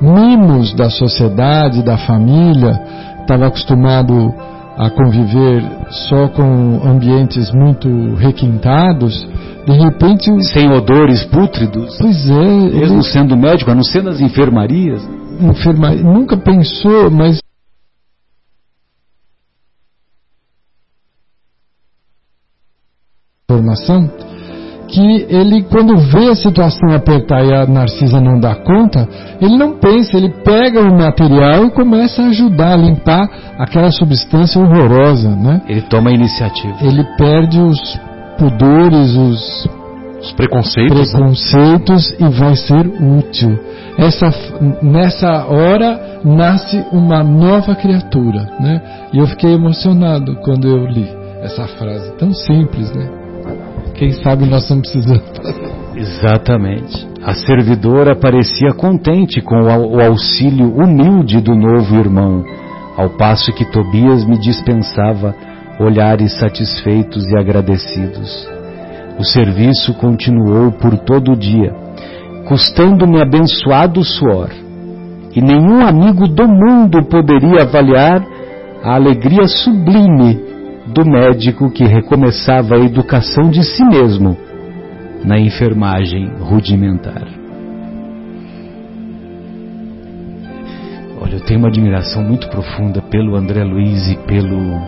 mimos 0.00 0.74
da 0.74 0.88
sociedade, 0.88 1.82
da 1.82 1.98
família, 1.98 2.80
estava 3.20 3.46
acostumado 3.46 4.32
a 4.78 4.88
conviver 4.90 5.60
só 5.90 6.28
com 6.28 6.80
ambientes 6.88 7.50
muito 7.52 8.14
requintados, 8.14 9.28
de 9.66 9.72
repente. 9.72 10.30
Sem 10.52 10.70
odores 10.70 11.24
pútridos. 11.24 11.98
Pois 11.98 12.30
é. 12.30 12.44
Mesmo 12.70 12.98
ele... 12.98 13.02
sendo 13.02 13.36
médico, 13.36 13.72
a 13.72 13.74
não 13.74 13.82
ser 13.82 14.04
nas 14.04 14.20
enfermarias. 14.20 15.02
Enfermaria. 15.40 16.02
Nunca 16.02 16.36
pensou, 16.36 17.10
mas. 17.10 17.40
Formação 23.50 24.08
que 24.88 25.26
ele, 25.28 25.62
quando 25.64 25.96
vê 25.96 26.30
a 26.30 26.34
situação 26.34 26.94
apertar 26.94 27.44
e 27.44 27.54
a 27.54 27.66
Narcisa 27.66 28.20
não 28.20 28.40
dá 28.40 28.54
conta, 28.54 29.06
ele 29.40 29.56
não 29.56 29.78
pensa, 29.78 30.16
ele 30.16 30.30
pega 30.42 30.80
o 30.80 30.96
material 30.96 31.66
e 31.66 31.70
começa 31.70 32.22
a 32.22 32.28
ajudar 32.28 32.72
a 32.72 32.76
limpar 32.76 33.28
aquela 33.58 33.90
substância 33.90 34.60
horrorosa, 34.60 35.30
né? 35.30 35.60
Ele 35.68 35.82
toma 35.82 36.10
a 36.10 36.14
iniciativa. 36.14 36.74
Ele 36.80 37.04
perde 37.16 37.60
os 37.60 37.78
pudores, 38.38 39.14
os, 39.14 39.68
os 40.22 40.32
preconceitos, 40.32 41.12
preconceitos 41.12 42.10
né? 42.12 42.26
e 42.26 42.30
vai 42.30 42.56
ser 42.56 42.86
útil. 42.86 43.58
Essa, 43.98 44.32
nessa 44.82 45.46
hora 45.46 46.20
nasce 46.24 46.82
uma 46.92 47.22
nova 47.22 47.74
criatura, 47.74 48.48
né? 48.58 48.80
E 49.12 49.18
eu 49.18 49.26
fiquei 49.26 49.52
emocionado 49.52 50.36
quando 50.36 50.66
eu 50.66 50.86
li 50.86 51.08
essa 51.42 51.66
frase 51.66 52.12
tão 52.16 52.32
simples, 52.32 52.90
né? 52.94 53.27
Quem 53.98 54.12
sabe 54.12 54.46
nós 54.46 54.62
estamos 54.62 54.92
precisando. 54.92 55.24
Exatamente. 55.96 57.08
A 57.24 57.34
servidora 57.34 58.14
parecia 58.14 58.72
contente 58.72 59.40
com 59.40 59.56
o 59.56 60.00
auxílio 60.00 60.72
humilde 60.72 61.40
do 61.40 61.52
novo 61.56 61.96
irmão, 61.96 62.44
ao 62.96 63.10
passo 63.10 63.52
que 63.52 63.64
Tobias 63.64 64.24
me 64.24 64.38
dispensava 64.38 65.34
olhares 65.80 66.38
satisfeitos 66.38 67.24
e 67.26 67.36
agradecidos. 67.36 68.48
O 69.18 69.24
serviço 69.24 69.92
continuou 69.94 70.70
por 70.70 70.96
todo 70.98 71.32
o 71.32 71.36
dia, 71.36 71.74
custando-me 72.46 73.20
abençoado 73.20 74.04
suor, 74.04 74.50
e 75.34 75.40
nenhum 75.40 75.84
amigo 75.84 76.28
do 76.28 76.46
mundo 76.46 77.04
poderia 77.06 77.62
avaliar 77.62 78.24
a 78.84 78.94
alegria 78.94 79.48
sublime 79.48 80.48
do 80.92 81.04
médico 81.04 81.70
que 81.70 81.84
recomeçava 81.84 82.76
a 82.76 82.78
educação 82.78 83.50
de 83.50 83.62
si 83.62 83.84
mesmo 83.84 84.36
na 85.24 85.38
enfermagem 85.38 86.28
rudimentar. 86.40 87.26
Olha, 91.20 91.34
eu 91.34 91.40
tenho 91.40 91.58
uma 91.60 91.68
admiração 91.68 92.22
muito 92.22 92.48
profunda 92.48 93.02
pelo 93.02 93.36
André 93.36 93.64
Luiz 93.64 94.08
e 94.10 94.16
pelo 94.16 94.80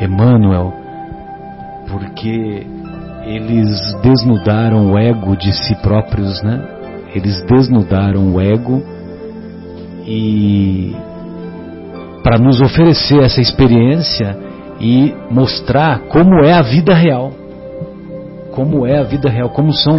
Emmanuel, 0.00 0.74
porque 1.88 2.66
eles 3.24 3.94
desnudaram 4.02 4.92
o 4.92 4.98
ego 4.98 5.36
de 5.36 5.52
si 5.52 5.74
próprios, 5.76 6.42
né? 6.42 6.60
Eles 7.14 7.42
desnudaram 7.46 8.34
o 8.34 8.40
ego 8.40 8.82
e 10.06 10.94
para 12.22 12.38
nos 12.38 12.60
oferecer 12.60 13.22
essa 13.22 13.40
experiência 13.40 14.51
e 14.82 15.14
mostrar 15.30 16.00
como 16.08 16.44
é 16.44 16.52
a 16.52 16.62
vida 16.62 16.92
real. 16.92 17.30
Como 18.50 18.84
é 18.84 18.98
a 18.98 19.04
vida 19.04 19.30
real, 19.30 19.48
como 19.50 19.72
são 19.72 19.98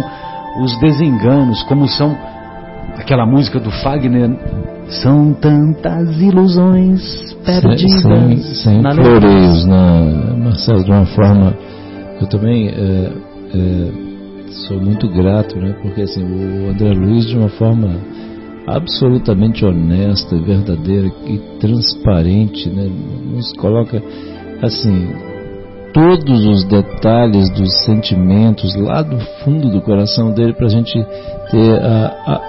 os 0.62 0.78
desenganos, 0.78 1.62
como 1.64 1.88
são 1.88 2.14
aquela 2.96 3.26
música 3.26 3.58
do 3.58 3.70
Fagner, 3.70 4.30
são 5.02 5.32
tantas 5.32 6.20
ilusões 6.20 7.34
perdidas. 7.44 8.02
Sem, 8.02 8.36
sem, 8.36 8.54
sem 8.54 8.82
floreios, 8.82 9.66
né, 9.66 10.36
Marcelo, 10.38 10.84
de 10.84 10.90
uma 10.90 11.06
forma. 11.06 11.54
Eu 12.20 12.28
também 12.28 12.68
é, 12.68 13.12
é, 13.54 14.52
sou 14.68 14.80
muito 14.80 15.08
grato, 15.08 15.58
né, 15.58 15.74
porque 15.82 16.02
assim, 16.02 16.22
o 16.22 16.70
André 16.70 16.92
Luiz, 16.92 17.26
de 17.26 17.36
uma 17.36 17.48
forma 17.48 17.96
absolutamente 18.66 19.64
honesta, 19.64 20.36
verdadeira 20.36 21.10
e 21.26 21.38
transparente, 21.58 22.68
né, 22.68 22.88
nos 23.32 23.52
coloca 23.54 24.00
assim, 24.62 25.08
todos 25.94 26.44
os 26.44 26.64
detalhes 26.64 27.48
dos 27.50 27.72
sentimentos 27.84 28.74
lá 28.74 29.00
do 29.00 29.18
fundo 29.44 29.70
do 29.70 29.80
coração 29.80 30.32
dele 30.32 30.52
para 30.52 30.66
a 30.66 30.70
gente 30.70 30.92
ter 31.50 31.80
a, 31.80 32.06
a, 32.26 32.40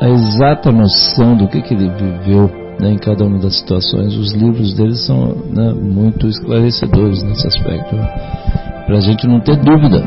a, 0.00 0.08
exata 0.08 0.72
noção 0.72 1.36
do 1.36 1.46
que, 1.46 1.60
que 1.60 1.74
ele 1.74 1.90
viveu 1.90 2.50
né, 2.80 2.92
em 2.92 2.98
cada 2.98 3.24
uma 3.24 3.38
das 3.38 3.58
situações. 3.58 4.16
Os 4.16 4.32
livros 4.32 4.72
dele 4.74 4.96
são 4.96 5.36
né, 5.50 5.74
muito 5.74 6.26
esclarecedores 6.26 7.22
nesse 7.22 7.46
aspecto, 7.46 7.94
né? 7.94 8.84
para 8.86 8.96
a 8.96 9.00
gente 9.00 9.26
não 9.26 9.40
ter 9.40 9.56
dúvida, 9.56 10.02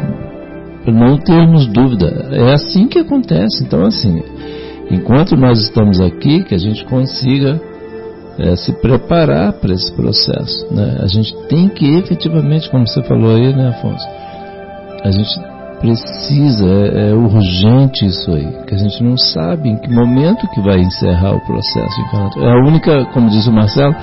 para 0.83 0.93
não 0.93 1.17
termos 1.19 1.67
dúvida. 1.67 2.29
É 2.31 2.53
assim 2.53 2.87
que 2.87 2.99
acontece. 2.99 3.63
Então, 3.63 3.85
assim, 3.85 4.23
enquanto 4.89 5.35
nós 5.35 5.59
estamos 5.59 6.01
aqui, 6.01 6.43
que 6.43 6.55
a 6.55 6.59
gente 6.59 6.83
consiga 6.85 7.61
é, 8.39 8.55
se 8.55 8.71
preparar 8.81 9.53
para 9.53 9.73
esse 9.73 9.91
processo. 9.93 10.73
Né? 10.73 10.97
A 11.01 11.07
gente 11.07 11.35
tem 11.47 11.69
que 11.69 11.97
efetivamente, 11.97 12.69
como 12.69 12.87
você 12.87 13.01
falou 13.03 13.35
aí, 13.35 13.53
né, 13.53 13.69
Afonso? 13.69 14.07
A 15.03 15.11
gente 15.11 15.39
precisa, 15.79 16.67
é, 16.67 17.09
é, 17.09 17.13
urgente 17.13 18.05
isso 18.05 18.31
aí, 18.31 18.47
que 18.65 18.73
a 18.73 18.77
gente 18.77 19.03
não 19.03 19.17
sabe 19.17 19.69
em 19.69 19.77
que 19.77 19.89
momento 19.89 20.47
que 20.49 20.61
vai 20.61 20.79
encerrar 20.79 21.35
o 21.35 21.45
processo 21.45 22.01
encarnatório. 22.01 22.47
É 22.47 22.51
a 22.51 22.67
única, 22.67 23.05
como 23.13 23.29
diz 23.29 23.47
o 23.47 23.51
Marcelo, 23.51 23.95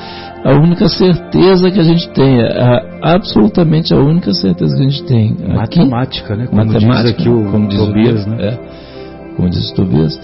a 0.45 0.53
única 0.53 0.89
certeza 0.89 1.71
que 1.71 1.81
a 1.81 1.83
gente 1.83 2.09
tem, 2.11 2.41
é 2.41 2.63
a, 2.63 3.15
absolutamente 3.15 3.93
a 3.93 3.99
única 3.99 4.33
certeza 4.33 4.77
que 4.77 4.83
a 4.83 4.89
gente 4.89 5.05
tem. 5.05 5.37
Matemática, 5.49 6.37
né? 6.37 6.47
Como 6.47 6.65
matemática, 6.65 7.03
diz 7.03 7.11
aqui 7.13 7.29
o 7.29 7.51
como 7.51 7.69
diz 7.69 7.79
Tobias, 7.79 8.27
né? 8.27 8.37
É, 8.41 9.35
como 9.37 9.51
diz 9.51 9.71
o 9.71 9.75
Tobias. 9.75 10.21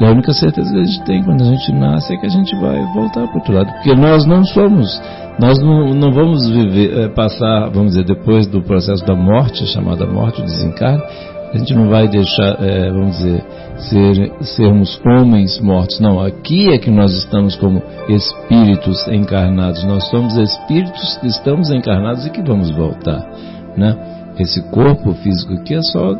E 0.00 0.04
a 0.04 0.10
única 0.10 0.32
certeza 0.32 0.72
que 0.72 0.78
a 0.78 0.84
gente 0.84 1.04
tem 1.04 1.22
quando 1.22 1.42
a 1.42 1.46
gente 1.46 1.72
nasce 1.72 2.14
é 2.14 2.16
que 2.16 2.26
a 2.26 2.30
gente 2.30 2.56
vai 2.56 2.80
voltar 2.94 3.26
para 3.26 3.34
o 3.34 3.36
outro 3.36 3.52
lado. 3.52 3.70
Porque 3.72 3.94
nós 3.94 4.24
não 4.24 4.42
somos, 4.44 5.00
nós 5.38 5.58
não, 5.60 5.90
não 5.90 6.10
vamos 6.10 6.48
viver, 6.48 6.98
é, 6.98 7.08
passar, 7.08 7.68
vamos 7.68 7.90
dizer, 7.90 8.04
depois 8.04 8.46
do 8.46 8.62
processo 8.62 9.04
da 9.04 9.14
morte, 9.14 9.66
chamada 9.66 10.06
morte, 10.06 10.40
o 10.40 10.44
desencarne, 10.44 11.02
a 11.52 11.58
gente 11.58 11.74
não 11.74 11.88
vai 11.88 12.08
deixar, 12.08 12.62
é, 12.62 12.90
vamos 12.90 13.18
dizer, 13.18 13.44
ser, 13.76 14.32
sermos 14.40 15.00
homens 15.04 15.60
mortos. 15.60 16.00
Não, 16.00 16.20
aqui 16.20 16.72
é 16.72 16.78
que 16.78 16.90
nós 16.90 17.12
estamos 17.12 17.56
como 17.56 17.82
espíritos 18.08 19.06
encarnados. 19.08 19.84
Nós 19.84 20.08
somos 20.08 20.34
espíritos 20.36 21.18
que 21.18 21.26
estamos 21.26 21.70
encarnados 21.70 22.24
e 22.24 22.30
que 22.30 22.40
vamos 22.40 22.70
voltar, 22.70 23.20
né? 23.76 23.96
Esse 24.38 24.62
corpo 24.70 25.12
físico 25.14 25.52
aqui 25.54 25.74
é 25.74 25.82
só 25.82 26.14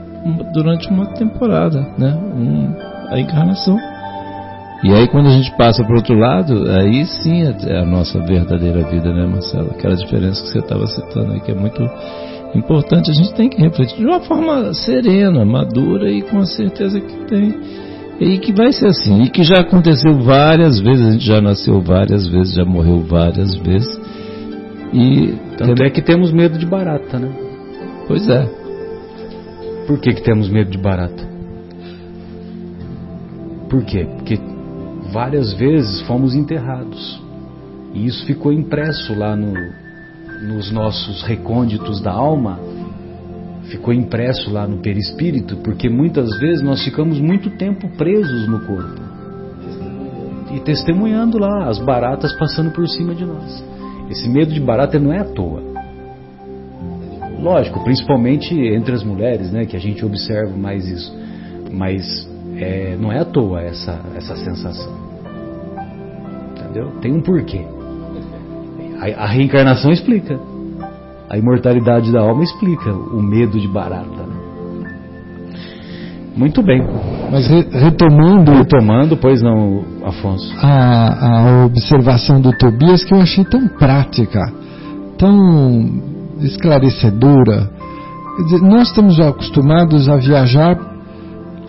durante 0.53 0.89
uma 0.91 1.07
temporada, 1.15 1.81
né? 1.97 2.13
Um, 2.13 2.90
a 3.11 3.21
encarnação. 3.21 3.79
E 4.83 4.93
aí 4.95 5.07
quando 5.09 5.27
a 5.27 5.33
gente 5.33 5.55
passa 5.57 5.85
para 5.85 5.93
o 5.93 5.97
outro 5.97 6.15
lado, 6.17 6.71
aí 6.71 7.05
sim 7.05 7.43
é, 7.43 7.55
é 7.67 7.79
a 7.81 7.85
nossa 7.85 8.19
verdadeira 8.21 8.83
vida, 8.89 9.13
né, 9.13 9.27
Marcelo? 9.27 9.71
Aquela 9.73 9.95
diferença 9.95 10.43
que 10.43 10.49
você 10.49 10.59
estava 10.59 10.87
citando 10.87 11.33
aí, 11.33 11.41
que 11.41 11.51
é 11.51 11.55
muito 11.55 11.83
importante. 12.55 13.11
A 13.11 13.15
gente 13.15 13.35
tem 13.35 13.49
que 13.49 13.61
refletir 13.61 13.99
de 13.99 14.07
uma 14.07 14.21
forma 14.21 14.73
serena, 14.73 15.45
madura 15.45 16.11
e 16.11 16.23
com 16.23 16.39
a 16.39 16.47
certeza 16.47 16.99
que 16.99 17.17
tem. 17.27 17.55
E 18.21 18.39
que 18.39 18.53
vai 18.53 18.73
ser 18.73 18.89
assim. 18.89 19.23
E 19.23 19.31
que 19.31 19.43
já 19.43 19.61
aconteceu 19.61 20.19
várias 20.21 20.79
vezes, 20.81 21.07
a 21.07 21.11
gente 21.13 21.27
já 21.27 21.41
nasceu 21.41 21.81
várias 21.81 22.27
vezes, 22.27 22.55
já 22.55 22.65
morreu 22.65 23.01
várias 23.01 23.55
vezes. 23.57 24.01
E 24.93 25.35
tanto 25.57 25.83
é 25.83 25.91
que 25.91 26.03
temos 26.03 26.33
medo 26.33 26.59
de 26.59 26.67
barata, 26.67 27.19
né? 27.19 27.31
Pois 28.07 28.29
é. 28.29 28.49
Por 29.87 29.99
que, 30.01 30.13
que 30.13 30.23
temos 30.23 30.49
medo 30.49 30.71
de 30.71 30.79
barata? 30.79 31.30
Por 33.71 33.85
quê? 33.85 34.07
Porque 34.17 34.39
várias 35.13 35.55
vezes 35.55 36.03
fomos 36.03 36.35
enterrados. 36.35 37.23
E 37.95 38.07
isso 38.07 38.27
ficou 38.27 38.53
impresso 38.53 39.15
lá 39.15 39.37
no, 39.37 39.55
nos 40.49 40.71
nossos 40.73 41.23
recônditos 41.23 42.01
da 42.01 42.13
alma, 42.13 42.59
ficou 43.71 43.95
impresso 43.95 44.51
lá 44.51 44.67
no 44.67 44.79
perispírito, 44.79 45.57
porque 45.59 45.89
muitas 45.89 46.39
vezes 46.39 46.63
nós 46.63 46.83
ficamos 46.85 47.21
muito 47.21 47.51
tempo 47.51 47.89
presos 47.97 48.49
no 48.49 48.61
corpo 48.67 49.01
e 50.53 50.61
testemunhando 50.61 51.39
lá 51.39 51.69
as 51.69 51.79
baratas 51.79 52.33
passando 52.35 52.73
por 52.73 52.89
cima 52.89 53.15
de 53.15 53.25
nós. 53.25 53.65
Esse 54.11 54.29
medo 54.29 54.53
de 54.53 54.61
barata 54.61 54.99
não 54.99 55.13
é 55.13 55.21
à 55.21 55.25
toa. 55.25 55.63
Lógico, 57.39 57.83
principalmente 57.85 58.55
entre 58.55 58.93
as 58.93 59.05
mulheres, 59.05 59.53
né, 59.53 59.65
que 59.65 59.77
a 59.77 59.81
gente 59.81 60.05
observa 60.05 60.57
mais 60.57 60.87
isso. 60.87 61.17
Mas 61.73 62.29
é, 62.61 62.97
não 63.01 63.11
é 63.11 63.21
à 63.21 63.25
toa 63.25 63.63
essa, 63.63 63.99
essa 64.15 64.37
sensação. 64.37 64.93
Entendeu? 66.53 66.93
Tem 67.01 67.13
um 67.13 67.23
porquê. 67.23 67.65
A, 69.01 69.25
a 69.25 69.27
reencarnação 69.27 69.91
explica. 69.91 70.39
A 71.29 71.39
imortalidade 71.39 72.13
da 72.13 72.21
alma 72.21 72.43
explica 72.43 72.93
o 72.93 73.23
medo 73.23 73.59
de 73.59 73.67
barata. 73.69 74.05
Né? 74.05 74.41
Muito 76.37 76.63
bem. 76.63 76.83
Mas 77.31 77.49
re, 77.49 77.67
retomando. 77.73 78.53
Retomando, 78.53 79.17
pois 79.17 79.41
não, 79.41 79.85
Afonso. 80.05 80.55
A, 80.59 81.63
a 81.63 81.67
observação 81.67 82.41
do 82.41 82.53
Tobias 82.57 83.05
que 83.05 83.15
eu 83.15 83.21
achei 83.21 83.45
tão 83.45 83.69
prática, 83.69 84.53
tão 85.17 86.03
esclarecedora. 86.41 87.71
Dizer, 88.45 88.61
nós 88.63 88.89
estamos 88.89 89.21
acostumados 89.21 90.09
a 90.09 90.17
viajar 90.17 90.90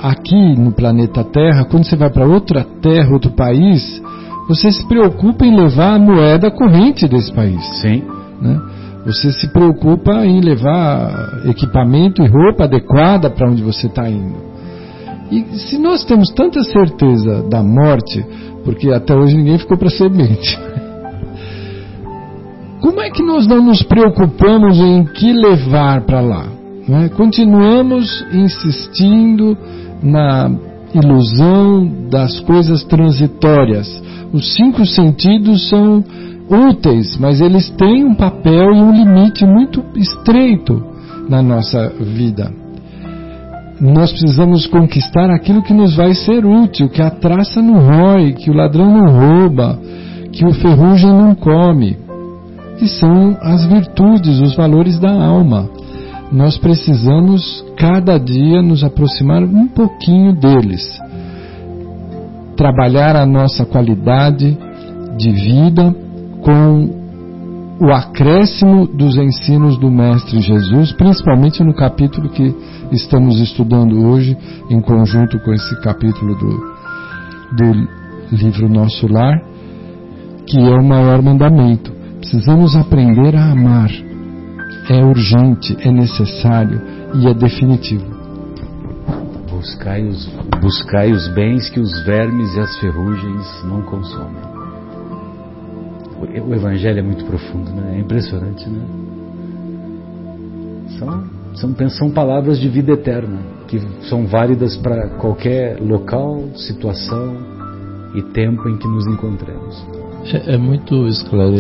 aqui 0.02 0.56
no 0.58 0.72
planeta 0.72 1.24
Terra, 1.24 1.66
quando 1.66 1.86
você 1.86 1.95
vai 1.95 2.10
para 2.10 2.26
outra 2.26 2.66
terra, 2.82 3.12
outro 3.12 3.32
país, 3.32 4.02
você 4.47 4.72
se 4.72 4.86
preocupa 4.88 5.45
em 5.45 5.56
levar 5.56 5.95
a 5.95 5.99
moeda 5.99 6.52
corrente 6.52 7.08
desse 7.08 7.32
país. 7.32 7.64
Sim. 7.82 8.04
Né? 8.41 8.60
Você 9.06 9.32
se 9.32 9.47
preocupa 9.47 10.26
em 10.26 10.41
levar 10.41 11.41
equipamento 11.45 12.22
e 12.22 12.28
roupa 12.28 12.66
adequada 12.66 13.30
para 13.30 13.49
onde 13.49 13.64
você 13.64 13.88
está 13.88 14.10
indo. 14.10 14.52
E 15.32 15.43
se 15.58 15.78
nós 15.78 16.04
temos 16.04 16.30
tanta 16.34 16.62
certeza 16.64 17.43
da 17.49 17.64
morte, 17.64 18.26
porque 18.66 18.91
até 18.91 19.16
hoje 19.16 19.36
ninguém 19.36 19.58
ficou 19.58 19.78
para 19.78 19.89
semente, 19.89 20.60
como 22.82 23.02
é 23.02 23.10
que 23.10 23.24
nós 23.24 23.47
não 23.47 23.64
nos 23.64 23.82
preocupamos 23.84 24.78
em 24.78 25.06
que 25.06 25.32
levar 25.32 26.02
para 26.02 26.20
lá? 26.20 26.47
É? 26.89 27.10
Continuamos 27.10 28.26
insistindo 28.34 29.58
na 30.02 30.52
ilusão 30.93 32.10
das 32.10 32.39
coisas 32.41 32.84
transitórias. 32.84 33.88
Os 34.34 34.54
cinco 34.54 34.86
sentidos 34.86 35.70
são 35.70 36.04
úteis, 36.49 37.18
mas 37.18 37.39
eles 37.41 37.70
têm 37.72 38.06
um 38.06 38.16
papel 38.16 38.74
e 38.74 38.82
um 38.82 38.91
limite 38.91 39.45
muito 39.45 39.84
estreito 39.95 40.84
na 41.30 41.41
nossa 41.41 41.89
vida. 41.89 42.52
Nós 43.80 44.12
precisamos 44.12 44.68
conquistar 44.68 45.32
aquilo 45.32 45.64
que 45.64 45.74
nos 45.74 45.95
vai 45.95 46.14
ser 46.14 46.45
útil, 46.45 46.88
que 46.88 47.02
a 47.02 47.10
traça 47.10 47.62
não 47.62 47.80
rói, 47.80 48.34
que 48.34 48.52
o 48.52 48.54
ladrão 48.54 48.91
não 48.91 49.12
rouba, 49.12 49.80
que 50.32 50.45
o 50.45 50.54
ferrugem 50.54 51.10
não 51.10 51.34
come, 51.34 51.97
que 52.78 52.88
são 52.88 53.36
as 53.41 53.66
virtudes, 53.66 54.39
os 54.39 54.56
valores 54.56 54.99
da 54.99 55.12
alma. 55.12 55.68
Nós 56.32 56.57
precisamos 56.57 57.63
cada 57.77 58.17
dia 58.17 58.61
nos 58.61 58.84
aproximar 58.84 59.43
um 59.43 59.67
pouquinho 59.67 60.34
deles. 60.34 60.82
Trabalhar 62.55 63.17
a 63.17 63.25
nossa 63.25 63.65
qualidade 63.65 64.57
de 65.17 65.32
vida 65.32 65.93
com 66.41 67.01
o 67.82 67.91
acréscimo 67.91 68.88
dos 68.88 69.17
ensinos 69.17 69.77
do 69.77 69.91
Mestre 69.91 70.39
Jesus, 70.39 70.93
principalmente 70.93 71.63
no 71.63 71.73
capítulo 71.73 72.29
que 72.29 72.55
estamos 72.91 73.39
estudando 73.41 74.07
hoje, 74.07 74.38
em 74.69 74.79
conjunto 74.79 75.38
com 75.39 75.51
esse 75.51 75.82
capítulo 75.82 76.36
do, 76.36 76.49
do 77.57 77.88
livro 78.32 78.69
Nosso 78.69 79.11
Lar, 79.11 79.41
que 80.45 80.59
é 80.59 80.75
o 80.75 80.84
maior 80.84 81.21
mandamento. 81.21 81.91
Precisamos 82.19 82.75
aprender 82.75 83.36
a 83.36 83.51
amar. 83.51 84.11
É 84.89 85.03
urgente, 85.03 85.77
é 85.79 85.91
necessário 85.91 86.82
e 87.15 87.27
é 87.27 87.34
definitivo. 87.34 88.05
Buscai 89.49 90.03
os, 90.03 90.25
buscai 90.59 91.11
os 91.11 91.27
bens 91.29 91.69
que 91.69 91.79
os 91.79 92.03
vermes 92.05 92.55
e 92.55 92.59
as 92.59 92.79
ferrugens 92.79 93.63
não 93.63 93.82
consomem 93.84 94.51
o 96.39 96.53
Evangelho 96.53 96.99
é 96.99 97.01
muito 97.01 97.25
profundo, 97.25 97.71
né? 97.71 97.95
É 97.95 97.99
impressionante, 97.99 98.69
né? 98.69 98.82
São, 100.99 101.23
são, 101.55 101.89
são 101.89 102.11
palavras 102.11 102.59
de 102.59 102.69
vida 102.69 102.93
eterna, 102.93 103.39
que 103.67 103.79
são 104.07 104.27
válidas 104.27 104.77
para 104.77 105.09
qualquer 105.17 105.79
local, 105.82 106.43
situação 106.55 107.36
e 108.13 108.21
tempo 108.21 108.69
em 108.69 108.77
que 108.77 108.88
nos 108.88 109.07
encontremos. 109.07 110.01
É, 110.26 110.53
é 110.53 110.57
muito 110.57 111.07
esclare, 111.07 111.59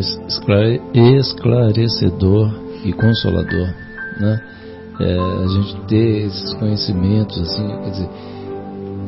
esclarecedor 0.93 2.51
e 2.85 2.93
consolador, 2.93 3.73
né? 4.19 4.41
É, 4.99 5.17
a 5.17 5.47
gente 5.47 5.81
ter 5.87 6.25
esses 6.27 6.53
conhecimentos, 6.53 7.39
assim, 7.39 7.67
quer 7.67 7.89
dizer, 7.89 8.09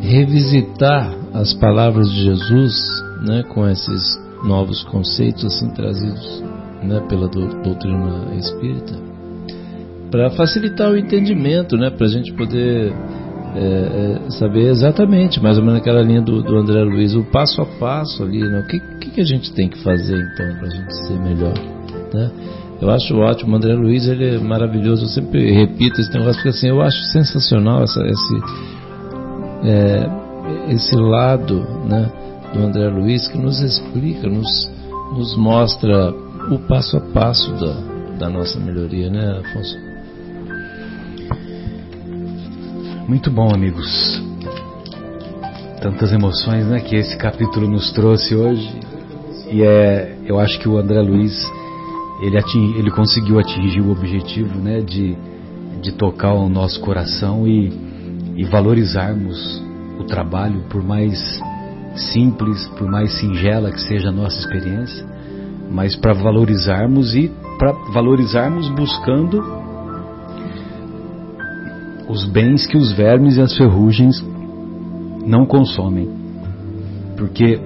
revisitar 0.01 1.13
as 1.33 1.53
palavras 1.53 2.09
de 2.11 2.23
Jesus, 2.23 2.75
né, 3.21 3.43
com 3.43 3.67
esses 3.67 4.19
novos 4.43 4.83
conceitos 4.83 5.45
assim 5.45 5.69
trazidos 5.69 6.43
né, 6.83 6.99
pela 7.07 7.29
doutrina 7.29 8.35
espírita 8.35 9.13
para 10.11 10.29
facilitar 10.29 10.91
o 10.91 10.97
entendimento, 10.97 11.75
né, 11.75 11.89
para 11.89 12.05
a 12.05 12.09
gente 12.09 12.31
poder 12.33 12.93
é, 13.55 14.25
é, 14.25 14.29
saber 14.31 14.69
exatamente, 14.69 15.41
mais 15.41 15.57
ou 15.57 15.63
menos 15.63 15.79
aquela 15.79 16.01
linha 16.01 16.21
do, 16.21 16.41
do 16.41 16.57
André 16.57 16.83
Luiz, 16.83 17.15
o 17.15 17.23
passo 17.23 17.61
a 17.61 17.65
passo 17.65 18.23
ali, 18.23 18.39
né, 18.39 18.59
o 18.59 18.67
que, 18.67 18.79
que, 19.11 19.21
a 19.21 19.25
gente 19.25 19.53
tem 19.53 19.69
que 19.69 19.77
fazer 19.83 20.17
então 20.17 20.55
para 20.57 20.67
a 20.67 20.69
gente 20.69 21.07
ser 21.07 21.19
melhor, 21.19 21.53
né? 22.13 22.31
Eu 22.81 22.89
acho 22.89 23.15
ótimo, 23.15 23.53
o 23.53 23.55
André 23.55 23.73
Luiz 23.73 24.07
ele 24.07 24.35
é 24.35 24.39
maravilhoso, 24.39 25.05
eu 25.05 25.09
sempre 25.09 25.51
repito 25.53 26.01
esse 26.01 26.11
negócio 26.11 26.35
porque 26.35 26.49
assim 26.49 26.67
eu 26.67 26.81
acho 26.81 26.97
sensacional 27.11 27.83
essa, 27.83 28.01
esse 28.01 28.43
é, 29.63 30.09
esse 30.69 30.95
lado, 30.95 31.65
né? 31.87 32.11
do 32.53 32.59
André 32.63 32.87
Luiz, 32.87 33.27
que 33.27 33.37
nos 33.37 33.59
explica, 33.61 34.29
nos, 34.29 34.69
nos 35.15 35.35
mostra 35.35 36.11
o 36.51 36.59
passo 36.59 36.97
a 36.97 37.01
passo 37.01 37.51
da, 37.53 37.73
da 38.19 38.29
nossa 38.29 38.59
melhoria, 38.59 39.09
né, 39.09 39.39
Afonso? 39.39 39.82
Muito 43.07 43.29
bom, 43.29 43.53
amigos. 43.53 44.23
Tantas 45.81 46.13
emoções, 46.13 46.65
né, 46.67 46.79
que 46.79 46.95
esse 46.95 47.17
capítulo 47.17 47.67
nos 47.67 47.91
trouxe 47.91 48.33
hoje. 48.33 48.79
E 49.51 49.61
é, 49.61 50.17
eu 50.25 50.39
acho 50.39 50.57
que 50.59 50.69
o 50.69 50.77
André 50.77 51.01
Luiz 51.01 51.33
ele, 52.21 52.37
ating, 52.37 52.75
ele 52.77 52.89
conseguiu 52.89 53.39
atingir 53.39 53.81
o 53.81 53.91
objetivo, 53.91 54.57
né, 54.57 54.79
de, 54.79 55.17
de 55.81 55.91
tocar 55.91 56.33
o 56.33 56.47
nosso 56.47 56.79
coração 56.79 57.45
e, 57.45 57.73
e 58.37 58.45
valorizarmos 58.45 59.61
o 59.99 60.05
trabalho, 60.05 60.63
por 60.69 60.81
mais 60.81 61.19
simples, 61.95 62.65
por 62.77 62.89
mais 62.89 63.19
singela 63.19 63.69
que 63.69 63.81
seja 63.81 64.09
a 64.09 64.13
nossa 64.13 64.39
experiência, 64.39 65.05
mas 65.69 65.93
para 65.93 66.13
valorizarmos 66.13 67.13
e 67.13 67.29
para 67.59 67.73
valorizarmos 67.91 68.69
buscando 68.69 69.62
os 72.09 72.25
bens 72.25 72.65
que 72.67 72.77
os 72.77 72.91
vermes 72.91 73.37
e 73.37 73.41
as 73.41 73.55
ferrugens 73.55 74.23
não 75.25 75.45
consomem. 75.45 76.09
Porque 77.17 77.59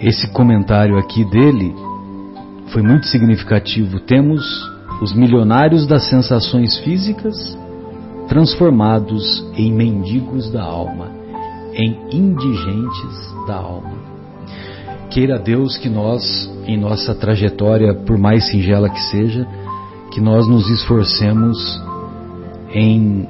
esse 0.00 0.30
comentário 0.32 0.98
aqui 0.98 1.24
dele 1.24 1.74
foi 2.68 2.82
muito 2.82 3.06
significativo. 3.06 4.00
Temos 4.00 4.42
os 5.02 5.14
milionários 5.14 5.86
das 5.86 6.08
sensações 6.08 6.78
físicas 6.78 7.56
transformados 8.28 9.44
em 9.56 9.72
mendigos 9.72 10.50
da 10.50 10.62
alma 10.62 11.20
em 11.74 11.98
indigentes 12.10 13.34
da 13.46 13.56
alma. 13.56 13.98
Queira 15.10 15.38
Deus 15.38 15.76
que 15.76 15.88
nós, 15.88 16.22
em 16.66 16.78
nossa 16.78 17.14
trajetória, 17.14 17.94
por 17.94 18.16
mais 18.16 18.48
singela 18.48 18.88
que 18.88 19.00
seja, 19.00 19.46
que 20.12 20.20
nós 20.20 20.46
nos 20.48 20.68
esforcemos 20.68 21.58
em 22.72 23.28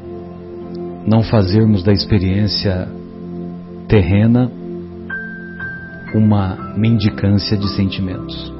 não 1.06 1.22
fazermos 1.22 1.82
da 1.82 1.92
experiência 1.92 2.88
terrena 3.88 4.50
uma 6.14 6.74
mendicância 6.76 7.56
de 7.56 7.68
sentimentos. 7.74 8.52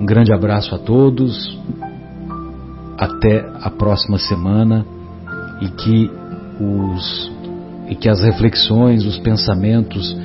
Um 0.00 0.04
grande 0.04 0.32
abraço 0.32 0.74
a 0.74 0.78
todos, 0.78 1.58
até 2.98 3.46
a 3.60 3.70
próxima 3.70 4.18
semana 4.18 4.84
e 5.60 5.68
que 5.68 6.10
os 6.60 7.30
e 7.88 7.94
que 7.96 8.08
as 8.08 8.20
reflexões, 8.20 9.04
os 9.04 9.18
pensamentos, 9.18 10.16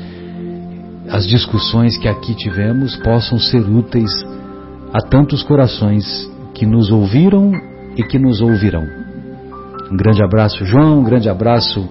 as 1.10 1.26
discussões 1.26 1.98
que 1.98 2.08
aqui 2.08 2.36
tivemos 2.36 2.96
possam 2.98 3.40
ser 3.40 3.62
úteis 3.62 4.12
a 4.94 5.00
tantos 5.02 5.42
corações 5.42 6.30
que 6.54 6.66
nos 6.66 6.92
ouviram 6.92 7.52
e 7.98 8.04
que 8.04 8.20
nos 8.20 8.40
ouvirão. 8.40 9.05
Um 9.92 9.98
grande 9.98 10.24
abraço, 10.24 10.66
João, 10.66 11.00
um 11.00 11.04
grande 11.04 11.30
abraço, 11.30 11.88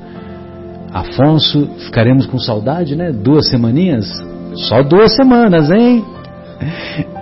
Afonso. 0.93 1.67
Ficaremos 1.87 2.27
com 2.27 2.39
saudade, 2.39 2.95
né? 2.95 3.13
Duas 3.13 3.49
semaninhas? 3.49 4.07
Só 4.55 4.83
duas 4.83 5.15
semanas, 5.15 5.71
hein? 5.71 6.05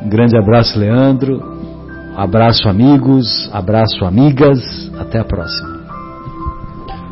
Um 0.02 0.08
grande 0.08 0.36
abraço, 0.36 0.78
Leandro. 0.78 1.42
Abraço, 2.14 2.68
amigos. 2.68 3.48
Abraço, 3.52 4.04
amigas. 4.04 4.60
Até 4.98 5.18
a 5.18 5.24
próxima. 5.24 5.80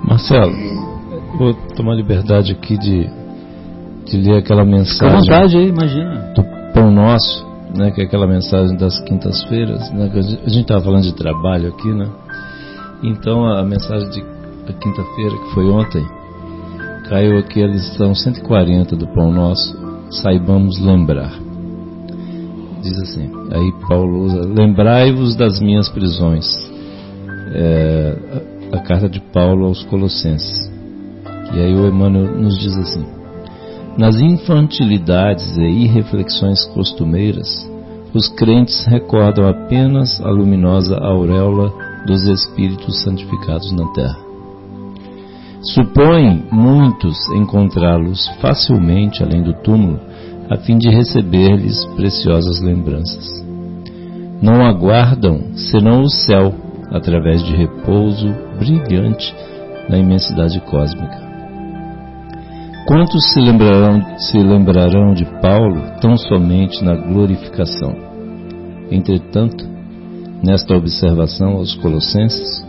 Marcelo. 0.05 0.53
Vou 1.39 1.55
tomar 1.75 1.95
liberdade 1.95 2.53
aqui 2.53 2.77
de, 2.77 3.09
de 4.05 4.17
ler 4.19 4.39
aquela 4.39 4.65
mensagem. 4.65 5.15
Com 5.15 5.21
vontade 5.21 5.57
imagina. 5.57 6.33
Do 6.35 6.45
Pão 6.75 6.91
Nosso, 6.91 7.47
né, 7.75 7.91
que 7.91 8.03
é 8.03 8.05
aquela 8.05 8.27
mensagem 8.27 8.77
das 8.77 8.99
quintas-feiras, 9.05 9.91
né, 9.93 10.11
a 10.15 10.49
gente 10.49 10.61
estava 10.61 10.83
falando 10.83 11.05
de 11.05 11.15
trabalho 11.15 11.69
aqui, 11.69 11.89
né? 11.89 12.07
Então 13.03 13.47
a 13.47 13.63
mensagem 13.65 14.11
de 14.11 14.23
quinta-feira, 14.75 15.37
que 15.37 15.55
foi 15.55 15.69
ontem, 15.69 16.07
caiu 17.09 17.39
aqui 17.39 17.63
a 17.63 17.67
lição 17.67 18.15
140 18.15 18.95
do 18.95 19.07
Pão 19.09 19.33
Nosso, 19.33 19.77
saibamos 20.11 20.79
lembrar. 20.79 21.33
Diz 22.83 22.99
assim, 23.01 23.31
aí 23.53 23.73
Paulo 23.89 24.25
usa, 24.25 24.41
lembrai-vos 24.47 25.35
das 25.35 25.61
minhas 25.61 25.89
prisões. 25.89 26.47
É, 27.53 28.17
a, 28.73 28.77
a 28.77 28.81
carta 28.83 29.09
de 29.09 29.21
Paulo 29.21 29.67
aos 29.67 29.83
Colossenses. 29.85 30.71
E 31.53 31.59
aí 31.59 31.75
o 31.75 31.89
Emmanuel 31.89 32.41
nos 32.41 32.59
diz 32.59 32.77
assim, 32.77 33.05
nas 33.99 34.21
infantilidades 34.21 35.57
e 35.57 35.63
irreflexões 35.63 36.65
costumeiras, 36.67 37.69
os 38.15 38.29
crentes 38.29 38.85
recordam 38.87 39.49
apenas 39.49 40.21
a 40.21 40.31
luminosa 40.31 40.97
auréola 40.97 41.90
dos 42.07 42.27
Espíritos 42.27 43.03
santificados 43.03 43.71
na 43.73 43.87
terra. 43.93 44.19
Supõem 45.63 46.45
muitos 46.51 47.17
encontrá-los 47.33 48.27
facilmente 48.41 49.23
além 49.23 49.43
do 49.43 49.53
túmulo, 49.63 50.01
a 50.49 50.57
fim 50.57 50.79
de 50.79 50.89
receber-lhes 50.89 51.85
preciosas 51.97 52.61
lembranças. 52.63 53.45
Não 54.41 54.65
aguardam 54.65 55.55
senão 55.55 56.01
o 56.01 56.09
céu, 56.09 56.55
através 56.91 57.45
de 57.45 57.55
repouso 57.55 58.35
brilhante 58.59 59.35
na 59.89 59.99
imensidade 59.99 60.59
cósmica. 60.61 61.31
Quantos 62.87 63.33
se 63.33 63.41
lembrarão, 63.41 64.19
se 64.19 64.39
lembrarão 64.39 65.13
de 65.13 65.25
Paulo 65.41 65.81
tão 66.01 66.17
somente 66.17 66.83
na 66.83 66.97
glorificação? 66.97 67.95
Entretanto, 68.91 69.69
nesta 70.43 70.75
observação 70.75 71.57
aos 71.57 71.75
Colossenses, 71.77 72.65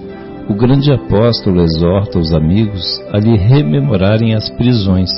o 0.50 0.54
grande 0.54 0.92
apóstolo 0.92 1.62
exorta 1.62 2.20
os 2.20 2.34
amigos 2.34 2.84
a 3.14 3.18
lhe 3.18 3.38
rememorarem 3.38 4.34
as 4.36 4.50
prisões, 4.50 5.10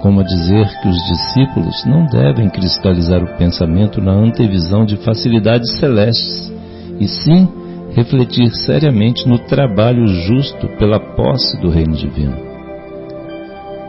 como 0.00 0.20
a 0.20 0.24
dizer 0.24 0.66
que 0.80 0.88
os 0.88 0.96
discípulos 1.06 1.84
não 1.84 2.06
devem 2.06 2.48
cristalizar 2.48 3.22
o 3.22 3.36
pensamento 3.36 4.00
na 4.00 4.12
antevisão 4.12 4.84
de 4.84 4.96
facilidades 4.98 5.70
celestes, 5.78 6.52
e 7.00 7.08
sim 7.08 7.48
refletir 7.94 8.50
seriamente 8.54 9.28
no 9.28 9.38
trabalho 9.38 10.06
justo 10.06 10.68
pela 10.78 10.98
posse 10.98 11.60
do 11.60 11.68
reino 11.68 11.94
divino. 11.94 12.36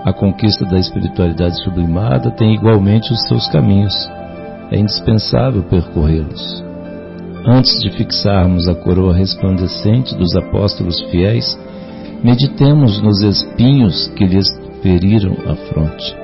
A 0.06 0.14
conquista 0.14 0.66
da 0.66 0.78
espiritualidade 0.78 1.64
sublimada 1.64 2.30
tem 2.32 2.54
igualmente 2.54 3.12
os 3.12 3.28
seus 3.28 3.48
caminhos. 3.48 3.94
É 4.72 4.78
indispensável 4.78 5.64
percorrê-los. 5.64 6.64
Antes 7.48 7.80
de 7.80 7.92
fixarmos 7.92 8.68
a 8.68 8.74
coroa 8.74 9.14
resplandecente 9.14 10.16
dos 10.16 10.36
apóstolos 10.36 11.00
fiéis, 11.12 11.56
meditemos 12.24 13.00
nos 13.04 13.22
espinhos 13.22 14.08
que 14.16 14.26
lhes 14.26 14.48
feriram 14.82 15.36
a 15.48 15.56
fronte. 15.56 16.16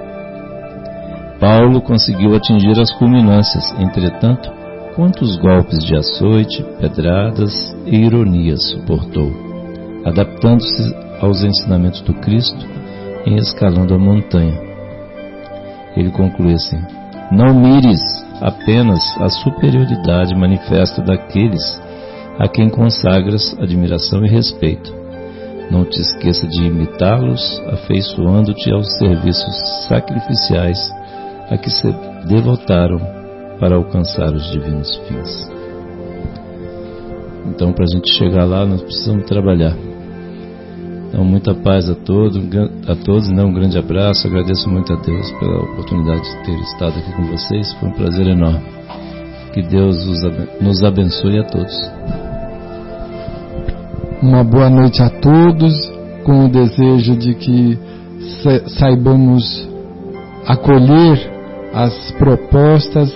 Paulo 1.39 1.79
conseguiu 1.81 2.35
atingir 2.35 2.79
as 2.79 2.91
culminâncias, 2.93 3.71
entretanto, 3.79 4.51
quantos 4.95 5.37
golpes 5.37 5.83
de 5.83 5.95
açoite, 5.95 6.63
pedradas 6.79 7.53
e 7.85 7.97
ironias 7.97 8.63
suportou, 8.71 9.31
adaptando-se 10.03 10.95
aos 11.19 11.43
ensinamentos 11.43 12.01
do 12.01 12.15
Cristo 12.15 12.65
em 13.27 13.35
escalando 13.35 13.93
a 13.93 13.97
montanha. 13.99 14.59
Ele 15.95 16.09
conclui 16.09 16.53
assim: 16.53 16.79
Não 17.31 17.53
mires 17.53 18.01
apenas 18.41 18.99
a 19.19 19.29
superioridade 19.29 20.35
manifesta 20.35 21.01
daqueles 21.01 21.81
a 22.37 22.47
quem 22.47 22.69
consagras 22.69 23.55
admiração 23.59 24.25
e 24.25 24.29
respeito. 24.29 24.93
Não 25.71 25.85
te 25.85 26.01
esqueça 26.01 26.45
de 26.47 26.65
imitá-los, 26.65 27.61
afeiçoando-te 27.67 28.73
aos 28.73 28.85
serviços 28.97 29.87
sacrificiais 29.87 30.77
a 31.49 31.57
que 31.57 31.69
se 31.69 31.89
devotaram 32.27 32.99
para 33.59 33.75
alcançar 33.75 34.33
os 34.33 34.51
divinos 34.51 34.93
fins. 35.07 35.49
Então, 37.47 37.71
para 37.71 37.85
a 37.85 37.95
gente 37.95 38.11
chegar 38.11 38.43
lá, 38.43 38.65
nós 38.65 38.81
precisamos 38.81 39.25
trabalhar. 39.25 39.90
Então, 41.11 41.25
muita 41.25 41.53
paz 41.53 41.89
a 41.89 41.93
todos, 41.93 42.41
a 42.87 42.95
todos, 42.95 43.29
né? 43.29 43.43
um 43.43 43.53
grande 43.53 43.77
abraço. 43.77 44.25
Agradeço 44.25 44.69
muito 44.69 44.93
a 44.93 44.95
Deus 44.95 45.29
pela 45.33 45.57
oportunidade 45.57 46.21
de 46.21 46.45
ter 46.45 46.57
estado 46.61 46.97
aqui 46.99 47.11
com 47.11 47.23
vocês. 47.23 47.73
Foi 47.73 47.89
um 47.89 47.91
prazer 47.91 48.27
enorme. 48.27 48.61
Que 49.53 49.61
Deus 49.61 49.97
nos 50.61 50.81
abençoe 50.81 51.39
a 51.39 51.43
todos. 51.43 51.91
Uma 54.23 54.41
boa 54.41 54.69
noite 54.69 55.01
a 55.01 55.09
todos, 55.09 55.73
com 56.23 56.45
o 56.45 56.49
desejo 56.49 57.17
de 57.17 57.33
que 57.33 57.77
saibamos 58.79 59.67
acolher 60.47 61.29
as 61.73 62.11
propostas 62.11 63.11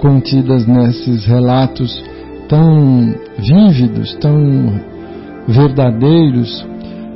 contidas 0.00 0.68
nesses 0.68 1.24
relatos 1.24 2.00
tão 2.48 3.12
vívidos, 3.38 4.14
tão 4.20 4.80
verdadeiros 5.48 6.70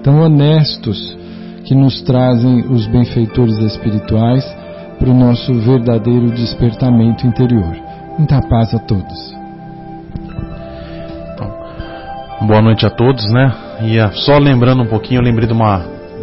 tão 0.05 0.21
honestos 0.21 1.17
que 1.65 1.75
nos 1.75 2.03
trazem 2.03 2.61
os 2.71 2.87
benfeitores 2.87 3.57
espirituais 3.59 4.45
para 4.99 5.11
o 5.11 5.15
nosso 5.15 5.53
verdadeiro 5.55 6.31
despertamento 6.31 7.27
interior. 7.27 7.75
Muita 8.19 8.41
paz 8.43 8.75
a 8.75 8.79
todos. 8.79 9.35
Então, 11.33 12.47
boa 12.47 12.61
noite 12.61 12.85
a 12.87 12.91
todos, 12.91 13.25
né? 13.33 13.51
E 13.81 13.99
uh, 13.99 14.13
só 14.13 14.39
lembrando 14.39 14.83
um 14.83 14.87
pouquinho, 14.87 15.21
eu 15.21 15.25
lembrei 15.25 15.49
de 15.49 15.55
uma, 15.55 15.79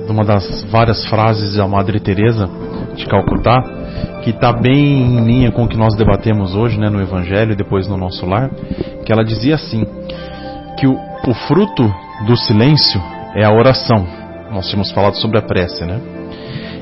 de 0.06 0.12
uma 0.12 0.24
das 0.24 0.64
várias 0.72 1.04
frases 1.08 1.56
da 1.56 1.68
Madre 1.68 2.00
Teresa 2.00 2.48
de 2.96 3.06
Calcutá, 3.08 3.64
que 4.24 4.30
está 4.30 4.54
bem 4.54 5.18
em 5.18 5.26
linha 5.26 5.52
com 5.52 5.64
o 5.64 5.68
que 5.68 5.78
nós 5.78 5.96
debatemos 5.96 6.54
hoje, 6.54 6.80
né, 6.80 6.88
no 6.88 7.02
Evangelho 7.02 7.54
e 7.54 7.56
depois 7.56 7.88
no 7.88 7.98
nosso 7.98 8.28
lar, 8.28 8.52
que 9.04 9.12
ela 9.12 9.24
dizia 9.24 9.56
assim, 9.56 9.86
que 10.78 10.86
o, 10.86 10.96
o 11.28 11.34
fruto 11.48 11.92
do 12.28 12.38
silêncio 12.38 13.02
é 13.36 13.44
a 13.44 13.52
oração. 13.52 14.06
Nós 14.52 14.68
tínhamos 14.68 14.92
falado 14.92 15.16
sobre 15.16 15.38
a 15.38 15.42
prece, 15.42 15.86
né? 15.86 16.00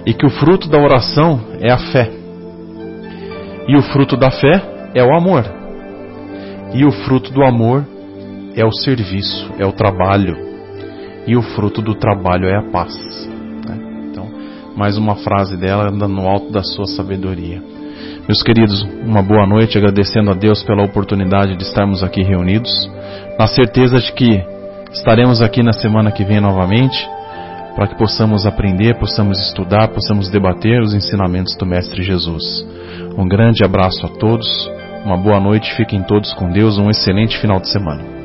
E 0.05 0.13
que 0.13 0.25
o 0.25 0.29
fruto 0.29 0.67
da 0.69 0.79
oração 0.79 1.39
é 1.59 1.71
a 1.71 1.77
fé. 1.77 2.09
E 3.67 3.77
o 3.77 3.81
fruto 3.81 4.17
da 4.17 4.31
fé 4.31 4.61
é 4.95 5.03
o 5.03 5.15
amor. 5.15 5.45
E 6.73 6.85
o 6.85 6.91
fruto 6.91 7.31
do 7.31 7.43
amor 7.43 7.85
é 8.55 8.65
o 8.65 8.71
serviço, 8.71 9.51
é 9.59 9.65
o 9.65 9.71
trabalho. 9.71 10.35
E 11.27 11.35
o 11.35 11.41
fruto 11.41 11.81
do 11.81 11.93
trabalho 11.93 12.47
é 12.47 12.57
a 12.57 12.71
paz. 12.71 12.95
Né? 13.67 14.07
Então, 14.09 14.27
mais 14.75 14.97
uma 14.97 15.15
frase 15.15 15.55
dela 15.57 15.91
no 15.91 16.27
alto 16.27 16.51
da 16.51 16.63
sua 16.63 16.85
sabedoria. 16.85 17.61
Meus 18.27 18.43
queridos, 18.43 18.83
uma 19.03 19.21
boa 19.21 19.45
noite, 19.45 19.77
agradecendo 19.77 20.31
a 20.31 20.33
Deus 20.33 20.63
pela 20.63 20.83
oportunidade 20.83 21.55
de 21.55 21.63
estarmos 21.63 22.03
aqui 22.03 22.21
reunidos, 22.21 22.71
na 23.37 23.47
certeza 23.47 23.99
de 23.99 24.13
que 24.13 24.43
Estaremos 24.91 25.41
aqui 25.41 25.61
na 25.61 25.71
semana 25.71 26.11
que 26.11 26.23
vem 26.23 26.41
novamente 26.41 26.97
para 27.75 27.87
que 27.87 27.95
possamos 27.95 28.45
aprender, 28.45 28.97
possamos 28.97 29.39
estudar, 29.47 29.87
possamos 29.89 30.29
debater 30.29 30.81
os 30.81 30.93
ensinamentos 30.93 31.55
do 31.55 31.65
Mestre 31.65 32.03
Jesus. 32.03 32.65
Um 33.17 33.27
grande 33.27 33.63
abraço 33.63 34.05
a 34.05 34.09
todos, 34.09 34.47
uma 35.05 35.15
boa 35.15 35.39
noite, 35.39 35.73
fiquem 35.75 36.01
todos 36.03 36.33
com 36.33 36.49
Deus, 36.49 36.77
um 36.77 36.89
excelente 36.89 37.37
final 37.37 37.59
de 37.59 37.69
semana. 37.69 38.18